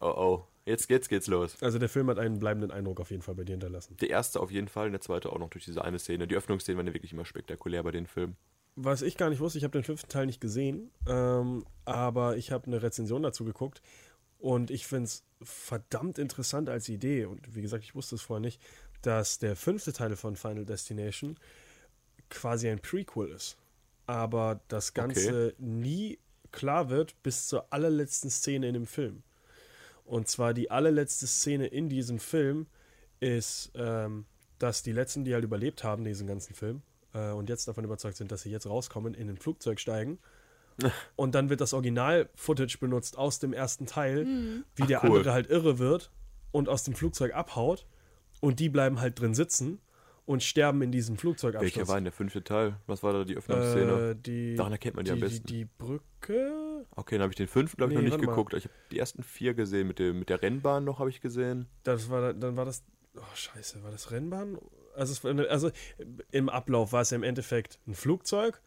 [0.00, 1.56] oh oh, jetzt, jetzt geht's los.
[1.60, 3.96] Also der Film hat einen bleibenden Eindruck auf jeden Fall bei dir hinterlassen.
[4.00, 6.26] Der erste auf jeden Fall und der zweite auch noch durch diese eine Szene.
[6.26, 8.36] Die Öffnungsszenen waren ja wirklich immer spektakulär bei den Filmen.
[8.74, 12.52] Was ich gar nicht wusste, ich habe den fünften Teil nicht gesehen, ähm, aber ich
[12.52, 13.82] habe eine Rezension dazu geguckt
[14.38, 18.40] und ich finde es verdammt interessant als Idee und wie gesagt, ich wusste es vorher
[18.40, 18.62] nicht,
[19.02, 21.38] dass der fünfte Teil von Final Destination
[22.30, 23.58] quasi ein Prequel ist.
[24.06, 26.18] Aber das Ganze nie
[26.52, 29.22] klar wird bis zur allerletzten Szene in dem Film.
[30.04, 32.66] Und zwar die allerletzte Szene in diesem Film
[33.20, 34.26] ist, ähm,
[34.58, 36.82] dass die letzten, die halt überlebt haben, diesen ganzen Film,
[37.14, 40.18] äh, und jetzt davon überzeugt sind, dass sie jetzt rauskommen, in ein Flugzeug steigen.
[41.16, 44.26] Und dann wird das Original-Footage benutzt aus dem ersten Teil,
[44.74, 45.18] wie der cool.
[45.18, 46.10] andere halt irre wird
[46.50, 47.86] und aus dem Flugzeug abhaut.
[48.40, 49.80] Und die bleiben halt drin sitzen
[50.24, 51.76] und sterben in diesem Flugzeugabsturz.
[51.76, 52.76] Welcher war denn der fünfte Teil?
[52.86, 54.10] Was war da die Öffnungsszene?
[54.10, 55.46] Äh, die, Daran erkennt man die die, am besten.
[55.46, 58.26] Die, die Brücke, Okay, dann habe ich den fünften, glaube ich, Nee, noch nicht warte
[58.26, 58.32] mal.
[58.32, 58.54] geguckt.
[58.54, 59.88] Ich habe die ersten vier gesehen.
[59.88, 61.66] Mit, dem, mit der Rennbahn noch habe ich gesehen.
[61.84, 62.84] das war, dann war das,
[63.16, 64.58] oh scheiße, war das Rennbahn?
[64.94, 65.70] Also, es also
[66.30, 68.60] im Ablauf war es ja im Endeffekt ein Flugzeug,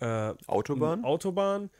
[0.00, 1.04] äh, Autobahn?
[1.04, 1.70] Autobahn,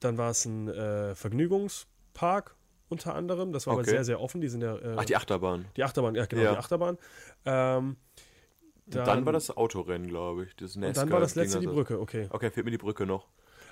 [0.00, 2.56] dann war es ein äh, Vergnügungspark
[2.88, 3.90] unter anderem, das war aber Okay.
[3.90, 5.66] sehr, sehr offen, die sind ja, äh, Ach, die Achterbahn.
[5.76, 6.52] die Achterbahn, ja genau, Ja.
[6.52, 6.98] die Achterbahn.
[7.44, 7.96] Ähm,
[8.86, 10.56] Und dann, war das Autorennen, glaube ich.
[10.56, 12.28] Das und dann war das letzte die Brücke, okay.
[12.30, 13.26] Okay, fehlt mir die Brücke noch.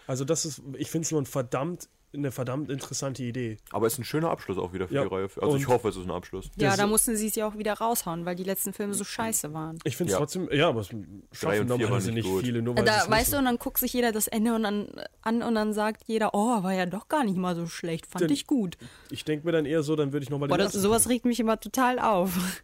[0.06, 3.58] Also das ist, ich finde es nur ein verdammt, eine verdammt interessante Idee.
[3.70, 5.28] Aber es ist ein schöner Abschluss auch wieder für Ja, die Reihe.
[5.40, 6.46] Also ich und- hoffe, es ist ein Abschluss.
[6.56, 9.04] Ja, Das- da mussten sie es ja auch wieder raushauen, weil die letzten Filme so
[9.04, 9.78] scheiße waren.
[9.84, 10.18] Ich finde es Ja.
[10.18, 13.36] trotzdem, ja, aber es schaffen normalerweise waren nicht nicht viele, nur weil Da, weißt du,
[13.38, 14.88] und dann guckt sich jeder das Ende und dann,
[15.22, 18.24] an und dann sagt jeder, oh, war ja doch gar nicht mal so schlecht, fand
[18.24, 18.76] Denn- ich gut.
[19.10, 21.38] Ich denke mir dann eher so, dann würde ich nochmal Boah, das, sowas regt mich
[21.38, 22.62] immer total auf.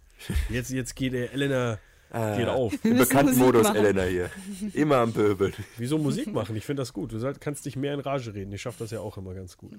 [0.51, 1.79] Jetzt, jetzt geht der Elena
[2.11, 2.73] Äh, geht auf.
[2.85, 3.77] Im bekannten Musik Modus, machen.
[3.77, 4.31] Elena hier.
[4.73, 5.53] Immer am Pöbeln.
[5.77, 6.57] Wieso Musik machen?
[6.57, 7.13] Ich finde das gut.
[7.13, 8.53] Du kannst dich mehr in Rage reden.
[8.53, 9.73] Ich schaffe das ja auch immer ganz gut.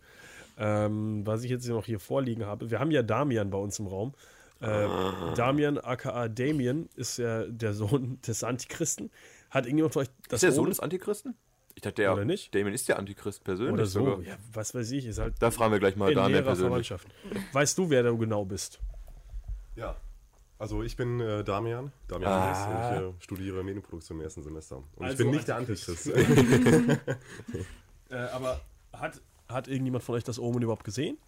[0.58, 3.88] Ähm, was ich jetzt noch hier vorliegen habe, wir haben ja Damian bei uns im
[3.88, 4.14] Raum.
[4.62, 4.88] Äh,
[5.36, 9.10] Damian, aka Damien, ist ja der Sohn des Antichristen.
[9.50, 11.36] Hat irgendjemand von euch das ist der Sohn des Antichristen?
[11.76, 12.54] Ich dachte, der Oder nicht?
[12.54, 14.00] Damien ist der Antichrist persönlich oder so?
[14.04, 14.22] sogar.
[14.24, 15.06] Ja, was weiß ich.
[15.06, 16.88] Ist halt Da fragen wir gleich mal in Damian persönlich.
[16.88, 17.08] Verwandtschaft.
[17.54, 18.80] Weißt du, wer du genau bist?
[19.78, 19.96] Ja.
[20.60, 22.98] Also ich bin äh, Damian, Damian Ah.
[22.98, 24.78] Und ich äh, studiere Medienproduktion im ersten Semester.
[24.78, 26.12] Und ich Also bin nicht der Antichrist.
[28.12, 28.60] Äh, aber
[28.92, 31.20] hat, hat irgendjemand von euch das Omen überhaupt gesehen?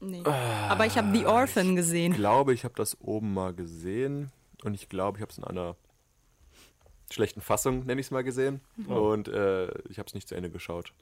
[0.00, 0.22] Nee.
[0.24, 2.12] Aber ich habe The Orphan Ich gesehen.
[2.12, 4.30] glaube, ich habe das oben mal gesehen
[4.62, 5.74] und ich glaube, ich habe es in einer
[7.10, 8.60] schlechten Fassung, nenne ich es mal, gesehen.
[8.88, 9.10] Oh.
[9.12, 10.92] Und äh, ich habe es nicht zu Ende geschaut.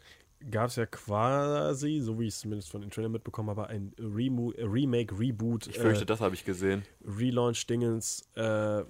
[0.51, 3.93] Gab es ja quasi, so wie ich es zumindest von den Trailern mitbekommen habe, ein
[3.99, 6.83] Remo Remake, Reboot, Ich fürchte, äh, das habe ich gesehen.
[7.05, 8.85] Relaunch-Dingens, äh,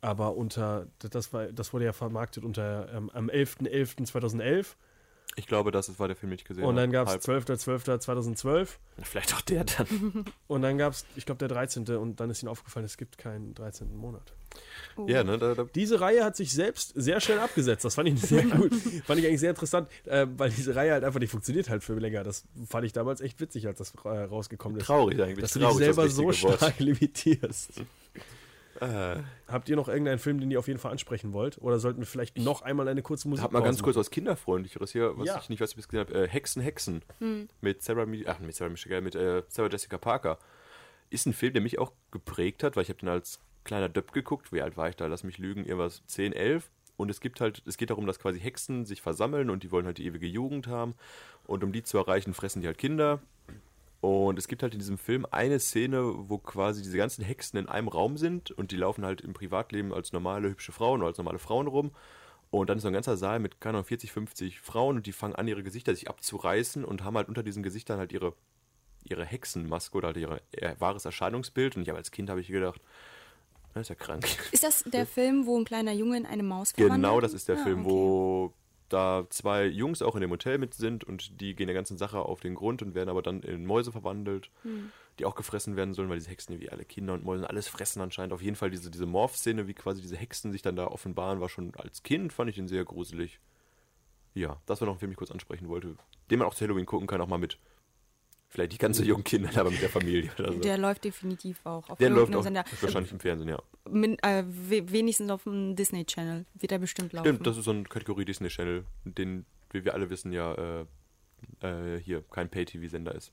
[0.00, 4.76] aber unter, das, war, das wurde ja vermarktet unter ähm, am 11.11.2011
[5.40, 7.18] Ich glaube, das war der Film, den ich gesehen und dann gab habe.
[7.18, 8.68] es 12.12.2012
[9.02, 10.24] Vielleicht auch der dann.
[10.46, 11.88] und dann gab es, ich glaube, der 13.
[11.96, 13.96] und dann ist ihnen aufgefallen, es gibt keinen 13.
[13.96, 14.34] Monat.
[15.06, 15.38] ja, ne?
[15.38, 17.84] Da, da, Diese Reihe hat sich selbst sehr schnell abgesetzt.
[17.84, 18.74] Das fand ich sehr gut.
[19.06, 21.94] fand ich eigentlich sehr interessant, äh, weil diese Reihe halt einfach nicht funktioniert halt für
[21.94, 22.22] länger.
[22.22, 24.86] Das fand ich damals echt witzig, als das äh, rausgekommen ist.
[24.86, 25.40] traurig eigentlich.
[25.40, 27.80] Dass du dich traurig ist das selber so stark limitierst.
[28.80, 29.16] Äh,
[29.48, 31.58] Habt ihr noch irgendeinen Film, den ihr auf jeden Fall ansprechen wollt?
[31.58, 34.92] Oder sollten wir vielleicht noch einmal eine kurze Musik Hab mal ganz kurz was Kinderfreundlicheres
[34.92, 35.38] hier, was Ja.
[35.42, 36.24] ich nicht weiß, ob ich es gesehen habe.
[36.24, 37.02] Äh, Hexen, Hexen.
[37.60, 40.38] Mit Sarah, ach, mit Sarah Michelle, mit äh, Sarah Jessica Parker.
[41.10, 44.12] Ist ein Film, der mich auch geprägt hat, weil ich habe den als kleiner Döpp
[44.12, 44.52] geguckt.
[44.52, 45.06] Wie alt war ich da?
[45.06, 46.70] Lass mich lügen, irgendwas 10, 11.
[46.96, 49.86] Und es gibt halt, es geht darum, dass quasi Hexen sich versammeln und die wollen
[49.86, 50.94] halt die ewige Jugend haben.
[51.46, 53.20] Und um die zu erreichen, fressen die halt Kinder.
[54.00, 57.68] Und es gibt halt in diesem Film eine Szene, wo quasi diese ganzen Hexen in
[57.68, 61.18] einem Raum sind und die laufen halt im Privatleben als normale hübsche Frauen oder als
[61.18, 61.90] normale Frauen rum.
[62.50, 65.12] Und dann ist so ein ganzer Saal mit, keine Ahnung, 40, 50 Frauen und die
[65.12, 68.32] fangen an, ihre Gesichter sich abzureißen und haben halt unter diesen Gesichtern halt ihre,
[69.04, 71.76] ihre Hexenmaske oder halt ihr, ihr wahres Erscheinungsbild.
[71.76, 72.80] Und ich habe als Kind habe ich gedacht,
[73.74, 74.26] das ist ja krank.
[74.50, 76.96] Ist das der Film, wo ein kleiner Junge in eine Maus verwandelt?
[77.02, 77.90] Genau, das ist der Ah, Film, okay.
[77.90, 78.54] wo
[78.90, 82.18] da zwei Jungs auch in dem Hotel mit sind und die gehen der ganzen Sache
[82.18, 84.50] auf den Grund und werden aber dann in Mäuse verwandelt,
[85.18, 88.02] die auch gefressen werden sollen, weil diese Hexen wie alle Kinder und Mäuse alles fressen
[88.02, 88.32] anscheinend.
[88.32, 91.48] Auf jeden Fall diese, diese Morph-Szene, wie quasi diese Hexen sich dann da offenbaren, war
[91.48, 93.40] schon als Kind, fand ich ihn sehr gruselig.
[94.34, 95.96] Ja, das war noch ein Film, den ich kurz ansprechen wollte,
[96.30, 97.58] den man auch zu Halloween gucken kann, auch mal mit
[98.50, 100.58] vielleicht nicht ganz so jungen Kindern, aber mit der Familie oder so.
[100.58, 102.64] Der läuft definitiv auch auf Der läuft auch Sender.
[102.80, 103.58] wahrscheinlich im Fernsehen, ja.
[103.88, 107.28] Min, äh, we wenigstens auf dem Disney Channel wird er bestimmt laufen.
[107.28, 110.86] Stimmt, das ist so eine Kategorie Disney Channel, den, wie wir alle wissen, ja äh,
[111.62, 113.32] äh, hier kein Pay-TV-Sender ist.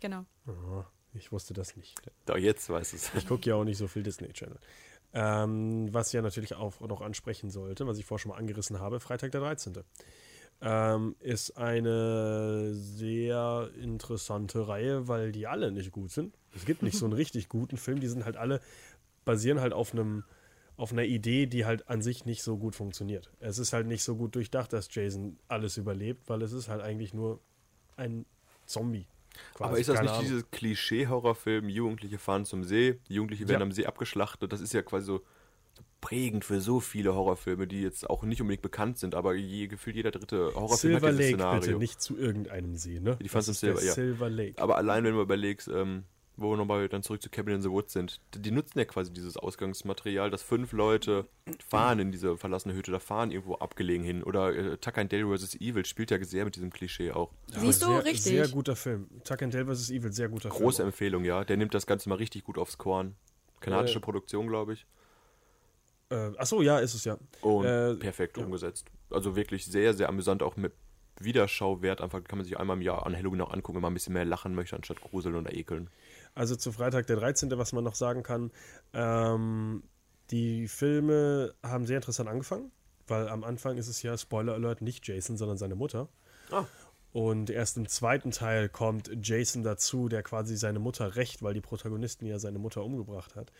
[0.00, 0.26] genau.
[0.46, 1.96] Aha, ich wusste das nicht.
[2.26, 3.10] Da jetzt weiß es.
[3.14, 4.58] Ich gucke ja auch nicht so viel Disney Channel.
[5.14, 8.80] Ähm, was ich ja natürlich auch noch ansprechen sollte, was ich vorher schon mal angerissen
[8.80, 9.72] habe, Freitag der 13.
[10.62, 16.34] Ähm, ist eine sehr interessante Reihe, weil die alle nicht gut sind.
[16.54, 18.60] Es gibt nicht so einen richtig guten Film, die sind halt alle,
[19.24, 20.24] basieren halt auf einem
[20.78, 23.30] auf einer Idee, die halt an sich nicht so gut funktioniert.
[23.40, 26.82] Es ist halt nicht so gut durchdacht, dass Jason alles überlebt, weil es ist halt
[26.82, 27.40] eigentlich nur
[27.96, 28.26] ein
[28.66, 29.06] Zombie.
[29.54, 29.68] quasi.
[29.70, 30.28] Aber ist das Keine nicht Ahnung.
[30.28, 33.64] dieses Klischee-Horrorfilm, Jugendliche fahren zum See, Jugendliche werden Ja.
[33.64, 34.52] am See abgeschlachtet?
[34.52, 35.22] Das ist ja quasi so
[36.06, 39.96] prägend für so viele Horrorfilme, die jetzt auch nicht unbedingt bekannt sind, aber je, gefühlt
[39.96, 41.60] jeder dritte Horrorfilm Silver hat dieses Lake Szenario.
[41.60, 43.16] bitte, nicht zu irgendeinem See, ne?
[43.20, 43.92] Die fand's Das im ist der Silver, ja.
[43.94, 44.62] Silver Lake.
[44.62, 46.04] Aber allein, wenn du überlegst, ähm,
[46.36, 49.12] wo wir nochmal dann zurück zu Cabin in the Woods sind, die nutzen ja quasi
[49.12, 51.26] dieses Ausgangsmaterial, dass fünf Leute
[51.66, 54.22] fahren in diese verlassene Hütte, da fahren irgendwo abgelegen hin.
[54.22, 55.56] Oder äh, Tuck and Dale vs.
[55.56, 57.32] Evil spielt ja sehr mit diesem Klischee auch.
[57.58, 58.22] Siehst du, sehr, richtig.
[58.32, 59.08] Sehr guter Film.
[59.24, 59.90] Tuck and Dale vs.
[59.90, 60.88] Evil, sehr guter Große Film.
[60.88, 61.42] Empfehlung, ja.
[61.42, 63.16] Der nimmt das Ganze mal richtig gut aufs Korn.
[63.58, 64.86] Kanadische Äh, Produktion, glaube ich.
[66.10, 67.18] Äh, achso, ja, ist es ja.
[67.40, 68.44] Und Äh, perfekt ja.
[68.44, 68.86] umgesetzt.
[69.10, 70.72] Also wirklich sehr, sehr amüsant, auch mit
[71.20, 72.00] Wiederschauwert.
[72.00, 74.12] Einfach kann man sich einmal im Jahr an Halloween auch angucken, wenn man ein bisschen
[74.12, 75.90] mehr lachen möchte, anstatt gruseln oder ekeln.
[76.34, 78.50] Also zu Freitag der 13., was man noch sagen kann,
[78.92, 79.82] ähm,
[80.30, 82.70] die Filme haben sehr interessant angefangen,
[83.06, 86.08] weil am Anfang ist es ja, Spoiler Alert, nicht Jason, sondern seine Mutter.
[86.50, 86.64] Ah.
[87.12, 91.62] Und erst im zweiten Teil kommt Jason dazu, der quasi seine Mutter rächt, weil die
[91.62, 93.52] Protagonisten ja seine Mutter umgebracht hat.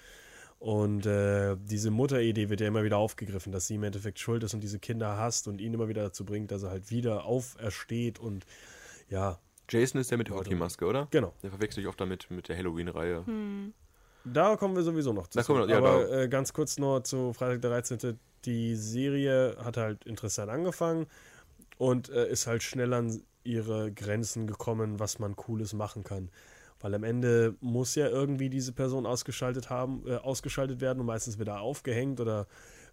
[0.59, 4.55] Und äh, diese Mutteridee wird ja immer wieder aufgegriffen, dass sie im Endeffekt schuld ist
[4.55, 8.19] und diese Kinder hasst und ihn immer wieder dazu bringt, dass er halt wieder aufersteht
[8.19, 8.47] und
[9.11, 9.39] ja,
[9.69, 11.09] Jason ist der mit der Hockeymaske, oder?
[11.11, 11.35] genau.
[11.43, 13.25] Der verwechsel ich oft damit mit der Halloween-Reihe.
[14.25, 15.39] Da kommen wir sowieso noch zu.
[15.39, 18.19] Da kommen wir- ja, Aber äh, ganz kurz nur zu Freitag der 13.
[18.45, 21.07] Die Serie hat halt interessant angefangen
[21.79, 26.31] und äh, ist halt schnell an ihre Grenzen gekommen, was man Cooles machen kann.
[26.87, 31.37] Weil am Ende muss ja irgendwie diese Person ausgeschaltet haben, äh, ausgeschaltet werden und meistens
[31.37, 32.47] wieder aufgehängt oder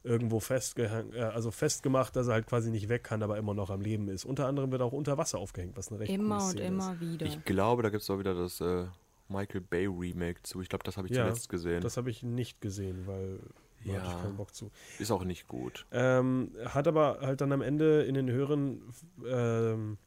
[0.04, 3.70] irgendwo festgehängt, äh, also festgemacht, dass er halt quasi nicht weg kann, aber immer noch
[3.70, 4.26] am Leben ist.
[4.26, 7.00] Unter anderem wird er auch unter Wasser aufgehängt, was eine recht Immer und Szene immer
[7.00, 7.28] wieder.
[7.28, 8.86] Ich glaube, da gibt es auch wieder das äh,
[9.30, 10.60] Michael Bay Remake zu.
[10.62, 11.78] Ich glaube, das habe ich Ja, zuletzt gesehen.
[11.78, 11.84] ist.
[11.84, 13.42] Das habe ich nicht gesehen, weil
[13.86, 14.18] da hatte Ja.
[14.18, 14.72] ich keinen Bock zu.
[14.98, 15.86] ist auch nicht gut.
[15.92, 18.82] Ähm, hat aber halt dann am Ende in den höheren,
[19.28, 20.00] ähm,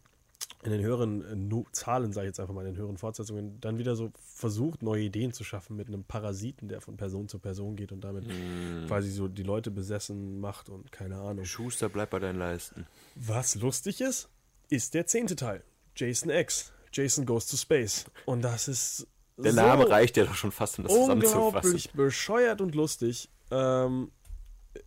[0.67, 3.79] in den höheren äh, Zahlen, sage ich jetzt einfach mal, in den höheren Fortsetzungen, dann
[3.79, 7.77] wieder so versucht, neue Ideen zu schaffen mit einem Parasiten, der von Person zu Person
[7.77, 8.87] geht und damit Hm.
[8.87, 11.45] quasi so die Leute besessen macht und keine Ahnung.
[11.45, 12.87] Schuster, bleib bei deinen Leisten.
[13.15, 14.29] Was lustig ist,
[14.69, 15.63] ist der zehnte Teil.
[15.95, 16.73] Jason X.
[16.93, 18.07] Jason Goes to Space.
[18.25, 19.07] Und das ist
[19.37, 21.43] Der so Name reicht ja doch schon fast, um das zusammenzufassen.
[21.47, 23.29] unglaublich bescheuert und lustig.
[23.51, 24.11] Ähm,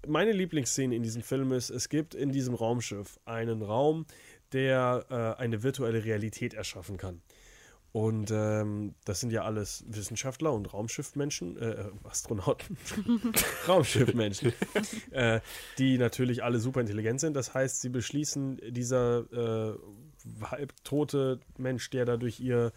[0.08, 4.06] meine Lieblingsszene in diesem Film ist, es gibt in diesem Raumschiff einen Raum,
[4.54, 7.22] der äh, eine virtuelle Realität erschaffen kann.
[7.91, 12.78] Und ähm, das sind ja alles Wissenschaftler und Raumschiffmenschen, äh, Astronauten,
[13.68, 14.54] Raumschiffmenschen,
[15.12, 15.39] äh,
[15.80, 17.34] die natürlich alle super intelligent sind.
[17.34, 22.74] Das heißt, sie beschließen, dieser äh, halbtote Mensch, der da durch ihr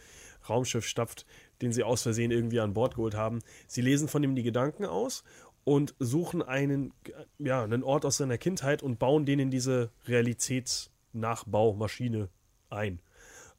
[0.49, 1.27] Raumschiff stapft,
[1.61, 4.87] den sie aus Versehen irgendwie an Bord geholt haben, sie lesen von ihm die Gedanken
[4.87, 5.25] aus
[5.65, 6.95] und suchen einen,
[7.39, 9.91] ja, einen Ort aus seiner Kindheit und bauen den in diese
[11.15, 12.29] Realitätsnachbaumaschine
[12.71, 13.01] ein.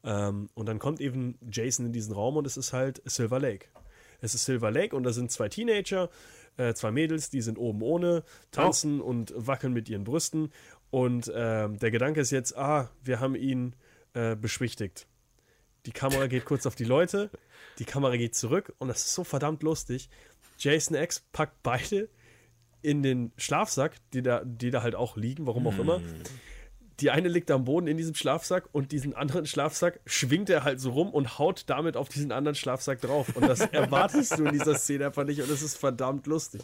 [0.02, 3.66] Ähm, und dann kommt eben Jason in diesen Raum und es ist halt Silver Lake.
[4.20, 6.10] Es ist Silver Lake und da sind zwei Teenager,
[6.56, 10.52] äh, zwei Mädels, die sind oben ohne, tanzen und wackeln mit ihren Brüsten.
[10.90, 13.74] Und ähm, der Gedanke ist jetzt, ah, wir haben ihn
[14.14, 15.06] äh, beschwichtigt.
[15.86, 17.30] Die Kamera geht kurz auf die Leute,
[17.78, 20.08] die Kamera geht zurück und das ist so verdammt lustig.
[20.58, 22.08] Jason X packt beide
[22.80, 26.00] in den Schlafsack, die da, die da halt auch liegen, warum auch immer.
[27.00, 30.80] Die eine liegt am Boden in diesem Schlafsack und diesen anderen Schlafsack schwingt er halt
[30.80, 33.34] so rum und haut damit auf diesen anderen Schlafsack drauf.
[33.34, 36.62] Und das erwartest du in dieser Szene einfach nicht und es ist verdammt lustig.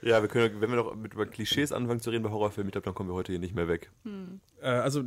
[0.00, 2.72] Ja, wir können, wenn wir noch mit über Klischees anfangen zu reden bei Horrorfilmen, ich
[2.72, 3.90] glaube, dann kommen wir heute hier nicht mehr weg.
[4.60, 5.02] Äh, also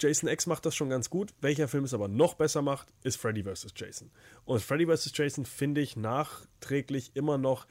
[0.00, 1.32] Jason X macht das schon ganz gut.
[1.40, 3.68] Welcher Film es aber noch besser macht, ist Freddy vs.
[3.76, 4.10] Jason.
[4.44, 5.12] Und Freddy vs.
[5.14, 7.66] Jason finde ich nachträglich immer noch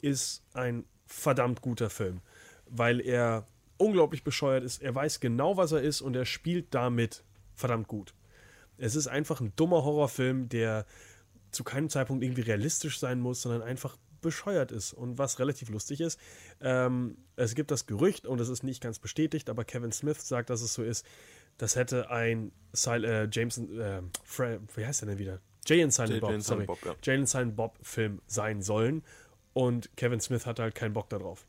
[0.00, 2.20] ist ein verdammt guter Film,
[2.66, 3.46] weil er
[3.78, 4.82] unglaublich bescheuert ist.
[4.82, 7.24] Er weiß genau, was er ist und er spielt damit
[7.54, 8.14] verdammt gut.
[8.76, 10.84] Es ist einfach ein dummer Horrorfilm, der
[11.50, 16.00] zu keinem Zeitpunkt irgendwie realistisch sein muss, sondern einfach bescheuert ist und was relativ lustig
[16.00, 16.18] ist.
[16.60, 20.50] Ähm, es gibt das Gerücht und es ist nicht ganz bestätigt, aber Kevin Smith sagt,
[20.50, 21.06] dass es so ist.
[21.56, 24.02] Das hätte ein Sil äh, Jameson, äh,
[24.76, 25.40] wie heißt der denn wieder?
[25.66, 26.62] Jay and Silent Jay- Bob, Jay sorry.
[26.62, 26.94] Silent Bob, ja.
[27.02, 29.02] Jay and Silent Bob Film sein sollen
[29.54, 31.46] und Kevin Smith hatte halt keinen Bock darauf.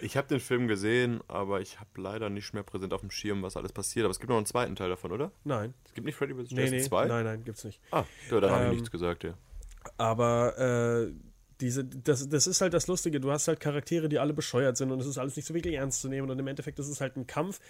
[0.00, 3.42] Ich habe den Film gesehen, aber ich habe leider nicht mehr präsent auf dem Schirm,
[3.42, 4.04] was alles passiert.
[4.04, 5.30] Aber es gibt noch einen zweiten Teil davon, oder?
[5.44, 6.50] Nein, Es gibt nicht Freddy vs.
[6.52, 7.06] nee, Jason nee, 2?
[7.06, 7.80] nein, nein, gibt's nicht.
[7.90, 9.34] Ah, ja, da habe Ähm, ich nichts gesagt, ja.
[9.98, 10.58] Aber
[11.08, 11.12] äh,
[11.60, 13.20] diese, das, das ist halt das Lustige.
[13.20, 15.74] Du hast halt Charaktere, die alle bescheuert sind und es ist alles nicht so wirklich
[15.74, 16.30] ernst zu nehmen.
[16.30, 17.60] Und im Endeffekt ist es halt ein Kampf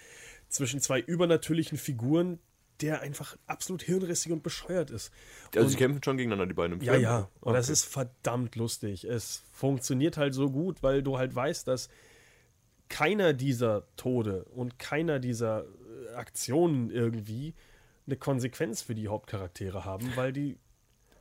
[0.49, 2.39] zwischen zwei übernatürlichen Figuren,
[2.81, 5.11] der einfach absolut hirnrissig und bescheuert ist.
[5.53, 7.03] Also und- sie kämpfen schon gegeneinander, die beiden im Ja, Film?
[7.03, 7.29] ja.
[7.41, 7.73] Und das Okay.
[7.73, 9.05] ist verdammt lustig.
[9.05, 11.89] Es funktioniert halt so gut, weil du halt weißt, dass
[12.89, 17.53] keiner dieser Tode und keiner dieser äh, Aktionen irgendwie
[18.07, 20.57] eine Konsequenz für die Hauptcharaktere haben, weil die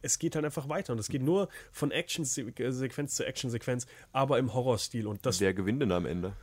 [0.02, 4.52] es geht halt einfach weiter und es geht nur von Action-Sequenz zu Action-Sequenz, aber im
[4.52, 6.34] Horrorstil und das Wer gewinnt denn am Ende?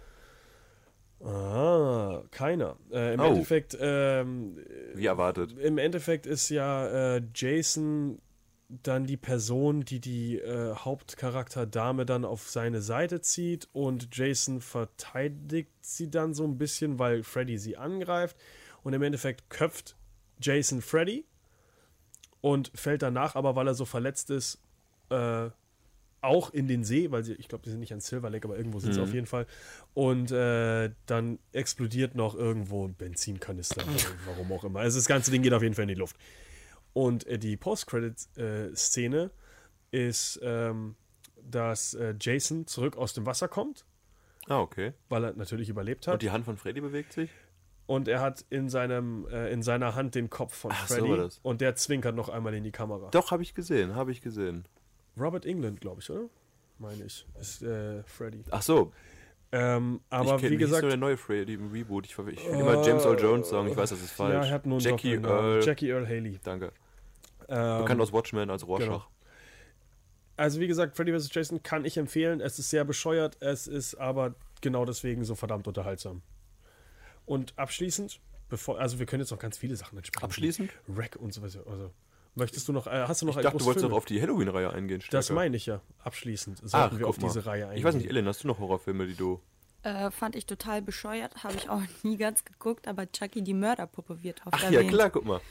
[1.23, 2.77] ah, keiner.
[2.91, 3.25] Äh, Im Oh.
[3.25, 4.57] Endeffekt ähm,
[4.95, 5.55] Wie erwartet.
[5.59, 8.19] im Endeffekt ist ja äh, Jason
[8.83, 15.71] dann die Person, die die äh, Hauptcharakter-Dame dann auf seine Seite zieht und Jason verteidigt
[15.81, 18.37] sie dann so ein bisschen, weil Freddy sie angreift
[18.83, 19.95] und im Endeffekt köpft
[20.39, 21.25] Jason Freddy
[22.39, 24.59] und fällt danach aber, weil er so verletzt ist,
[25.09, 25.49] äh,
[26.21, 28.55] auch in den See, weil sie, ich glaube, die sind nicht an Silver Lake, aber
[28.55, 29.47] irgendwo sind sie auf jeden Fall.
[29.95, 33.83] Und äh, dann explodiert noch irgendwo ein Benzinkanister,
[34.25, 34.81] warum auch immer.
[34.81, 36.15] Also das ganze Ding geht auf jeden Fall in die Luft.
[36.93, 39.31] Und äh, die Post-Credit-Szene
[39.91, 40.95] ist, ähm,
[41.43, 43.85] dass äh, Jason zurück aus dem Wasser kommt,
[44.47, 44.93] Ah, okay.
[45.09, 46.21] weil er natürlich überlebt Und hat.
[46.21, 47.29] die Hand von Freddy bewegt sich?
[47.87, 51.09] Und er hat in, seinem, äh, in seiner Hand den Kopf von Ach, so Freddy.
[51.09, 51.39] war das.
[51.43, 53.09] und der zwinkert noch einmal in die Kamera.
[53.11, 54.65] Doch, habe ich gesehen, habe ich gesehen.
[55.19, 56.29] Robert England, glaube ich, oder?
[56.77, 57.27] Meine ich.
[57.39, 58.43] Ist äh, Freddy.
[58.49, 58.93] Ach so,
[59.53, 60.83] Ähm, aber ich kenn, wie gesagt.
[60.83, 62.05] der neue Freddy im Reboot.
[62.05, 64.33] Ich, ich will immer James Earl Jones sagen, ich weiß, das ist falsch.
[64.33, 65.51] Ja, er hat nur Jackie Doppelnamen.
[65.51, 65.63] Earl.
[65.65, 66.39] Jackie Earl Haley.
[66.43, 66.71] Danke.
[67.49, 68.85] Ähm, Bekannt aus Watchmen als Rorschach.
[68.85, 69.05] genau.
[70.37, 71.29] Also wie gesagt, Freddy vs.
[71.33, 72.39] Jason kann ich empfehlen.
[72.39, 76.21] Es ist sehr bescheuert, es ist aber genau deswegen so verdammt unterhaltsam.
[77.25, 78.19] Und abschließend,
[78.49, 80.25] bevor, also wir können jetzt noch ganz viele Sachen ansprechen.
[80.25, 80.71] Abschließend?
[80.95, 81.63] Rack und so weiter.
[81.69, 81.91] Also,
[82.35, 83.91] möchtest du noch, äh, hast du noch Ich dachte, du wolltest Filme?
[83.91, 85.03] noch auf die Halloween-Reihe eingehen.
[85.11, 85.33] Das Stärker.
[85.39, 85.81] meine ich ja.
[86.03, 87.27] Abschließend sollten Ach, wir auf mal.
[87.27, 87.77] diese Reihe eingehen.
[87.79, 89.41] Ich weiß nicht, Ellen, hast du noch Horrorfilme, die du...
[89.83, 94.21] Äh, fand ich total bescheuert, habe ich auch nie ganz geguckt, aber Chucky die Mörderpuppe
[94.23, 94.91] wird oft Ach ja, erwähnt.
[94.91, 95.41] klar, guck mal.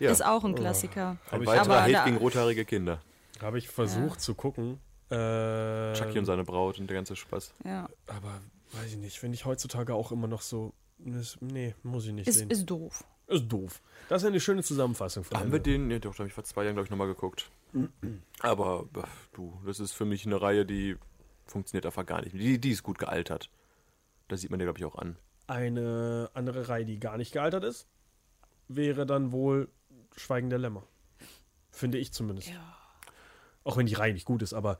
[0.00, 1.18] Ja, Ist auch ein Klassiker.
[1.30, 3.00] ein ich- weiterer aber Hate da- gegen rothaarige Kinder.
[3.40, 4.80] Habe ich versucht zu gucken.
[5.10, 7.52] Äh, Chucky und seine Braut und der ganze Spaß.
[7.64, 7.88] Ja.
[8.06, 8.40] aber
[8.72, 10.72] weiß ich nicht, finde ich heutzutage auch immer noch so.
[11.04, 12.50] ist- Nee, muss ich nicht Ist, sehen.
[12.50, 13.04] ist doof.
[13.26, 13.80] Ist doof.
[14.10, 15.88] Das ist eine schöne Zusammenfassung von Haben wir den?
[15.88, 17.48] Ja, doch, da habe ich vor zwei Jahren, glaube ich, nochmal geguckt.
[18.40, 19.02] Aber, äh,
[19.34, 20.96] du, das ist für mich eine Reihe, die
[21.46, 22.32] funktioniert einfach gar nicht.
[22.32, 23.50] Die, die ist gut gealtert.
[24.26, 25.16] Das sieht man dir, glaube ich, auch an.
[25.46, 27.86] Eine andere Reihe, die gar nicht gealtert ist,
[28.66, 29.68] wäre dann wohl
[30.16, 30.82] Schweigen der Lämmer.
[31.70, 32.50] Finde ich zumindest.
[33.62, 34.78] Auch wenn die Reihe nicht gut ist, aber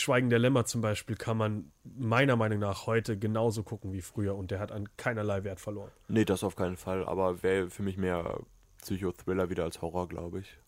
[0.00, 4.34] Schweigen der Lämmer zum Beispiel kann man meiner Meinung nach heute genauso gucken wie früher
[4.36, 5.90] und der hat an keinerlei Wert verloren.
[6.08, 7.04] Nee, das auf keinen Fall.
[7.06, 8.40] Aber wäre für mich mehr
[8.78, 10.58] Psychothriller wieder als Horror, glaube ich.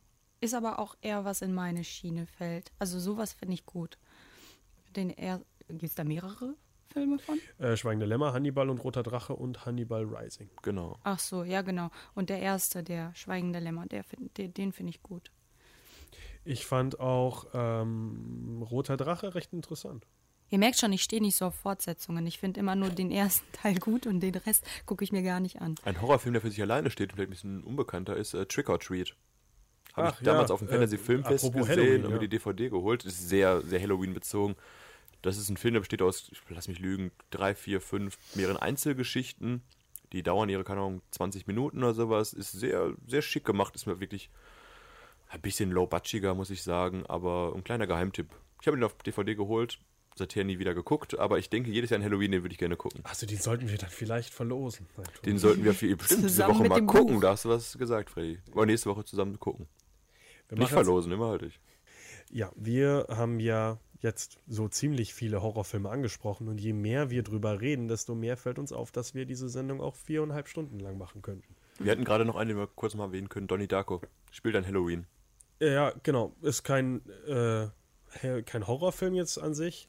[0.40, 2.70] Ist aber auch eher was in meine Schiene fällt.
[2.78, 3.98] Also sowas finde ich gut.
[4.96, 5.40] Den eher.
[5.68, 6.54] Gibt es da mehrere
[6.92, 7.38] Filme von?
[7.58, 10.48] Äh, Schweigen der Lämmer, Hannibal und Roter Drache und Hannibal Rising.
[10.62, 10.96] Genau.
[11.02, 11.90] Ach so, ja genau.
[12.14, 15.30] Und der erste, der Schweigende Lämmer, der, find- den, den finde ich gut.
[16.48, 20.06] Ich fand auch ähm, Roter Drache recht interessant.
[20.48, 22.26] Ihr merkt schon, ich stehe nicht so auf Fortsetzungen.
[22.26, 25.40] Ich finde immer nur den ersten Teil gut und den Rest gucke ich mir gar
[25.40, 25.74] nicht an.
[25.84, 28.70] Ein Horrorfilm, der für sich alleine steht und vielleicht ein bisschen unbekannter ist, äh, Trick
[28.70, 29.14] or Treat.
[29.92, 32.20] Habe ich damals ja, auf dem äh, Fantasy Filmfest apropos gesehen Halloween, und mir ja.
[32.20, 33.04] die DVD geholt.
[33.04, 34.56] Ist sehr, sehr Halloween bezogen.
[35.20, 38.56] Das ist ein Film, der besteht aus, ich lass mich lügen, drei, vier, fünf, mehreren
[38.56, 39.60] Einzelgeschichten.
[40.14, 42.32] Die dauern ihre, keine Ahnung, 20 Minuten oder sowas.
[42.32, 43.74] Ist sehr, sehr schick gemacht.
[43.74, 44.30] Ist mir wirklich
[45.28, 48.28] ein bisschen low-budgiger, muss ich sagen, aber ein kleiner Geheimtipp.
[48.60, 49.78] Ich habe ihn auf DVD geholt,
[50.16, 52.76] seither nie wieder geguckt, aber ich denke, jedes Jahr an Halloween, den würde ich gerne
[52.76, 53.00] gucken.
[53.04, 54.86] Also den sollten wir dann vielleicht verlosen.
[55.24, 57.14] Den sollten wir für bestimmt diese Woche mal gucken.
[57.14, 57.22] Buch.
[57.22, 58.38] Da hast du was gesagt, Freddy.
[58.52, 59.66] Oder nächste Woche zusammen gucken.
[60.48, 61.60] Wir Nicht verlosen, immer halt ich.
[62.30, 67.60] Ja, wir haben ja jetzt so ziemlich viele Horrorfilme angesprochen und je mehr wir drüber
[67.60, 71.22] reden, desto mehr fällt uns auf, dass wir diese Sendung auch viereinhalb Stunden lang machen
[71.22, 71.54] könnten.
[71.78, 73.46] Wir hatten gerade noch einen, den wir kurz mal erwähnen können.
[73.46, 74.00] Donnie Darko.
[74.30, 75.06] Spielt ein Halloween.
[75.60, 76.34] Ja, genau.
[76.42, 77.68] Ist kein, äh,
[78.42, 79.88] kein Horrorfilm jetzt an sich,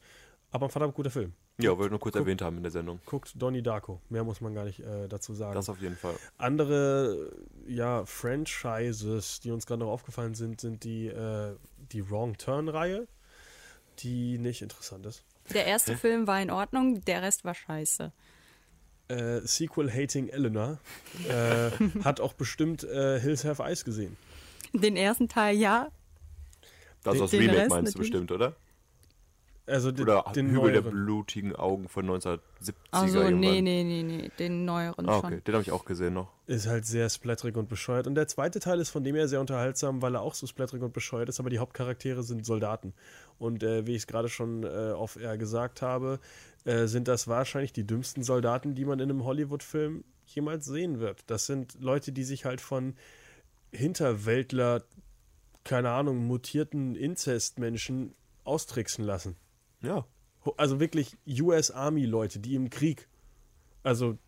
[0.50, 1.34] aber ein verdammt guter Film.
[1.62, 2.22] Ja, wollte ich nur kurz Guck.
[2.22, 3.00] erwähnt haben in der Sendung.
[3.04, 4.00] Guckt Donnie Darko.
[4.08, 5.54] Mehr muss man gar nicht äh, dazu sagen.
[5.54, 6.14] Das auf jeden Fall.
[6.38, 7.32] Andere
[7.66, 11.54] ja, Franchises, die uns gerade noch aufgefallen sind, sind die, äh,
[11.92, 13.06] die Wrong Turn-Reihe,
[13.98, 15.22] die nicht interessant ist.
[15.52, 18.12] Der erste Film war in Ordnung, der Rest war scheiße.
[19.08, 20.78] Äh, Sequel Hating Eleanor
[21.28, 21.70] äh,
[22.04, 24.16] hat auch bestimmt äh, Hills Have Eyes gesehen.
[24.72, 25.90] Den ersten Teil ja.
[27.02, 28.54] Das Den- aus Remake Rest meinst du bestimmt, oder?
[29.66, 31.04] Also den, Oder den Hügel der neueren.
[31.04, 32.40] blutigen Augen von 1970er
[32.90, 35.26] Also, nee, nee, nee, nee, den neueren Ah, schon.
[35.34, 36.32] okay, den habe ich auch gesehen noch.
[36.48, 38.08] Ist halt sehr splatterig und bescheuert.
[38.08, 40.82] Und der zweite Teil ist von dem her sehr unterhaltsam, weil er auch so splatterig
[40.82, 42.94] und bescheuert ist, aber die Hauptcharaktere sind Soldaten.
[43.38, 46.18] Und äh, wie ich es gerade schon äh, auf air gesagt habe,
[46.64, 51.22] äh, sind das wahrscheinlich die dümmsten Soldaten, die man in einem Hollywood-Film jemals sehen wird.
[51.28, 52.94] Das sind Leute, die sich halt von
[53.72, 54.84] Hinterwäldler,
[55.64, 58.14] keine Ahnung, mutierten Inzestmenschen
[58.44, 59.36] austricksen lassen.
[59.82, 60.06] Ja.
[60.56, 63.08] Also wirklich US Army-Leute, die im Krieg
[63.82, 64.18] also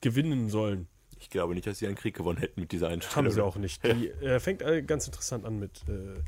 [0.00, 0.88] gewinnen sollen.
[1.18, 3.26] Ich glaube nicht, dass sie einen Krieg gewonnen hätten mit dieser Einstellung.
[3.26, 3.84] Haben sie auch nicht.
[3.84, 6.22] Die äh, fängt äh, ganz interessant an mit, äh,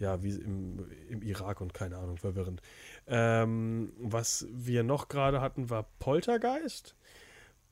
[0.00, 2.60] ja, wie im, im Irak und keine Ahnung, verwirrend.
[3.06, 6.96] Ähm, was wir noch gerade hatten, war Poltergeist.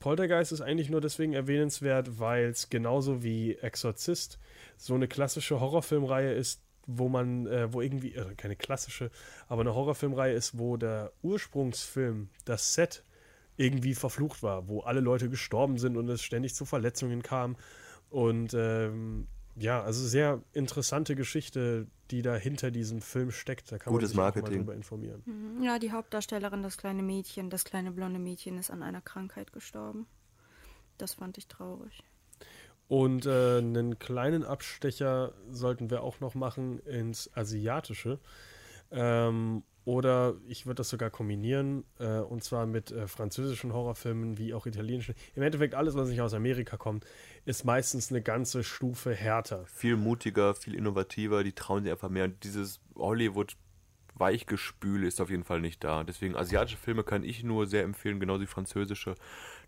[0.01, 4.39] Poltergeist ist eigentlich nur deswegen erwähnenswert, weil es genauso wie Exorzist
[4.77, 9.11] so eine klassische Horrorfilmreihe ist, wo man, äh, wo irgendwie, äh, keine klassische,
[9.47, 13.05] aber eine Horrorfilmreihe ist, wo der Ursprungsfilm, das Set,
[13.57, 17.57] irgendwie verflucht war, wo alle Leute gestorben sind und es ständig zu Verletzungen kam.
[18.09, 23.71] Und ähm, ja, also sehr interessante Geschichte, die da hinter diesem Film steckt.
[23.73, 24.59] Da kann Gutes man sich auch mal Marketing.
[24.59, 25.63] drüber informieren.
[25.63, 30.07] Ja, die Hauptdarstellerin, das kleine Mädchen, das kleine blonde Mädchen, ist an einer Krankheit gestorben.
[30.99, 32.03] Das fand ich traurig.
[32.89, 38.19] Und äh, einen kleinen Abstecher sollten wir auch noch machen ins Asiatische.
[38.91, 44.55] Ähm, oder ich würde das sogar kombinieren, äh, und zwar mit äh, französischen Horrorfilmen wie
[44.55, 45.15] auch italienischen.
[45.35, 47.07] Im Endeffekt alles, was nicht aus Amerika kommt,
[47.47, 49.65] ist meistens eine ganze Stufe härter.
[49.67, 52.25] Viel mutiger, viel innovativer, die trauen sich einfach mehr.
[52.25, 56.05] Und dieses Hollywood-Weichgespül ist auf jeden Fall nicht da.
[56.05, 59.15] Deswegen asiatische Filme kann ich nur sehr empfehlen, genauso wie französische.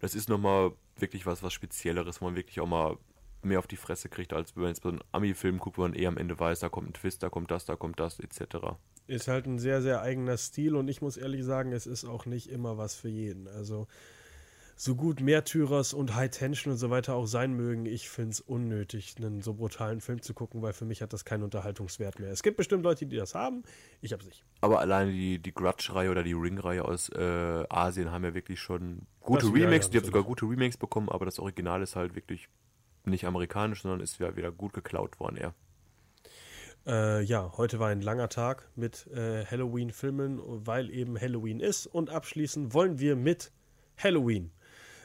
[0.01, 2.99] Das ist nochmal wirklich was, was Spezielleres, wo man wirklich auch mal
[3.43, 5.95] mehr auf die Fresse kriegt, als wenn man jetzt bei einem Ami-Film guckt, wo man
[5.95, 8.77] eher am Ende weiß, da kommt ein Twist, da kommt das, da kommt das, etc.
[9.07, 12.25] Ist halt ein sehr, sehr eigener Stil und ich muss ehrlich sagen, es ist auch
[12.27, 13.49] nicht immer was für jeden.
[13.49, 13.87] Also
[14.75, 18.41] so gut Märtyrers und High Tension und so weiter auch sein mögen, ich finde es
[18.41, 22.31] unnötig, einen so brutalen Film zu gucken, weil für mich hat das keinen Unterhaltungswert mehr.
[22.31, 23.65] Es gibt bestimmt Leute, die das haben,
[24.01, 24.45] ich habe es nicht.
[24.61, 29.03] Aber alleine die, die Grudge-Reihe oder die Ring-Reihe aus äh, Asien haben ja wirklich schon
[29.21, 29.87] gute Das- ja, Remakes.
[29.87, 32.49] ja, die haben sogar gute Remakes bekommen, aber das Original ist halt wirklich
[33.05, 35.55] nicht amerikanisch, sondern ist ja wieder gut geklaut worden, eher.
[36.87, 41.87] Äh, ja, heute war ein langer Tag mit äh, Halloween-Filmen, weil eben Halloween ist.
[41.87, 43.53] Und abschließen wollen wir mit
[43.97, 44.51] Halloween,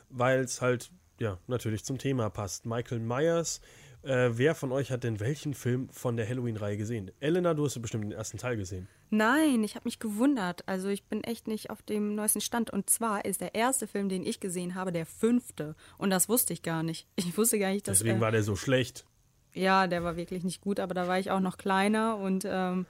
[0.10, 2.66] weil es halt, ja, natürlich zum Thema passt.
[2.66, 3.62] Michael Myers.
[4.04, 7.12] Äh, wer von euch hat denn welchen Film von der Halloween-Reihe gesehen?
[7.20, 8.88] Elena, du hast ja bestimmt den ersten Teil gesehen.
[9.10, 10.68] Nein, ich habe mich gewundert.
[10.68, 12.70] Also ich bin echt nicht auf dem neuesten Stand.
[12.72, 15.76] Und zwar ist der erste Film, den ich gesehen habe, der fünfte.
[15.98, 17.08] Und das wusste ich gar nicht.
[17.16, 19.06] Ich wusste gar nicht, dass Deswegen äh, war der so schlecht.
[19.58, 20.80] Ja, der war wirklich nicht gut.
[20.80, 22.86] Aber da war ich auch noch kleiner und ähm,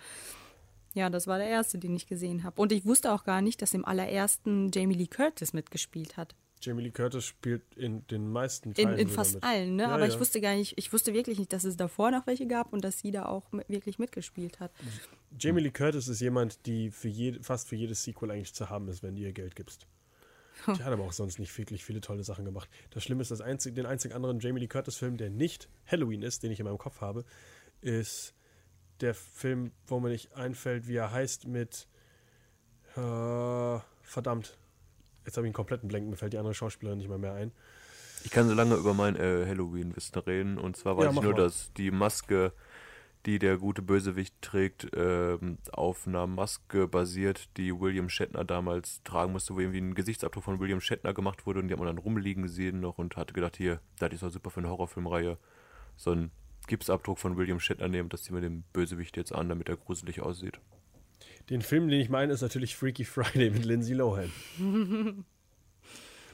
[0.94, 2.60] ja, das war der erste, den ich gesehen habe.
[2.62, 6.36] Und ich wusste auch gar nicht, dass im allerersten Jamie Lee Curtis mitgespielt hat.
[6.60, 9.44] Jamie Lee Curtis spielt in den meisten In, Teilen in sogar fast mit.
[9.44, 9.84] allen, ne?
[9.84, 10.12] Ja, Aber ja.
[10.12, 12.84] ich wusste gar nicht, ich wusste wirklich nicht, dass es davor noch welche gab und
[12.84, 14.72] dass sie da auch mit, wirklich mitgespielt hat.
[15.40, 18.88] Jamie Lee Curtis ist jemand, die für jede, fast für jedes Sequel eigentlich zu haben
[18.88, 19.86] ist, wenn du ihr Geld gibst.
[20.78, 22.70] Die hat aber auch sonst nicht wirklich viele tolle Sachen gemacht.
[22.92, 26.44] Das Schlimme ist, das einzig, den einzigen anderen Jamie Lee Curtis-Film, der nicht Halloween ist,
[26.44, 27.24] den ich in meinem Kopf habe,
[27.82, 28.34] ist
[29.02, 31.88] der Film, wo mir nicht einfällt, wie er heißt, mit
[32.96, 34.58] äh, verdammt.
[35.26, 37.52] Jetzt habe ich einen kompletten Blank, mir fällt die andere Schauspielerin nicht mehr mehr ein.
[38.24, 40.58] Ich kann so lange über mein äh, Halloween-Wissen reden.
[40.58, 41.38] Und zwar weiß Ja, ich nur, mal.
[41.44, 42.52] dass die Maske,
[43.28, 49.34] die der gute Bösewicht trägt, ähm, auf einer Maske basiert, die William Shatner damals tragen
[49.34, 51.60] musste, wo irgendwie ein Gesichtsabdruck von William Shatner gemacht wurde.
[51.60, 54.32] Und die hat man dann rumliegen gesehen noch und hatte gedacht, hier, das ist doch
[54.32, 55.38] super für eine Horrorfilmreihe.
[55.98, 56.32] So ein
[56.68, 60.22] Gipsabdruck von William Shatner nehmen, das ziehen wir dem Bösewicht jetzt an, damit er gruselig
[60.22, 60.60] aussieht.
[61.50, 64.32] Den Film, den ich meine, ist natürlich Freaky Friday mit Lindsay Lohan.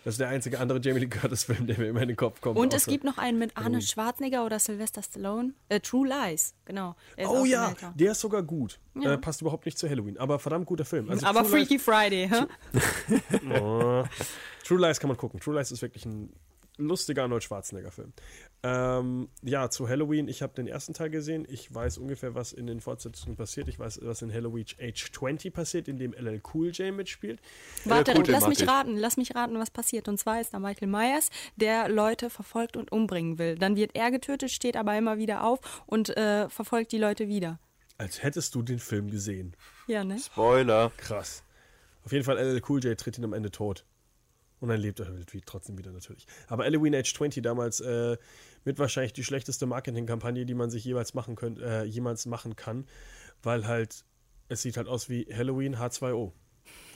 [0.04, 2.58] Das ist der einzige andere Jamie Lee Curtis-Film, der mir immer in den Kopf kommt.
[2.58, 3.82] Und es gibt noch einen mit Arne.
[3.82, 5.54] Schwarzenegger oder Sylvester Stallone.
[5.70, 6.96] Äh, True Lies, genau.
[7.18, 8.80] Oh ja, der ist sogar gut.
[8.96, 9.14] Ja.
[9.14, 11.10] Äh, passt überhaupt nicht zu Halloween, aber verdammt guter Film.
[11.10, 12.46] Also Aber True Freaky Friday, hä?
[12.74, 14.04] Lies, oh.
[14.66, 15.40] True Lies kann man gucken.
[15.40, 16.34] True Lies ist wirklich ein
[16.78, 18.14] lustiger Arnold Schwarzenegger-Film.
[18.64, 20.28] Ähm, ja, zu Halloween.
[20.28, 21.46] Ich habe den ersten Teil gesehen.
[21.50, 23.68] Ich weiß ungefähr, was in den Fortsetzungen passiert.
[23.68, 27.42] Ich weiß, was in Halloween Age 20 passiert, in dem LL Cool J mitspielt.
[27.86, 28.68] Warte, cool, lass mich ich.
[28.68, 30.08] raten, lass mich raten, was passiert.
[30.08, 33.56] Und zwar ist da Michael Myers, der Leute verfolgt und umbringen will.
[33.58, 37.60] Dann wird er getötet, steht aber immer wieder auf und äh, verfolgt die Leute wieder.
[37.98, 39.56] Als hättest du den Film gesehen.
[39.88, 40.18] Ja, ne?
[40.20, 40.92] Spoiler.
[40.98, 41.44] Krass.
[42.06, 43.86] Auf jeden Fall, LL Cool J tritt ihn am Ende tot.
[44.64, 46.26] Und dann lebt er halt wie- trotzdem wieder natürlich.
[46.48, 48.16] Aber Halloween Age 20 damals äh,
[48.64, 52.86] mit wahrscheinlich die schlechteste Marketingkampagne, die man sich jeweils machen könnt, äh, jemals machen kann,
[53.42, 54.06] weil halt
[54.48, 56.32] es sieht halt aus wie Halloween H2O.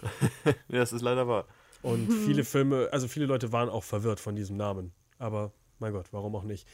[0.45, 1.45] Ja, das ist leider wahr.
[1.81, 4.94] Und viele Filme, also viele Leute waren auch verwirrt von diesem Namen.
[5.18, 6.65] Aber mein Gott, warum auch nicht?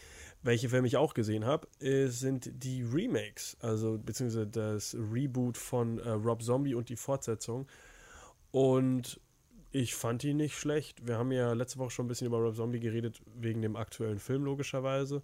[0.43, 5.97] Welche Filme ich auch gesehen habe, äh, sind die Remakes, also beziehungsweise das Reboot von
[5.97, 7.65] äh, Rob Zombie und die Fortsetzung.
[8.51, 9.19] Und
[9.73, 11.05] ich fand die nicht schlecht.
[11.07, 14.19] Wir haben ja letzte Woche schon ein bisschen über Rob Zombie geredet, wegen dem aktuellen
[14.19, 15.23] Film logischerweise.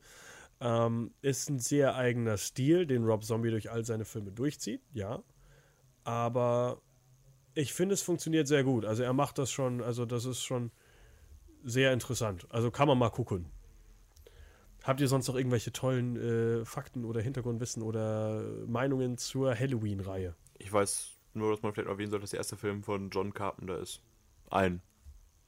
[0.59, 5.21] Ähm, ist ein sehr eigener Stil, den Rob Zombie durch all seine Filme durchzieht, ja.
[6.03, 6.81] Aber
[7.53, 8.85] ich finde, es funktioniert sehr gut.
[8.85, 10.71] Also er macht das schon, also das ist schon
[11.63, 12.47] sehr interessant.
[12.49, 13.45] Also kann man mal gucken.
[14.83, 20.33] Habt ihr sonst noch irgendwelche tollen äh, Fakten oder Hintergrundwissen oder Meinungen zur Halloween-Reihe?
[20.57, 23.77] Ich weiß nur, dass man vielleicht erwähnen sollte, dass der erste Film von John Carpenter
[23.77, 24.01] ist.
[24.49, 24.81] Ein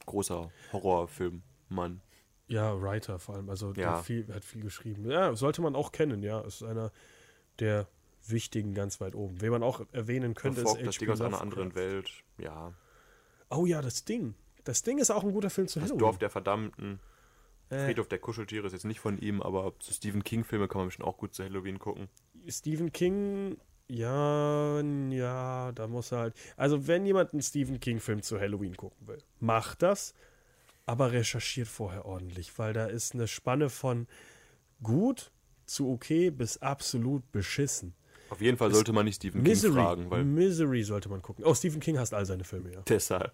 [0.06, 2.00] großer Horrorfilm, Mann.
[2.48, 3.48] Ja, Writer vor allem.
[3.48, 4.02] Also der Ja.
[4.02, 5.10] viel, hat viel geschrieben.
[5.10, 6.40] Ja, sollte man auch kennen, ja.
[6.40, 6.90] Ist einer
[7.58, 7.86] der
[8.26, 9.40] wichtigen ganz weit oben.
[9.40, 10.98] Wen man auch erwähnen könnte, ist Verfolgt das.
[10.98, 12.10] Ding aus einer anderen Welt.
[12.38, 12.72] Ja.
[13.50, 14.34] Oh ja, das Ding.
[14.64, 15.98] Das Ding ist auch ein guter Film zu Das Halloween.
[16.00, 17.00] Dorf der Verdammten.
[17.70, 17.86] Äh.
[17.86, 21.08] Friedhof der Kuscheltiere ist jetzt nicht von ihm, aber zu Stephen King-Filme kann man bestimmt
[21.08, 22.08] auch gut zu Halloween gucken.
[22.48, 23.56] Stephen King,
[23.92, 26.34] ja, ja, da muss er halt.
[26.56, 30.14] Also, wenn jemand einen Stephen King-Film zu Halloween gucken will, macht das,
[30.86, 34.06] aber recherchiert vorher ordentlich, weil da ist eine Spanne von
[34.82, 35.30] gut
[35.66, 37.94] zu okay bis absolut beschissen.
[38.30, 41.44] Auf jeden Fall sollte man nicht Stephen King Misery, fragen, weil Misery sollte man gucken.
[41.44, 42.80] Oh, Stephen King hasst all seine Filme, ja.
[42.88, 43.30] deshalb.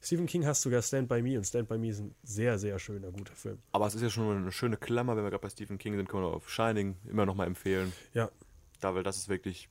[0.00, 2.78] Stephen King hasst sogar Stand By Me und Stand By Me ist ein sehr, sehr
[2.78, 3.58] schöner, guter Film.
[3.72, 6.08] Aber es ist ja schon eine schöne Klammer, wenn wir gerade bei Stephen King sind,
[6.08, 7.92] können wir auf Shining immer noch mal empfehlen.
[8.14, 8.30] Ja,
[8.80, 9.68] Da, weil das ist wirklich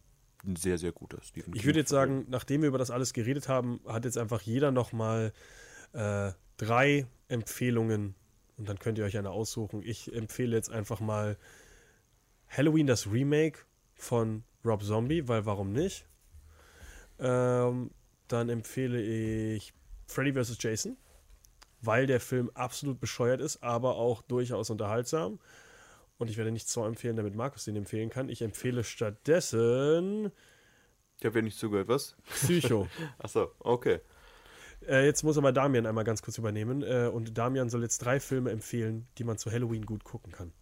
[0.47, 1.59] ein sehr, sehr guter Stephen King.
[1.59, 4.71] Ich würde jetzt sagen, nachdem wir über das alles geredet haben, hat jetzt einfach jeder
[4.71, 5.33] nochmal
[5.93, 8.15] äh, drei Empfehlungen
[8.57, 9.81] und dann könnt ihr euch eine aussuchen.
[9.83, 11.37] Ich empfehle jetzt einfach mal
[12.49, 13.59] Halloween, das Remake
[13.95, 16.05] von Rob Zombie, weil warum nicht?
[17.19, 17.91] Ähm,
[18.27, 19.73] dann empfehle ich
[20.07, 20.57] Freddy vs.
[20.59, 20.97] Jason,
[21.81, 25.39] weil der Film absolut bescheuert ist, aber auch durchaus unterhaltsam.
[26.17, 28.29] Und ich werde nicht so empfehlen, damit Markus den empfehlen kann.
[28.29, 30.31] Ich empfehle stattdessen
[31.19, 32.15] Ich habe ja nicht zugehört, was?
[32.25, 32.87] Psycho.
[33.19, 33.99] Achso, okay.
[34.87, 36.81] Äh, jetzt muss aber Damian einmal ganz kurz übernehmen.
[36.81, 40.53] Äh, und Damian soll jetzt drei Filme empfehlen, die man zu Halloween gut gucken kann.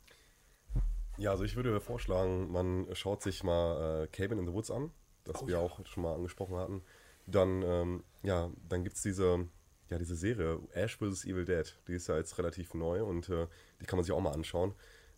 [1.18, 4.92] Ja, also ich würde vorschlagen, man schaut sich mal äh, Cabin in the Woods an,
[5.24, 6.82] das wir auch schon mal angesprochen hatten.
[7.26, 9.48] Dann, ähm, ja, dann gibt es diese,
[9.90, 11.26] ja, diese Serie Ash vs.
[11.26, 11.80] Evil Dead.
[11.88, 13.48] Die ist ja jetzt relativ neu und äh,
[13.82, 14.74] die kann man sich auch mal anschauen.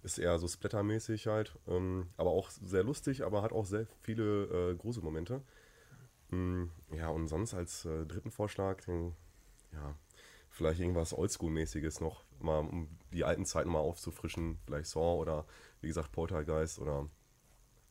[0.07, 4.45] Ist eher so splattermäßig halt, ähm, aber auch sehr lustig, aber hat auch sehr viele
[4.71, 5.41] äh, Gruselmomente.
[6.29, 9.13] Mm, ja, und sonst als äh, dritten Vorschlag, den,
[9.73, 9.97] ja,
[10.49, 15.45] vielleicht irgendwas Oldschool-mäßiges noch, mal um die alten Zeiten mal aufzufrischen, vielleicht Saw oder
[15.81, 17.09] wie gesagt Poltergeist oder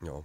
[0.02, 0.24] ja,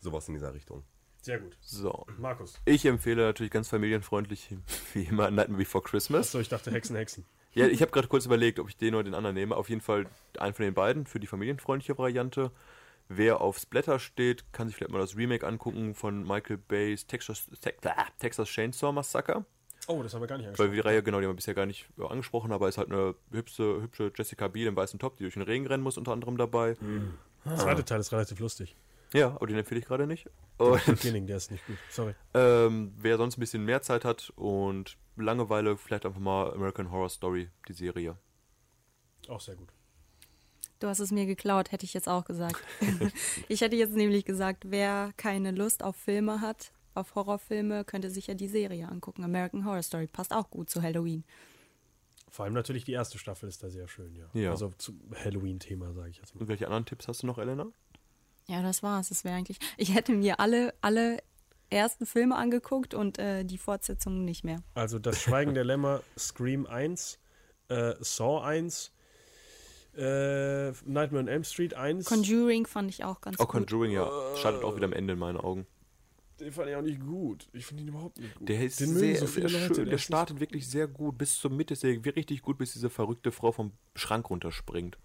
[0.00, 0.82] sowas in dieser Richtung.
[1.22, 1.56] Sehr gut.
[1.60, 2.06] So.
[2.18, 2.60] Markus.
[2.64, 4.56] Ich empfehle natürlich ganz familienfreundlich,
[4.94, 6.26] wie immer, Nightmare Before Christmas.
[6.26, 7.24] Achso, ich dachte Hexen, Hexen.
[7.54, 9.56] Ja, ich habe gerade kurz überlegt, ob ich den oder den anderen nehme.
[9.56, 10.06] Auf jeden Fall
[10.38, 12.50] einen von den beiden für die familienfreundliche Variante.
[13.08, 17.48] Wer auf Splatter steht, kann sich vielleicht mal das Remake angucken von Michael Bay's Texas,
[17.60, 19.44] Te ah, Texas Chainsaw Massacre.
[19.86, 20.72] Oh, das haben wir gar nicht Weil angesprochen.
[20.72, 23.80] die Reihe, genau, die haben wir bisher gar nicht angesprochen, aber ist halt eine hübsche,
[23.80, 26.76] hübsche Jessica Biel im weißen Top, die durch den Regen rennen muss, unter anderem dabei.
[27.46, 28.76] Der zweite Teil ist relativ lustig.
[29.14, 30.28] Ja, aber den empfehle ich gerade nicht.
[30.58, 31.78] Und der ist nicht gut.
[31.88, 32.14] Sorry.
[32.34, 37.08] ähm, wer sonst ein bisschen mehr Zeit hat und Langeweile, vielleicht einfach mal American Horror
[37.08, 38.16] Story, die Serie.
[39.28, 39.68] Auch sehr gut.
[40.80, 42.62] Du hast es mir geklaut, hätte ich jetzt auch gesagt.
[43.48, 48.28] ich hätte jetzt nämlich gesagt, wer keine Lust auf Filme hat, auf Horrorfilme, könnte sich
[48.28, 49.24] ja die Serie angucken.
[49.24, 51.24] American Horror Story passt auch gut zu Halloween.
[52.30, 54.28] Vor allem natürlich die erste Staffel ist da sehr schön, ja.
[54.34, 54.50] Ja.
[54.50, 56.42] Also zum Halloween-Thema, sage ich jetzt mal.
[56.42, 57.66] Und welche anderen Tipps hast du noch, Elena?
[58.46, 59.08] Ja, das war's.
[59.08, 59.58] Das wäre eigentlich.
[59.76, 61.18] Ich hätte mir alle, alle
[61.70, 64.62] ersten Filme angeguckt und äh, die Fortsetzungen nicht mehr.
[64.74, 67.18] Also das Schweigen der Lämmer, Scream 1,
[67.68, 68.92] äh, Saw 1,
[69.96, 72.06] äh, Nightmare on Elm Street 1.
[72.06, 73.50] Conjuring fand ich auch ganz Oh, gut.
[73.52, 74.10] Conjuring, ja.
[74.36, 75.66] Schaltet auch wieder am Ende in meinen Augen.
[76.40, 77.48] Den fand ich auch nicht gut.
[77.52, 78.48] Ich finde ihn überhaupt nicht gut.
[78.48, 79.84] Der ist Den sehr, so viele sehr Leute, schön.
[79.86, 81.18] Der ist startet wirklich sehr gut.
[81.18, 84.98] Bis zur Mitte ist er richtig gut, bis diese verrückte Frau vom Schrank runterspringt.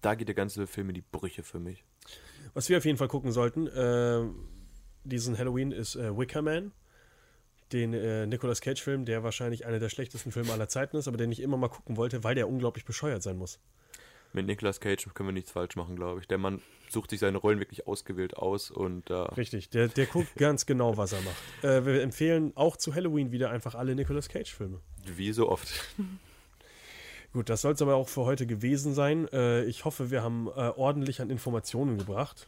[0.00, 1.84] Da geht der ganze Film in die Brüche für mich.
[2.52, 4.24] Was wir auf jeden Fall gucken sollten, äh,
[5.04, 6.72] diesen Halloween ist äh, Wicker Man.
[7.72, 11.32] Den äh, Nicolas Cage-Film, der wahrscheinlich einer der schlechtesten Filme aller Zeiten ist, aber den
[11.32, 13.58] ich immer mal gucken wollte, weil der unglaublich bescheuert sein muss.
[14.34, 16.28] Mit Nicolas Cage können wir nichts falsch machen, glaube ich.
[16.28, 20.34] Der Mann sucht sich seine Rollen wirklich ausgewählt aus und äh, Richtig, der, der guckt
[20.36, 21.64] ganz genau, was er macht.
[21.64, 24.80] Äh, wir empfehlen auch zu Halloween wieder einfach alle Nicolas Cage-Filme.
[25.04, 25.68] wie so oft.
[27.32, 29.26] Gut, das soll es aber auch für heute gewesen sein.
[29.32, 32.46] Äh, ich hoffe, wir haben äh, ordentlich an Informationen gebracht.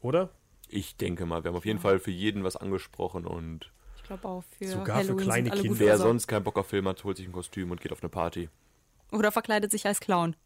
[0.00, 0.30] Oder?
[0.68, 4.28] Ich denke mal, wir haben auf jeden Fall für jeden was angesprochen und Ich glaube
[4.28, 5.78] auch für Sogar für Halloween kleine sind alle Kinder.
[5.78, 8.10] wer sonst keinen Bock auf Film hat, holt sich ein Kostüm und geht auf eine
[8.10, 8.48] Party.
[9.10, 10.36] Oder verkleidet sich als Clown.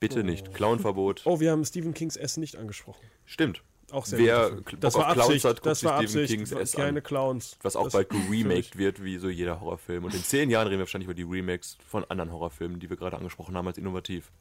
[0.00, 0.54] Bitte nicht.
[0.54, 1.22] Clownverbot.
[1.26, 3.04] Oh, wir haben Stephen Kings S nicht angesprochen.
[3.26, 3.62] Stimmt.
[3.92, 4.50] Auch sehr Wer.
[4.50, 5.44] Bock Das auf war Clowns Absicht.
[5.44, 6.34] hat, guckt das sich war Stephen Absicht.
[6.34, 7.04] Kings S Keine an.
[7.04, 7.58] Clowns.
[7.62, 10.04] Was auch das bald für geremaked wird, wie so jeder Horrorfilm.
[10.04, 12.96] Und in zehn Jahren reden wir wahrscheinlich über die Remakes von anderen Horrorfilmen, die wir
[12.96, 14.32] gerade angesprochen haben als innovativ.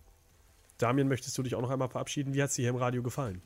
[0.77, 2.34] Damian, möchtest du dich auch noch einmal verabschieden?
[2.34, 3.41] Wie hat es dir hier im Radio gefallen?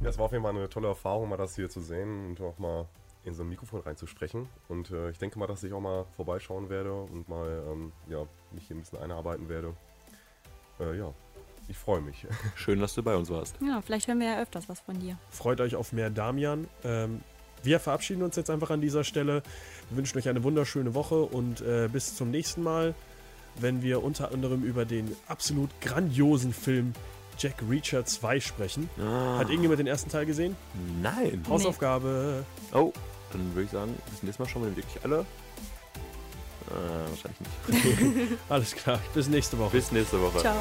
[0.00, 2.40] Ja, es war auf jeden Fall eine tolle Erfahrung, mal das hier zu sehen und
[2.40, 2.86] auch mal
[3.24, 4.48] in so ein Mikrofon reinzusprechen.
[4.68, 8.24] Und äh, ich denke mal, dass ich auch mal vorbeischauen werde und mal ähm, ja,
[8.52, 9.74] mich hier ein bisschen einarbeiten werde.
[10.78, 11.12] Äh, ja,
[11.66, 12.26] ich freue mich.
[12.54, 13.56] Schön, dass du bei uns warst.
[13.60, 15.18] Ja, vielleicht hören wir ja öfters was von dir.
[15.30, 16.68] Freut euch auf mehr Damian.
[16.84, 17.20] Ähm,
[17.64, 19.42] wir verabschieden uns jetzt einfach an dieser Stelle.
[19.90, 22.94] Wir wünschen euch eine wunderschöne Woche und äh, bis zum nächsten Mal,
[23.56, 26.94] wenn wir unter anderem über den absolut grandiosen Film
[27.38, 28.90] Jack Reacher 2 sprechen.
[29.00, 30.56] Ah, Hat irgendjemand den ersten Teil gesehen?
[31.02, 31.42] nein.
[31.48, 32.44] Hausaufgabe.
[32.72, 32.92] Oh,
[33.32, 35.24] dann würde ich sagen, bis nächstes Mal schauen wir den wirklich alle.
[36.68, 38.38] Äh, wahrscheinlich nicht.
[38.50, 38.98] Alles klar.
[39.14, 39.70] Bis nächste Woche.
[39.70, 40.38] Bis nächste Woche.
[40.38, 40.56] Ciao.